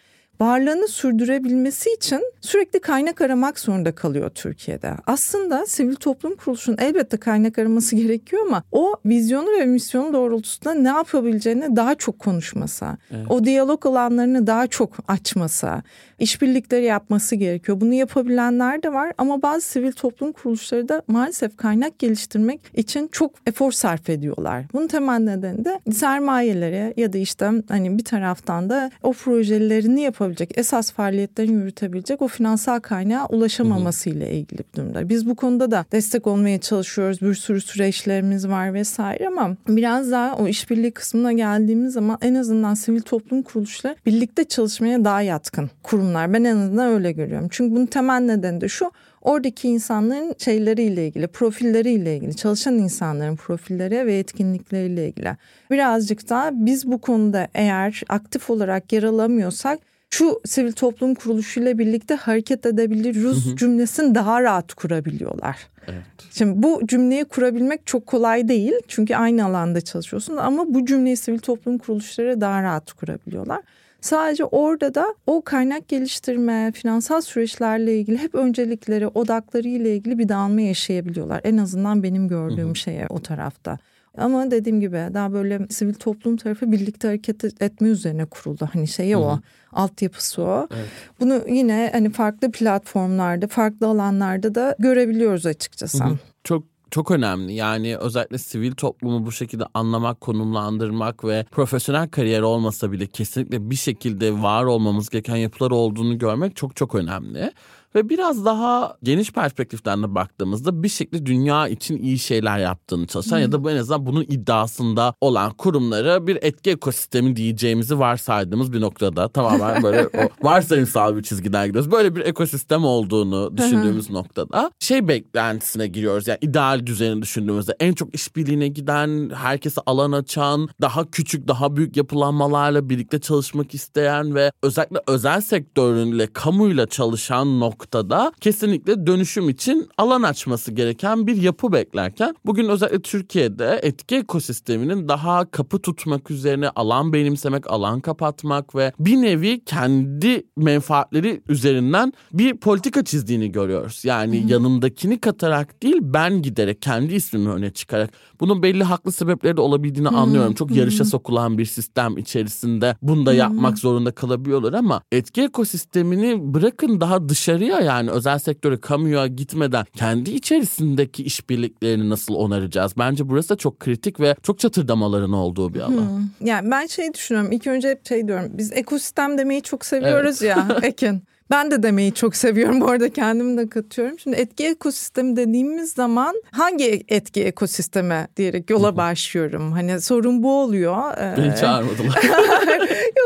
varlığını 0.41 0.89
sürdürebilmesi 0.89 1.91
için 1.91 2.21
sürekli 2.41 2.81
kaynak 2.81 3.21
aramak 3.21 3.59
zorunda 3.59 3.95
kalıyor 3.95 4.31
Türkiye'de. 4.31 4.95
Aslında 5.07 5.67
sivil 5.67 5.95
toplum 5.95 6.37
kuruluşunun 6.37 6.77
elbette 6.81 7.17
kaynak 7.17 7.59
araması 7.59 7.97
gerekiyor 8.03 8.43
ama 8.47 8.63
o 8.73 8.95
vizyonu 9.07 9.47
ve 9.61 9.65
misyonu 9.65 10.13
doğrultusunda 10.13 10.75
ne 10.75 10.89
yapabileceğini 10.89 11.77
daha 11.77 11.95
çok 11.95 12.19
konuşması, 12.19 12.87
evet. 13.11 13.27
o 13.29 13.45
diyalog 13.45 13.87
alanlarını 13.87 14.47
daha 14.47 14.67
çok 14.67 14.93
açması, 15.09 15.83
işbirlikleri 16.19 16.85
yapması 16.85 17.37
gerekiyor. 17.37 17.81
Bunu 17.81 17.95
yapabilenler 17.95 18.83
de 18.83 18.93
var 18.93 19.13
ama 19.19 19.43
bazı 19.43 19.61
sivil 19.61 19.93
toplum 19.93 20.33
kuruluşları 20.33 20.89
da 20.89 21.03
maalesef 21.09 21.57
kaynak 21.57 21.99
geliştirmek 21.99 22.61
için 22.75 23.09
çok 23.13 23.33
efor 23.47 23.73
sarf 23.73 24.11
ediyorlar. 24.11 24.65
Bunun 24.73 24.87
temel 24.87 25.19
nedeni 25.19 25.65
de 25.65 25.81
sermayelere 25.93 26.95
ya 26.97 27.13
da 27.13 27.19
işte 27.19 27.51
hani 27.69 27.99
bir 27.99 28.05
taraftan 28.05 28.71
da 28.71 28.91
o 29.03 29.13
projelerini 29.13 30.03
yapabilecek, 30.33 30.59
esas 30.59 30.93
faaliyetlerini 30.93 31.53
yürütebilecek 31.53 32.23
o 32.23 32.29
finansal 32.29 32.81
kaynağa 32.81 33.27
ulaşamaması 33.27 34.11
ile 34.11 34.31
ilgili 34.31 34.59
bir 34.59 34.77
durumda. 34.77 35.09
Biz 35.09 35.27
bu 35.27 35.35
konuda 35.35 35.71
da 35.71 35.85
destek 35.93 36.27
olmaya 36.27 36.61
çalışıyoruz. 36.61 37.21
Bir 37.21 37.35
sürü 37.35 37.61
süreçlerimiz 37.61 38.49
var 38.49 38.75
vesaire 38.75 39.29
ama 39.29 39.57
biraz 39.69 40.11
daha 40.11 40.37
o 40.37 40.49
işbirliği 40.49 40.91
kısmına 40.91 41.33
geldiğimiz 41.33 41.93
zaman 41.93 42.19
en 42.23 42.35
azından 42.35 42.75
sivil 42.75 43.01
toplum 43.01 43.43
kuruluşları 43.43 43.97
birlikte 44.07 44.45
çalışmaya 44.45 45.05
daha 45.05 45.23
yatkın 45.23 45.71
kurumlar. 45.83 46.33
Ben 46.33 46.45
en 46.45 46.57
azından 46.57 46.93
öyle 46.93 47.13
görüyorum. 47.13 47.49
Çünkü 47.51 47.75
bunun 47.75 47.87
temel 47.87 48.21
nedeni 48.21 48.61
de 48.61 48.69
şu. 48.69 48.91
Oradaki 49.23 49.69
insanların 49.69 50.35
şeyleriyle 50.39 51.07
ilgili, 51.07 51.27
profilleriyle 51.27 52.17
ilgili, 52.17 52.37
çalışan 52.37 52.75
insanların 52.75 53.37
profilleri 53.37 54.07
ve 54.07 54.19
etkinlikleriyle 54.19 55.09
ilgili. 55.09 55.37
Birazcık 55.71 56.29
daha 56.29 56.51
biz 56.53 56.91
bu 56.91 56.99
konuda 56.99 57.49
eğer 57.55 58.03
aktif 58.09 58.51
olarak 58.51 58.93
yer 58.93 59.03
alamıyorsak 59.03 59.79
şu 60.13 60.41
sivil 60.45 60.73
toplum 60.73 61.15
kuruluşuyla 61.15 61.79
birlikte 61.79 62.15
hareket 62.15 62.67
edebiliriz 62.67 63.47
hı 63.47 63.51
hı. 63.51 63.57
cümlesini 63.57 64.15
daha 64.15 64.43
rahat 64.43 64.75
kurabiliyorlar. 64.75 65.57
Evet. 65.89 66.03
Şimdi 66.31 66.63
bu 66.63 66.81
cümleyi 66.87 67.25
kurabilmek 67.25 67.87
çok 67.87 68.07
kolay 68.07 68.49
değil. 68.49 68.73
Çünkü 68.89 69.17
aynı 69.17 69.45
alanda 69.45 69.81
çalışıyorsun 69.81 70.37
ama 70.37 70.75
bu 70.75 70.87
cümleyi 70.87 71.17
sivil 71.17 71.39
toplum 71.39 71.79
kuruluşları 71.79 72.41
daha 72.41 72.63
rahat 72.63 72.93
kurabiliyorlar. 72.93 73.61
Sadece 74.01 74.45
orada 74.45 74.95
da 74.95 75.15
o 75.27 75.43
kaynak 75.43 75.89
geliştirme, 75.89 76.73
finansal 76.73 77.21
süreçlerle 77.21 77.99
ilgili 77.99 78.19
hep 78.19 78.35
öncelikleri, 78.35 79.07
odakları 79.07 79.69
ile 79.69 79.97
ilgili 79.97 80.19
bir 80.19 80.29
dağılma 80.29 80.61
yaşayabiliyorlar. 80.61 81.41
En 81.45 81.57
azından 81.57 82.03
benim 82.03 82.29
gördüğüm 82.29 82.71
hı 82.71 82.77
şeye 82.77 83.07
o 83.09 83.21
tarafta. 83.21 83.79
Ama 84.19 84.51
dediğim 84.51 84.81
gibi 84.81 85.09
daha 85.15 85.33
böyle 85.33 85.67
sivil 85.71 85.95
toplum 85.95 86.37
tarafı 86.37 86.73
birlikte 86.73 87.09
hareket 87.09 87.63
etme 87.63 87.89
üzerine 87.89 88.25
kuruldu. 88.25 88.69
Hani 88.73 88.89
şeyi 88.89 89.17
o, 89.17 89.39
altyapısı 89.73 90.43
o. 90.43 90.69
Evet. 90.75 90.87
Bunu 91.21 91.41
yine 91.49 91.91
hani 91.93 92.11
farklı 92.11 92.53
platformlarda, 92.53 93.47
farklı 93.47 93.87
alanlarda 93.87 94.55
da 94.55 94.77
görebiliyoruz 94.79 95.47
açıkçası. 95.47 96.05
Hı 96.05 96.09
hı. 96.09 96.19
Çok 96.45 96.65
çok 96.91 97.11
önemli. 97.11 97.53
Yani 97.55 97.97
özellikle 97.97 98.39
sivil 98.39 98.73
toplumu 98.73 99.27
bu 99.27 99.33
şekilde 99.33 99.65
anlamak, 99.75 100.21
konumlandırmak 100.21 101.25
ve 101.25 101.45
profesyonel 101.51 102.09
kariyer 102.09 102.43
olmasa 102.43 102.93
bile 102.93 103.07
kesinlikle 103.07 103.71
bir 103.71 103.77
şekilde 103.77 104.43
var 104.43 104.65
olmamız 104.65 105.09
gereken 105.09 105.37
yapılar 105.37 105.71
olduğunu 105.71 106.19
görmek 106.19 106.57
çok 106.57 106.77
çok 106.77 106.95
önemli. 106.95 107.53
Ve 107.95 108.09
biraz 108.09 108.45
daha 108.45 108.97
geniş 109.03 109.33
perspektiften 109.33 110.03
de 110.03 110.15
baktığımızda 110.15 110.83
bir 110.83 110.89
şekilde 110.89 111.27
dünya 111.27 111.69
için 111.69 111.97
iyi 111.97 112.19
şeyler 112.19 112.59
yaptığını 112.59 113.07
çalışan 113.07 113.39
ya 113.39 113.53
da 113.53 113.65
bu 113.65 113.71
en 113.71 113.77
azından 113.77 114.07
bunun 114.07 114.23
iddiasında 114.23 115.15
olan 115.21 115.51
kurumlara 115.51 116.27
bir 116.27 116.39
etki 116.43 116.71
ekosistemi 116.71 117.37
diyeceğimizi 117.37 117.99
varsaydığımız 117.99 118.73
bir 118.73 118.81
noktada 118.81 119.29
tamamen 119.29 119.83
böyle 119.83 120.07
o 120.07 120.47
varsayımsal 120.47 121.17
bir 121.17 121.23
çizgiden 121.23 121.67
gidiyoruz. 121.67 121.93
Böyle 121.93 122.17
bir 122.17 122.21
ekosistem 122.21 122.85
olduğunu 122.85 123.57
düşündüğümüz 123.57 124.11
noktada 124.11 124.71
şey 124.79 125.09
beklentisine 125.09 125.87
giriyoruz. 125.87 126.29
Yani 126.29 126.39
ideal 126.41 126.87
düzeni 126.87 127.23
düşündüğümüzde 127.23 127.77
en 127.81 127.93
çok 127.93 128.15
işbirliğine 128.15 128.69
giden, 128.69 129.31
herkese 129.35 129.81
alan 129.87 130.13
açan, 130.13 130.69
daha 130.81 131.11
küçük, 131.11 131.49
daha 131.49 131.77
büyük 131.77 131.97
yapılanmalarla 131.97 132.89
birlikte 132.89 133.21
çalışmak 133.21 133.75
isteyen 133.75 134.35
ve 134.35 134.53
özellikle 134.63 135.01
özel 135.07 135.41
sektörünle, 135.41 136.27
kamuyla 136.27 136.87
çalışan 136.87 137.47
noktada 137.83 138.33
kesinlikle 138.41 139.07
dönüşüm 139.07 139.49
için 139.49 139.89
alan 139.99 140.23
açması 140.23 140.73
gereken 140.73 141.27
bir 141.27 141.37
yapı 141.37 141.73
beklerken 141.73 142.35
bugün 142.47 142.69
özellikle 142.69 143.03
Türkiye'de 143.03 143.81
etki 143.83 144.17
ekosisteminin 144.17 145.09
daha 145.09 145.51
kapı 145.51 145.79
tutmak 145.79 146.31
üzerine 146.31 146.69
alan 146.69 147.13
benimsemek, 147.13 147.71
alan 147.71 148.01
kapatmak 148.01 148.75
ve 148.75 148.93
bir 148.99 149.17
nevi 149.17 149.65
kendi 149.65 150.47
menfaatleri 150.57 151.43
üzerinden 151.49 152.13
bir 152.33 152.57
politika 152.57 153.05
çizdiğini 153.05 153.53
görüyoruz. 153.53 154.05
Yani 154.05 154.45
hı 154.45 154.53
yanımdakini 154.53 155.21
katarak 155.21 155.83
değil 155.83 155.99
ben 156.03 156.43
giderek 156.43 156.83
kendi 156.83 157.15
ismimi 157.15 157.51
öne 157.51 157.71
çıkarak. 157.71 158.11
Bunun 158.41 158.63
belli 158.63 158.85
haklı 158.85 159.13
sebepleri 159.13 159.57
de 159.57 159.61
olabildiğini 159.61 160.09
hı 160.09 160.17
anlıyorum. 160.17 160.55
Çok 160.55 160.71
yarışa 160.71 161.05
sokulan 161.05 161.59
bir 161.59 161.65
sistem 161.65 162.19
içerisinde 162.19 162.97
bunu 163.03 163.27
da 163.27 163.35
yapmak 163.35 163.79
zorunda 163.79 164.11
kalabiliyorlar 164.13 164.73
ama 164.73 165.03
etki 165.13 165.43
ekosistemini 165.43 166.55
bırakın 166.55 167.01
daha 167.01 167.29
dışarıya 167.29 167.72
yani 167.81 168.11
özel 168.11 168.39
sektöre 168.39 168.81
kamuya 168.81 169.27
gitmeden 169.27 169.85
kendi 169.97 170.31
içerisindeki 170.31 171.25
işbirliklerini 171.25 172.11
nasıl 172.11 172.35
onaracağız? 172.35 172.93
Bence 172.99 173.29
burası 173.29 173.49
da 173.49 173.57
çok 173.57 173.81
kritik 173.81 174.21
ve 174.21 174.37
çok 174.43 174.59
çatırdamaların 174.59 175.33
olduğu 175.33 175.75
bir 175.75 175.81
alan. 175.81 175.91
Hmm. 175.91 176.49
Yani 176.49 176.71
ben 176.71 176.87
şey 176.87 177.15
düşünüyorum. 177.15 177.53
İlk 177.53 177.67
önce 177.67 177.91
hep 177.91 178.07
şey 178.07 178.29
diyorum. 178.29 178.51
Biz 178.55 178.73
ekosistem 178.73 179.39
demeyi 179.39 179.63
çok 179.63 179.85
seviyoruz 179.85 180.43
evet. 180.43 180.57
ya 180.57 180.79
Ekin. 180.83 181.23
Ben 181.53 181.71
de 181.71 181.83
demeyi 181.83 182.13
çok 182.15 182.37
seviyorum 182.37 182.81
bu 182.81 182.89
arada 182.89 183.13
kendimi 183.13 183.59
de 183.59 183.69
katıyorum. 183.69 184.19
Şimdi 184.19 184.37
etki 184.37 184.67
ekosistemi 184.67 185.37
dediğimiz 185.37 185.93
zaman 185.93 186.43
hangi 186.51 187.05
etki 187.09 187.45
ekosisteme 187.45 188.29
diyerek 188.37 188.71
yola 188.71 188.97
başlıyorum. 188.97 189.73
Hani 189.73 190.01
sorun 190.01 190.43
bu 190.43 190.61
oluyor. 190.61 191.19
Ee, 191.19 191.35
Beni 191.37 191.57
çağırmadılar. 191.57 192.23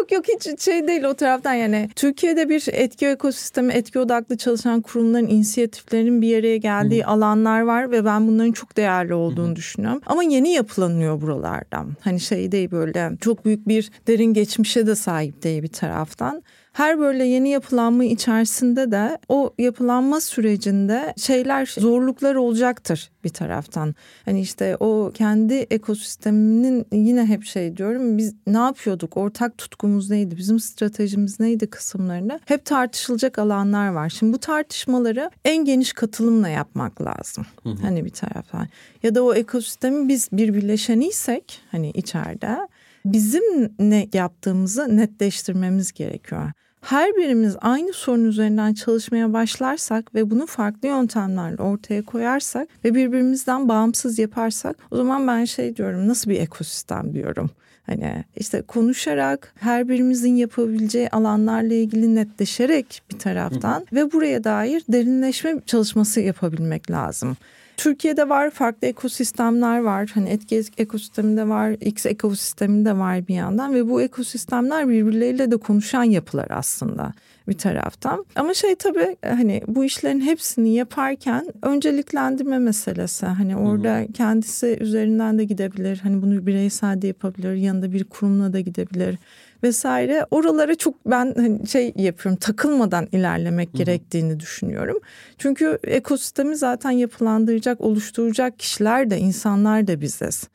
yok 0.00 0.12
yok 0.12 0.24
hiç 0.28 0.62
şey 0.62 0.88
değil 0.88 1.02
o 1.02 1.14
taraftan 1.14 1.54
yani. 1.54 1.88
Türkiye'de 1.96 2.48
bir 2.48 2.64
etki 2.72 3.06
ekosistemi, 3.06 3.72
etki 3.72 3.98
odaklı 3.98 4.36
çalışan 4.36 4.80
kurumların 4.80 5.26
inisiyatiflerin 5.26 6.22
bir 6.22 6.28
yere 6.28 6.56
geldiği 6.56 7.02
Hı. 7.02 7.06
alanlar 7.06 7.60
var 7.60 7.90
ve 7.90 8.04
ben 8.04 8.28
bunların 8.28 8.52
çok 8.52 8.76
değerli 8.76 9.14
olduğunu 9.14 9.50
Hı. 9.50 9.56
düşünüyorum. 9.56 10.00
Ama 10.06 10.22
yeni 10.22 10.52
yapılanıyor 10.52 11.20
buralardan. 11.20 11.96
Hani 12.00 12.20
şey 12.20 12.52
değil 12.52 12.70
böyle 12.70 13.10
çok 13.20 13.44
büyük 13.44 13.68
bir 13.68 13.90
derin 14.06 14.34
geçmişe 14.34 14.86
de 14.86 14.94
sahip 14.94 15.42
değil 15.42 15.62
bir 15.62 15.68
taraftan 15.72 16.42
her 16.76 16.98
böyle 16.98 17.24
yeni 17.24 17.48
yapılanma 17.48 18.04
içerisinde 18.04 18.90
de 18.90 19.18
o 19.28 19.54
yapılanma 19.58 20.20
sürecinde 20.20 21.14
şeyler 21.16 21.74
zorluklar 21.78 22.34
olacaktır 22.34 23.10
bir 23.24 23.28
taraftan. 23.28 23.94
Hani 24.24 24.40
işte 24.40 24.76
o 24.80 25.10
kendi 25.14 25.54
ekosisteminin 25.54 26.86
yine 26.92 27.26
hep 27.26 27.44
şey 27.44 27.76
diyorum 27.76 28.18
biz 28.18 28.34
ne 28.46 28.58
yapıyorduk 28.58 29.16
ortak 29.16 29.58
tutkumuz 29.58 30.10
neydi 30.10 30.36
bizim 30.36 30.60
stratejimiz 30.60 31.40
neydi 31.40 31.66
kısımlarını 31.66 32.40
hep 32.44 32.64
tartışılacak 32.64 33.38
alanlar 33.38 33.88
var. 33.88 34.08
Şimdi 34.08 34.32
bu 34.32 34.38
tartışmaları 34.38 35.30
en 35.44 35.64
geniş 35.64 35.92
katılımla 35.92 36.48
yapmak 36.48 37.02
lazım. 37.02 37.46
Hı 37.62 37.68
hı. 37.68 37.82
Hani 37.82 38.04
bir 38.04 38.10
taraftan 38.10 38.68
ya 39.02 39.14
da 39.14 39.22
o 39.22 39.34
ekosistemi 39.34 40.08
biz 40.08 40.28
bir 40.32 40.54
birleşeniysek 40.54 41.60
hani 41.70 41.90
içeride 41.90 42.68
bizim 43.04 43.74
ne 43.78 44.08
yaptığımızı 44.12 44.96
netleştirmemiz 44.96 45.92
gerekiyor 45.92 46.52
her 46.86 47.16
birimiz 47.16 47.56
aynı 47.60 47.92
sorun 47.92 48.24
üzerinden 48.24 48.74
çalışmaya 48.74 49.32
başlarsak 49.32 50.14
ve 50.14 50.30
bunu 50.30 50.46
farklı 50.46 50.88
yöntemlerle 50.88 51.62
ortaya 51.62 52.02
koyarsak 52.02 52.68
ve 52.84 52.94
birbirimizden 52.94 53.68
bağımsız 53.68 54.18
yaparsak 54.18 54.76
o 54.90 54.96
zaman 54.96 55.26
ben 55.26 55.44
şey 55.44 55.76
diyorum 55.76 56.08
nasıl 56.08 56.30
bir 56.30 56.40
ekosistem 56.40 57.14
diyorum. 57.14 57.50
Hani 57.86 58.24
işte 58.36 58.62
konuşarak 58.62 59.54
her 59.60 59.88
birimizin 59.88 60.36
yapabileceği 60.36 61.08
alanlarla 61.08 61.74
ilgili 61.74 62.14
netleşerek 62.14 63.02
bir 63.12 63.18
taraftan 63.18 63.80
hı 63.80 63.84
ve 63.92 64.12
buraya 64.12 64.44
dair 64.44 64.82
derinleşme 64.88 65.60
çalışması 65.66 66.20
yapabilmek 66.20 66.90
lazım. 66.90 67.36
Türkiye'de 67.76 68.28
var 68.28 68.50
farklı 68.50 68.86
ekosistemler 68.86 69.78
var. 69.78 70.10
Hani 70.14 70.28
etki 70.28 70.62
ekosisteminde 70.78 71.48
var, 71.48 71.76
X 71.80 72.06
ekosisteminde 72.06 72.98
var 72.98 73.28
bir 73.28 73.34
yandan 73.34 73.74
ve 73.74 73.88
bu 73.88 74.02
ekosistemler 74.02 74.88
birbirleriyle 74.88 75.50
de 75.50 75.56
konuşan 75.56 76.04
yapılar 76.04 76.46
aslında 76.50 77.12
bir 77.48 77.58
taraftan. 77.58 78.26
Ama 78.36 78.54
şey 78.54 78.74
tabii 78.74 79.16
hani 79.26 79.62
bu 79.66 79.84
işlerin 79.84 80.20
hepsini 80.20 80.74
yaparken 80.74 81.46
önceliklendirme 81.62 82.58
meselesi. 82.58 83.26
Hani 83.26 83.56
orada 83.56 84.00
hı 84.00 84.12
kendisi 84.12 84.78
üzerinden 84.80 85.38
de 85.38 85.44
gidebilir. 85.44 86.00
Hani 86.02 86.22
bunu 86.22 86.46
bireysel 86.46 87.02
de 87.02 87.06
yapabilir. 87.06 87.54
Yanında 87.54 87.92
bir 87.92 88.04
kurumla 88.04 88.52
da 88.52 88.60
gidebilir 88.60 89.18
vesaire. 89.62 90.26
Oralara 90.30 90.74
çok 90.74 90.94
ben 91.06 91.34
hani 91.36 91.66
şey 91.66 91.92
yapıyorum 91.96 92.38
takılmadan 92.40 93.08
ilerlemek 93.12 93.68
Hı-hı. 93.68 93.76
gerektiğini 93.76 94.40
düşünüyorum. 94.40 94.98
Çünkü 95.38 95.78
ekosistemi 95.84 96.56
zaten 96.56 96.90
yapılandıracak, 96.90 97.80
oluşturacak 97.80 98.58
kişiler 98.58 99.10
de 99.10 99.18
insanlar 99.18 99.86
da 99.86 100.00
biziz. 100.00 100.48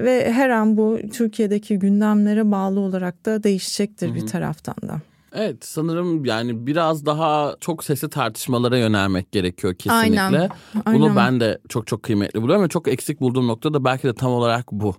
Ve 0.00 0.32
her 0.32 0.50
an 0.50 0.76
bu 0.76 0.98
Türkiye'deki 1.12 1.78
gündemlere 1.78 2.50
bağlı 2.50 2.80
olarak 2.80 3.26
da 3.26 3.42
değişecektir 3.42 4.06
Hı-hı. 4.06 4.14
bir 4.14 4.26
taraftan 4.26 4.76
da. 4.88 5.00
Evet 5.34 5.64
sanırım 5.64 6.24
yani 6.24 6.66
biraz 6.66 7.06
daha 7.06 7.56
çok 7.60 7.84
sesli 7.84 8.10
tartışmalara 8.10 8.78
yönelmek 8.78 9.32
gerekiyor 9.32 9.74
kesinlikle. 9.74 10.20
Aynen. 10.20 10.50
Bunu 10.86 11.04
Aynen. 11.04 11.16
ben 11.16 11.40
de 11.40 11.58
çok 11.68 11.86
çok 11.86 12.02
kıymetli 12.02 12.42
buluyorum 12.42 12.64
ve 12.64 12.68
çok 12.68 12.88
eksik 12.88 13.20
bulduğum 13.20 13.48
nokta 13.48 13.74
da 13.74 13.84
belki 13.84 14.08
de 14.08 14.14
tam 14.14 14.32
olarak 14.32 14.72
bu. 14.72 14.94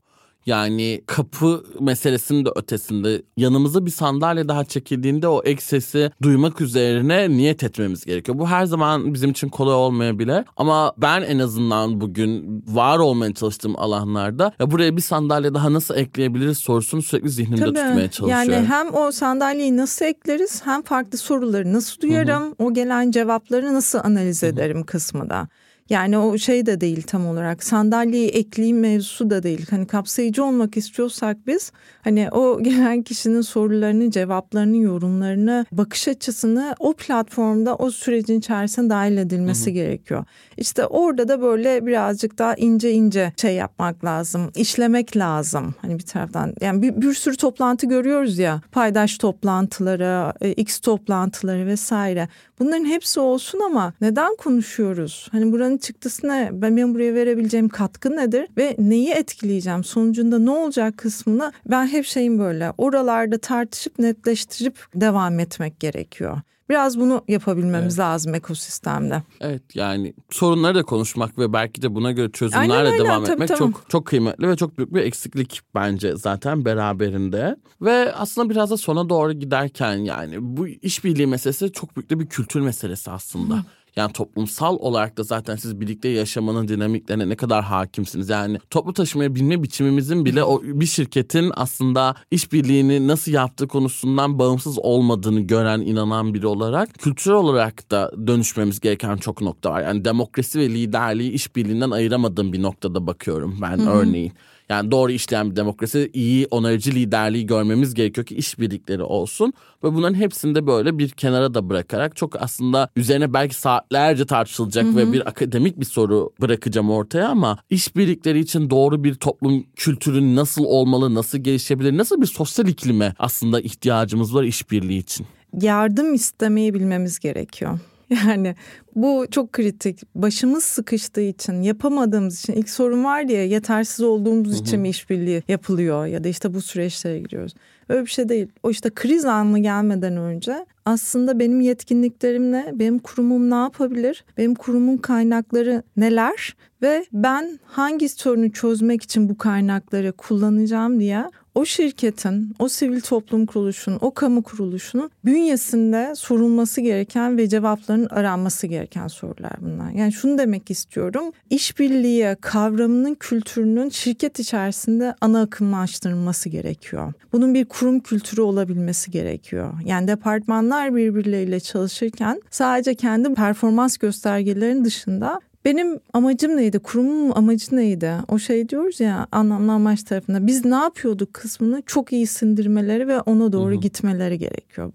Yani 0.45 1.01
kapı 1.05 1.63
meselesinin 1.79 2.45
de 2.45 2.49
ötesinde 2.55 3.21
yanımıza 3.37 3.85
bir 3.85 3.91
sandalye 3.91 4.47
daha 4.47 4.65
çekildiğinde 4.65 5.27
o 5.27 5.41
ek 5.43 5.61
sesi 5.61 6.11
duymak 6.21 6.61
üzerine 6.61 7.29
niyet 7.29 7.63
etmemiz 7.63 8.05
gerekiyor. 8.05 8.39
Bu 8.39 8.47
her 8.47 8.65
zaman 8.65 9.13
bizim 9.13 9.31
için 9.31 9.49
kolay 9.49 9.75
olmayabilir 9.75 10.45
ama 10.57 10.93
ben 10.97 11.21
en 11.21 11.39
azından 11.39 12.01
bugün 12.01 12.63
var 12.67 12.99
olmaya 12.99 13.33
çalıştığım 13.33 13.79
alanlarda 13.79 14.51
ya 14.59 14.71
buraya 14.71 14.97
bir 14.97 15.01
sandalye 15.01 15.53
daha 15.53 15.73
nasıl 15.73 15.95
ekleyebiliriz 15.95 16.57
sorusunu 16.57 17.01
sürekli 17.01 17.29
zihnimde 17.29 17.61
Tabii. 17.61 17.73
tutmaya 17.73 18.11
çalışıyorum. 18.11 18.53
Yani 18.53 18.67
hem 18.67 18.95
o 18.95 19.11
sandalyeyi 19.11 19.77
nasıl 19.77 20.05
ekleriz 20.05 20.61
hem 20.65 20.81
farklı 20.81 21.17
soruları 21.17 21.73
nasıl 21.73 22.01
duyarım 22.01 22.43
Hı-hı. 22.43 22.55
o 22.59 22.73
gelen 22.73 23.11
cevapları 23.11 23.73
nasıl 23.73 23.99
analiz 24.03 24.43
ederim 24.43 24.77
Hı-hı. 24.77 24.85
kısmı 24.85 25.29
da. 25.29 25.47
Yani 25.89 26.17
o 26.17 26.37
şey 26.37 26.65
de 26.65 26.81
değil 26.81 27.01
tam 27.01 27.27
olarak 27.27 27.63
sandalyeyi 27.63 28.29
ekleyeyim 28.29 28.79
mevzusu 28.79 29.29
da 29.29 29.43
değil. 29.43 29.65
Hani 29.69 29.87
kapsayıcı 29.87 30.43
olmak 30.43 30.77
istiyorsak 30.77 31.47
biz 31.47 31.71
hani 32.01 32.29
o 32.31 32.59
gelen 32.63 33.03
kişinin 33.03 33.41
sorularını, 33.41 34.11
cevaplarını, 34.11 34.77
yorumlarını, 34.77 35.65
bakış 35.71 36.07
açısını 36.07 36.75
o 36.79 36.93
platformda 36.93 37.75
o 37.75 37.91
sürecin 37.91 38.39
içerisine 38.39 38.89
dahil 38.89 39.17
edilmesi 39.17 39.65
hı 39.65 39.69
hı. 39.69 39.73
gerekiyor. 39.73 40.25
İşte 40.57 40.85
orada 40.85 41.27
da 41.27 41.41
böyle 41.41 41.85
birazcık 41.85 42.37
daha 42.37 42.55
ince 42.55 42.91
ince 42.91 43.33
şey 43.41 43.55
yapmak 43.55 44.05
lazım. 44.05 44.51
işlemek 44.55 45.17
lazım. 45.17 45.75
Hani 45.81 45.99
bir 45.99 46.05
taraftan 46.05 46.53
yani 46.61 46.81
bir, 46.81 47.01
bir 47.01 47.13
sürü 47.13 47.37
toplantı 47.37 47.87
görüyoruz 47.87 48.37
ya. 48.37 48.61
Paydaş 48.71 49.17
toplantıları, 49.17 50.33
e, 50.41 50.51
X 50.51 50.79
toplantıları 50.79 51.65
vesaire. 51.67 52.27
Bunların 52.59 52.85
hepsi 52.85 53.19
olsun 53.19 53.59
ama 53.59 53.93
neden 54.01 54.35
konuşuyoruz? 54.35 55.27
Hani 55.31 55.51
buranın 55.51 55.74
çıktısı 55.77 56.27
ne? 56.27 56.49
Ben, 56.51 56.77
ben 56.77 56.93
buraya 56.93 57.13
verebileceğim 57.13 57.69
katkı 57.69 58.15
nedir? 58.15 58.47
Ve 58.57 58.75
neyi 58.79 59.11
etkileyeceğim? 59.11 59.83
Sonucunda 59.83 60.39
ne 60.39 60.51
olacak 60.51 60.97
kısmını 60.97 61.51
ben 61.65 61.87
hep 61.87 62.05
şeyim 62.05 62.39
böyle 62.39 62.73
oralarda 62.77 63.37
tartışıp 63.37 63.99
netleştirip 63.99 64.77
devam 64.95 65.39
etmek 65.39 65.79
gerekiyor. 65.79 66.41
Biraz 66.69 66.99
bunu 66.99 67.23
yapabilmemiz 67.27 67.93
evet. 67.93 67.99
lazım 67.99 68.35
ekosistemde. 68.35 69.23
Evet 69.41 69.75
yani 69.75 70.13
sorunları 70.29 70.75
da 70.75 70.83
konuşmak 70.83 71.37
ve 71.37 71.53
belki 71.53 71.81
de 71.81 71.95
buna 71.95 72.11
göre 72.11 72.31
çözümlerle 72.31 72.73
aynen, 72.73 72.99
devam 72.99 73.23
aynen, 73.23 73.33
etmek 73.33 73.47
tabii, 73.47 73.59
çok 73.59 73.89
çok 73.89 74.05
kıymetli 74.05 74.49
ve 74.49 74.55
çok 74.55 74.77
büyük 74.77 74.93
bir 74.93 75.01
eksiklik 75.01 75.61
bence 75.75 76.15
zaten 76.17 76.65
beraberinde. 76.65 77.55
Ve 77.81 78.13
aslında 78.13 78.49
biraz 78.49 78.71
da 78.71 78.77
sona 78.77 79.09
doğru 79.09 79.33
giderken 79.33 79.97
yani 79.97 80.35
bu 80.39 80.67
işbirliği 80.67 81.27
meselesi 81.27 81.71
çok 81.71 81.95
büyük 81.95 82.09
de 82.09 82.19
bir 82.19 82.25
kültür 82.25 82.61
meselesi 82.61 83.11
aslında. 83.11 83.55
Hı. 83.55 83.61
Yani 83.95 84.13
toplumsal 84.13 84.77
olarak 84.79 85.17
da 85.17 85.23
zaten 85.23 85.55
siz 85.55 85.79
birlikte 85.79 86.09
yaşamanın 86.09 86.67
dinamiklerine 86.67 87.29
ne 87.29 87.35
kadar 87.35 87.63
hakimsiniz. 87.63 88.29
Yani 88.29 88.59
toplu 88.69 88.93
taşımaya 88.93 89.35
binme 89.35 89.63
biçimimizin 89.63 90.25
bile 90.25 90.43
o 90.43 90.61
bir 90.63 90.85
şirketin 90.85 91.51
aslında 91.55 92.15
işbirliğini 92.31 93.07
nasıl 93.07 93.31
yaptığı 93.31 93.67
konusundan 93.67 94.39
bağımsız 94.39 94.79
olmadığını 94.79 95.39
gören, 95.39 95.81
inanan 95.81 96.33
biri 96.33 96.47
olarak 96.47 96.93
kültürel 96.93 97.37
olarak 97.37 97.91
da 97.91 98.11
dönüşmemiz 98.27 98.79
gereken 98.79 99.17
çok 99.17 99.41
nokta 99.41 99.71
var. 99.71 99.81
Yani 99.81 100.05
demokrasi 100.05 100.59
ve 100.59 100.69
liderliği 100.69 101.31
işbirliğinden 101.31 101.91
ayıramadığım 101.91 102.53
bir 102.53 102.61
noktada 102.61 103.07
bakıyorum 103.07 103.57
ben 103.61 103.77
Hı-hı. 103.77 103.89
örneğin. 103.89 104.33
Yani 104.69 104.91
doğru 104.91 105.11
işleyen 105.11 105.51
bir 105.51 105.55
demokrasi, 105.55 106.09
iyi 106.13 106.47
onarıcı 106.51 106.91
liderliği 106.91 107.45
görmemiz 107.45 107.93
gerekiyor 107.93 108.27
ki 108.27 108.35
işbirlikleri 108.35 109.03
olsun. 109.03 109.53
Ve 109.83 109.93
bunların 109.93 110.15
hepsini 110.15 110.55
de 110.55 110.67
böyle 110.67 110.97
bir 110.97 111.09
kenara 111.09 111.53
da 111.53 111.69
bırakarak 111.69 112.15
çok 112.15 112.41
aslında 112.41 112.89
üzerine 112.95 113.33
belki 113.33 113.55
saatlerce 113.55 114.25
tartışılacak 114.25 114.85
hı 114.85 114.89
hı. 114.89 114.97
ve 114.97 115.13
bir 115.13 115.27
akademik 115.27 115.79
bir 115.79 115.85
soru 115.85 116.33
bırakacağım 116.41 116.89
ortaya 116.89 117.29
ama 117.29 117.57
işbirlikleri 117.69 118.39
için 118.39 118.69
doğru 118.69 119.03
bir 119.03 119.15
toplum 119.15 119.65
kültürü 119.75 120.35
nasıl 120.35 120.63
olmalı, 120.65 121.13
nasıl 121.13 121.37
gelişebilir, 121.37 121.97
nasıl 121.97 122.21
bir 122.21 122.27
sosyal 122.27 122.67
iklime 122.67 123.13
aslında 123.19 123.61
ihtiyacımız 123.61 124.35
var 124.35 124.43
işbirliği 124.43 124.99
için? 124.99 125.27
Yardım 125.61 126.13
istemeyi 126.13 126.73
bilmemiz 126.73 127.19
gerekiyor. 127.19 127.79
Yani 128.27 128.55
bu 128.95 129.25
çok 129.31 129.53
kritik. 129.53 130.01
Başımız 130.15 130.63
sıkıştığı 130.63 131.21
için, 131.21 131.61
yapamadığımız 131.61 132.39
için 132.39 132.53
ilk 132.53 132.69
sorun 132.69 133.03
var 133.03 133.27
diye 133.27 133.47
yetersiz 133.47 134.05
olduğumuz 134.05 134.53
Hı-hı. 134.53 134.61
için 134.61 134.79
mi 134.79 134.89
işbirliği 134.89 135.43
yapılıyor 135.47 136.05
ya 136.05 136.23
da 136.23 136.27
işte 136.27 136.53
bu 136.53 136.61
süreçlere 136.61 137.19
giriyoruz. 137.19 137.53
Öyle 137.89 138.05
bir 138.05 138.09
şey 138.09 138.29
değil. 138.29 138.47
O 138.63 138.69
işte 138.69 138.89
kriz 138.95 139.25
anı 139.25 139.59
gelmeden 139.59 140.17
önce 140.17 140.65
aslında 140.85 141.39
benim 141.39 141.61
yetkinliklerim 141.61 142.51
ne? 142.51 142.71
Benim 142.73 142.99
kurumum 142.99 143.49
ne 143.49 143.55
yapabilir? 143.55 144.25
Benim 144.37 144.55
kurumun 144.55 144.97
kaynakları 144.97 145.83
neler? 145.97 146.55
Ve 146.81 147.05
ben 147.13 147.59
hangi 147.65 148.09
sorunu 148.09 148.51
çözmek 148.51 149.03
için 149.03 149.29
bu 149.29 149.37
kaynakları 149.37 150.11
kullanacağım 150.11 150.99
diye 150.99 151.23
o 151.55 151.65
şirketin, 151.65 152.55
o 152.59 152.69
sivil 152.69 153.01
toplum 153.01 153.45
kuruluşunun, 153.45 153.97
o 154.01 154.11
kamu 154.11 154.43
kuruluşunun 154.43 155.11
bünyesinde 155.25 156.15
sorulması 156.15 156.81
gereken 156.81 157.37
ve 157.37 157.49
cevaplarının 157.49 158.07
aranması 158.09 158.67
gereken 158.67 159.07
sorular 159.07 159.53
bunlar. 159.61 159.91
Yani 159.91 160.13
şunu 160.13 160.37
demek 160.37 160.71
istiyorum. 160.71 161.31
İşbirliği 161.49 162.35
kavramının 162.41 163.13
kültürünün 163.13 163.89
şirket 163.89 164.39
içerisinde 164.39 165.15
ana 165.21 165.41
akımlaştırılması 165.41 166.49
gerekiyor. 166.49 167.13
Bunun 167.33 167.53
bir 167.53 167.65
kurum 167.65 167.99
kültürü 167.99 168.41
olabilmesi 168.41 169.11
gerekiyor. 169.11 169.73
Yani 169.85 170.07
departmanlar 170.07 170.95
birbirleriyle 170.95 171.59
çalışırken 171.59 172.41
sadece 172.51 172.95
kendi 172.95 173.33
performans 173.33 173.97
göstergelerinin 173.97 174.85
dışında 174.85 175.39
benim 175.65 175.99
amacım 176.13 176.57
neydi? 176.57 176.79
Kurumun 176.79 177.31
amacı 177.35 177.75
neydi? 177.75 178.13
O 178.27 178.39
şey 178.39 178.69
diyoruz 178.69 178.99
ya 178.99 179.27
anlamlı 179.31 179.71
amaç 179.71 180.03
tarafında. 180.03 180.47
Biz 180.47 180.65
ne 180.65 180.75
yapıyorduk 180.75 181.33
kısmını 181.33 181.83
çok 181.85 182.13
iyi 182.13 182.27
sindirmeleri 182.27 183.07
ve 183.07 183.19
ona 183.19 183.51
doğru 183.51 183.71
Hı-hı. 183.71 183.81
gitmeleri 183.81 184.39
gerekiyor. 184.39 184.91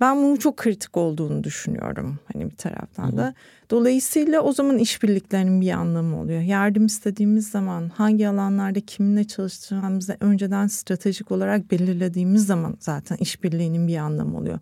Ben 0.00 0.16
bunun 0.16 0.36
çok 0.36 0.56
kritik 0.56 0.96
olduğunu 0.96 1.44
düşünüyorum 1.44 2.18
hani 2.32 2.50
bir 2.50 2.56
taraftan 2.56 3.16
da. 3.16 3.34
Dolayısıyla 3.70 4.40
o 4.40 4.52
zaman 4.52 4.78
işbirliklerinin 4.78 5.60
bir 5.60 5.70
anlamı 5.70 6.20
oluyor. 6.20 6.40
Yardım 6.40 6.86
istediğimiz 6.86 7.48
zaman 7.48 7.88
hangi 7.88 8.28
alanlarda 8.28 8.80
kiminle 8.80 9.24
çalışacağımızı 9.24 10.16
önceden 10.20 10.66
stratejik 10.66 11.32
olarak 11.32 11.70
belirlediğimiz 11.70 12.46
zaman 12.46 12.76
zaten 12.80 13.16
işbirliğinin 13.16 13.88
bir 13.88 13.96
anlamı 13.96 14.38
oluyor. 14.38 14.58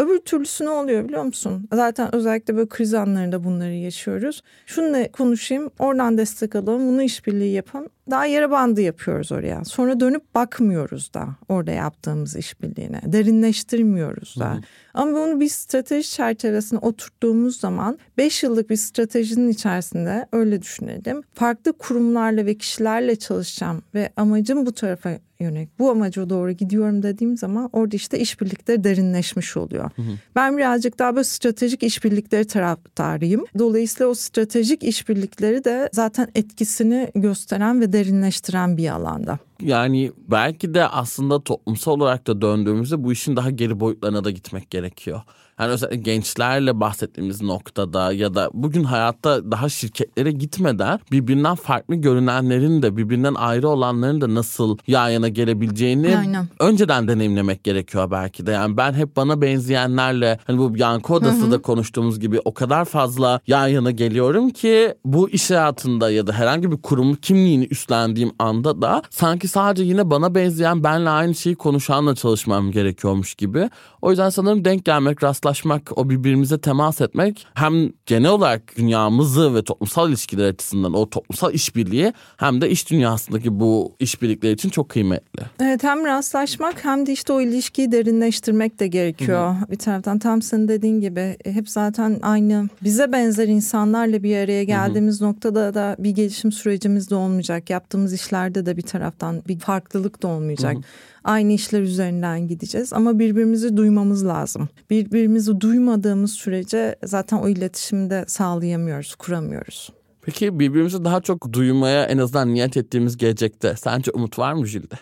Öbür 0.00 0.18
türlüsü 0.18 0.64
ne 0.64 0.70
oluyor 0.70 1.04
biliyor 1.04 1.22
musun? 1.22 1.68
Zaten 1.72 2.14
özellikle 2.14 2.56
böyle 2.56 2.68
kriz 2.68 2.94
anlarında 2.94 3.44
bunları 3.44 3.74
yaşıyoruz. 3.74 4.42
Şununla 4.66 5.12
konuşayım, 5.12 5.70
oradan 5.78 6.18
destek 6.18 6.56
alalım, 6.56 6.88
bunu 6.88 7.02
işbirliği 7.02 7.52
yapın. 7.52 7.90
Daha 8.10 8.24
yere 8.26 8.50
bandı 8.50 8.80
yapıyoruz 8.80 9.32
oraya. 9.32 9.64
Sonra 9.64 10.00
dönüp 10.00 10.34
bakmıyoruz 10.34 11.14
da 11.14 11.28
orada 11.48 11.70
yaptığımız 11.70 12.36
işbirliğine. 12.36 13.00
Derinleştirmiyoruz 13.04 14.36
da. 14.38 14.50
Hı 14.50 14.54
hı. 14.54 14.60
Ama 14.94 15.12
bunu 15.12 15.40
bir 15.40 15.48
strateji 15.48 16.10
çerçevesine 16.10 16.78
oturttuğumuz 16.78 17.60
zaman 17.60 17.98
5 18.18 18.42
yıllık 18.42 18.70
bir 18.70 18.76
stratejinin 18.76 19.48
içerisinde 19.48 20.26
öyle 20.32 20.62
düşünelim. 20.62 21.22
Farklı 21.34 21.72
kurumlarla 21.72 22.46
ve 22.46 22.54
kişilerle 22.54 23.16
çalışacağım 23.16 23.82
ve 23.94 24.10
amacım 24.16 24.66
bu 24.66 24.72
tarafa 24.72 25.10
yönelik 25.40 25.78
bu 25.78 25.90
amaca 25.90 26.30
doğru 26.30 26.52
gidiyorum 26.52 27.02
dediğim 27.02 27.36
zaman 27.36 27.70
orada 27.72 27.96
işte 27.96 28.18
işbirlikleri 28.18 28.84
derinleşmiş 28.84 29.56
oluyor. 29.56 29.90
Hı 29.96 30.02
hı. 30.02 30.10
Ben 30.36 30.56
birazcık 30.56 30.98
daha 30.98 31.16
böyle 31.16 31.24
stratejik 31.24 31.82
işbirlikleri 31.82 32.46
taraftarıyım. 32.46 33.44
Dolayısıyla 33.58 34.10
o 34.10 34.14
stratejik 34.14 34.82
işbirlikleri 34.82 35.64
de 35.64 35.88
zaten 35.92 36.28
etkisini 36.34 37.10
gösteren 37.14 37.80
ve 37.80 37.92
derinleştiren 38.00 38.76
bir 38.76 38.88
alanda. 38.88 39.38
Yani 39.62 40.12
belki 40.28 40.74
de 40.74 40.88
aslında 40.88 41.44
toplumsal 41.44 41.92
olarak 41.92 42.26
da 42.26 42.40
döndüğümüzde 42.40 43.04
bu 43.04 43.12
işin 43.12 43.36
daha 43.36 43.50
geri 43.50 43.80
boyutlarına 43.80 44.24
da 44.24 44.30
gitmek 44.30 44.70
gerekiyor. 44.70 45.22
Yani 45.60 45.70
özellikle 45.72 45.96
gençlerle 45.96 46.80
bahsettiğimiz 46.80 47.42
noktada 47.42 48.12
ya 48.12 48.34
da 48.34 48.50
bugün 48.54 48.84
hayatta 48.84 49.50
daha 49.50 49.68
şirketlere 49.68 50.30
gitmeden 50.30 51.00
birbirinden 51.12 51.54
farklı 51.54 51.94
görünenlerin 51.94 52.82
de 52.82 52.96
birbirinden 52.96 53.34
ayrı 53.34 53.68
olanların 53.68 54.20
da 54.20 54.34
nasıl 54.34 54.78
yan 54.86 55.08
yana 55.08 55.28
gelebileceğini 55.28 56.18
Aynen. 56.18 56.48
önceden 56.60 57.08
deneyimlemek 57.08 57.64
gerekiyor 57.64 58.10
belki 58.10 58.46
de. 58.46 58.50
Yani 58.50 58.76
ben 58.76 58.92
hep 58.92 59.16
bana 59.16 59.40
benzeyenlerle 59.40 60.38
hani 60.46 60.58
bu 60.58 60.72
yankı 60.76 61.14
odası 61.14 61.50
da 61.50 61.62
konuştuğumuz 61.62 62.20
gibi 62.20 62.40
o 62.44 62.54
kadar 62.54 62.84
fazla 62.84 63.40
yan 63.46 63.68
yana 63.68 63.90
geliyorum 63.90 64.50
ki 64.50 64.94
bu 65.04 65.30
iş 65.30 65.50
hayatında 65.50 66.10
ya 66.10 66.26
da 66.26 66.32
herhangi 66.32 66.72
bir 66.72 66.82
kurum 66.82 67.14
kimliğini 67.14 67.66
üstlendiğim 67.70 68.32
anda 68.38 68.82
da 68.82 69.02
sanki 69.10 69.48
sadece 69.50 69.82
yine 69.82 70.10
bana 70.10 70.34
benzeyen 70.34 70.84
benle 70.84 71.10
aynı 71.10 71.34
şeyi 71.34 71.56
konuşanla 71.56 72.14
çalışmam 72.14 72.70
gerekiyormuş 72.70 73.34
gibi. 73.34 73.70
O 74.02 74.10
yüzden 74.10 74.30
sanırım 74.30 74.64
denk 74.64 74.84
gelmek, 74.84 75.22
rastlaşmak, 75.22 75.98
o 75.98 76.10
birbirimize 76.10 76.60
temas 76.60 77.00
etmek 77.00 77.46
hem 77.54 77.92
genel 78.06 78.30
olarak 78.30 78.76
dünyamızı 78.76 79.54
ve 79.54 79.62
toplumsal 79.62 80.08
ilişkiler 80.08 80.48
açısından 80.48 80.94
o 80.94 81.10
toplumsal 81.10 81.54
işbirliği 81.54 82.12
hem 82.36 82.60
de 82.60 82.70
iş 82.70 82.90
dünyasındaki 82.90 83.60
bu 83.60 83.96
işbirlikler 84.00 84.52
için 84.52 84.68
çok 84.68 84.88
kıymetli. 84.88 85.42
Evet 85.60 85.82
hem 85.82 86.04
rastlaşmak 86.04 86.84
hem 86.84 87.06
de 87.06 87.12
işte 87.12 87.32
o 87.32 87.40
ilişkiyi 87.40 87.92
derinleştirmek 87.92 88.80
de 88.80 88.86
gerekiyor. 88.86 89.54
Hı-hı. 89.54 89.70
Bir 89.70 89.78
taraftan 89.78 90.18
tam 90.18 90.42
senin 90.42 90.68
dediğin 90.68 91.00
gibi 91.00 91.36
hep 91.44 91.68
zaten 91.68 92.18
aynı 92.22 92.68
bize 92.82 93.12
benzer 93.12 93.48
insanlarla 93.48 94.22
bir 94.22 94.36
araya 94.36 94.64
geldiğimiz 94.64 95.20
Hı-hı. 95.20 95.28
noktada 95.28 95.74
da 95.74 95.96
bir 95.98 96.10
gelişim 96.10 96.52
sürecimiz 96.52 97.10
de 97.10 97.14
olmayacak. 97.14 97.70
Yaptığımız 97.70 98.12
işlerde 98.12 98.66
de 98.66 98.76
bir 98.76 98.82
taraftan 98.82 99.39
bir 99.48 99.58
farklılık 99.58 100.22
da 100.22 100.28
olmayacak. 100.28 100.74
Hı-hı 100.74 100.82
aynı 101.24 101.52
işler 101.52 101.80
üzerinden 101.80 102.48
gideceğiz 102.48 102.92
ama 102.92 103.18
birbirimizi 103.18 103.76
duymamız 103.76 104.26
lazım. 104.26 104.68
Birbirimizi 104.90 105.60
duymadığımız 105.60 106.32
sürece 106.32 106.96
zaten 107.04 107.36
o 107.36 107.48
iletişimi 107.48 108.10
de 108.10 108.24
sağlayamıyoruz, 108.28 109.14
kuramıyoruz. 109.14 109.92
Peki 110.22 110.58
birbirimizi 110.58 111.04
daha 111.04 111.20
çok 111.20 111.52
duymaya 111.52 112.04
en 112.04 112.18
azından 112.18 112.54
niyet 112.54 112.76
ettiğimiz 112.76 113.16
gelecekte 113.16 113.74
sence 113.76 114.10
umut 114.10 114.38
var 114.38 114.52
mı 114.52 114.66
Jülde? 114.66 114.94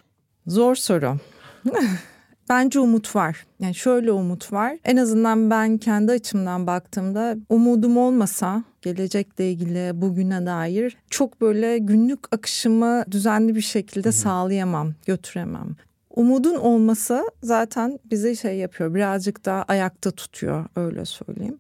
Zor 0.46 0.74
soru. 0.74 1.16
Bence 2.48 2.80
umut 2.80 3.16
var. 3.16 3.46
Yani 3.60 3.74
şöyle 3.74 4.12
umut 4.12 4.52
var. 4.52 4.78
En 4.84 4.96
azından 4.96 5.50
ben 5.50 5.78
kendi 5.78 6.12
açımdan 6.12 6.66
baktığımda 6.66 7.36
umudum 7.48 7.96
olmasa 7.96 8.64
gelecekle 8.82 9.50
ilgili 9.50 10.00
bugüne 10.00 10.46
dair 10.46 10.96
çok 11.10 11.40
böyle 11.40 11.78
günlük 11.78 12.34
akışımı 12.34 13.04
düzenli 13.10 13.54
bir 13.54 13.60
şekilde 13.60 14.12
sağlayamam, 14.12 14.94
götüremem 15.06 15.76
umudun 16.18 16.54
olması 16.54 17.24
zaten 17.42 17.98
bizi 18.10 18.36
şey 18.36 18.56
yapıyor 18.56 18.94
birazcık 18.94 19.44
daha 19.44 19.62
ayakta 19.62 20.10
tutuyor 20.10 20.64
öyle 20.76 21.04
söyleyeyim. 21.04 21.58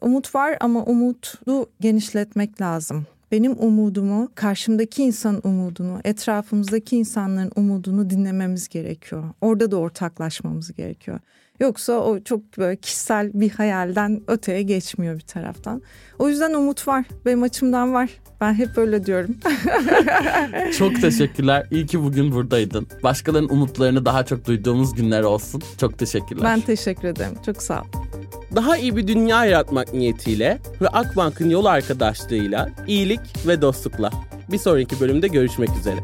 Umut 0.00 0.34
var 0.34 0.56
ama 0.60 0.84
umudu 0.84 1.66
genişletmek 1.80 2.60
lazım. 2.60 3.06
Benim 3.32 3.52
umudumu, 3.58 4.30
karşımdaki 4.34 5.02
insanın 5.02 5.40
umudunu, 5.44 6.00
etrafımızdaki 6.04 6.96
insanların 6.96 7.52
umudunu 7.56 8.10
dinlememiz 8.10 8.68
gerekiyor. 8.68 9.24
Orada 9.40 9.70
da 9.70 9.76
ortaklaşmamız 9.76 10.72
gerekiyor. 10.72 11.20
Yoksa 11.60 11.92
o 11.92 12.20
çok 12.20 12.58
böyle 12.58 12.76
kişisel 12.76 13.30
bir 13.34 13.50
hayalden 13.50 14.20
öteye 14.26 14.62
geçmiyor 14.62 15.14
bir 15.14 15.20
taraftan. 15.20 15.82
O 16.18 16.28
yüzden 16.28 16.54
umut 16.54 16.88
var. 16.88 17.04
Benim 17.26 17.42
açımdan 17.42 17.94
var. 17.94 18.10
Ben 18.40 18.54
hep 18.54 18.76
böyle 18.76 19.06
diyorum. 19.06 19.36
çok 20.78 21.00
teşekkürler. 21.00 21.66
İyi 21.70 21.86
ki 21.86 22.02
bugün 22.02 22.32
buradaydın. 22.32 22.86
Başkalarının 23.02 23.48
umutlarını 23.48 24.04
daha 24.04 24.24
çok 24.24 24.46
duyduğumuz 24.46 24.94
günler 24.94 25.22
olsun. 25.22 25.62
Çok 25.80 25.98
teşekkürler. 25.98 26.44
Ben 26.44 26.60
teşekkür 26.60 27.08
ederim. 27.08 27.34
Çok 27.46 27.62
sağ 27.62 27.80
ol. 27.80 27.86
Daha 28.56 28.76
iyi 28.76 28.96
bir 28.96 29.06
dünya 29.06 29.44
yaratmak 29.44 29.94
niyetiyle 29.94 30.58
ve 30.80 30.88
Akbank'ın 30.88 31.50
yol 31.50 31.64
arkadaşlığıyla 31.64 32.70
iyilik 32.86 33.20
ve 33.46 33.62
dostlukla. 33.62 34.10
Bir 34.52 34.58
sonraki 34.58 35.00
bölümde 35.00 35.28
görüşmek 35.28 35.70
üzere. 35.80 36.00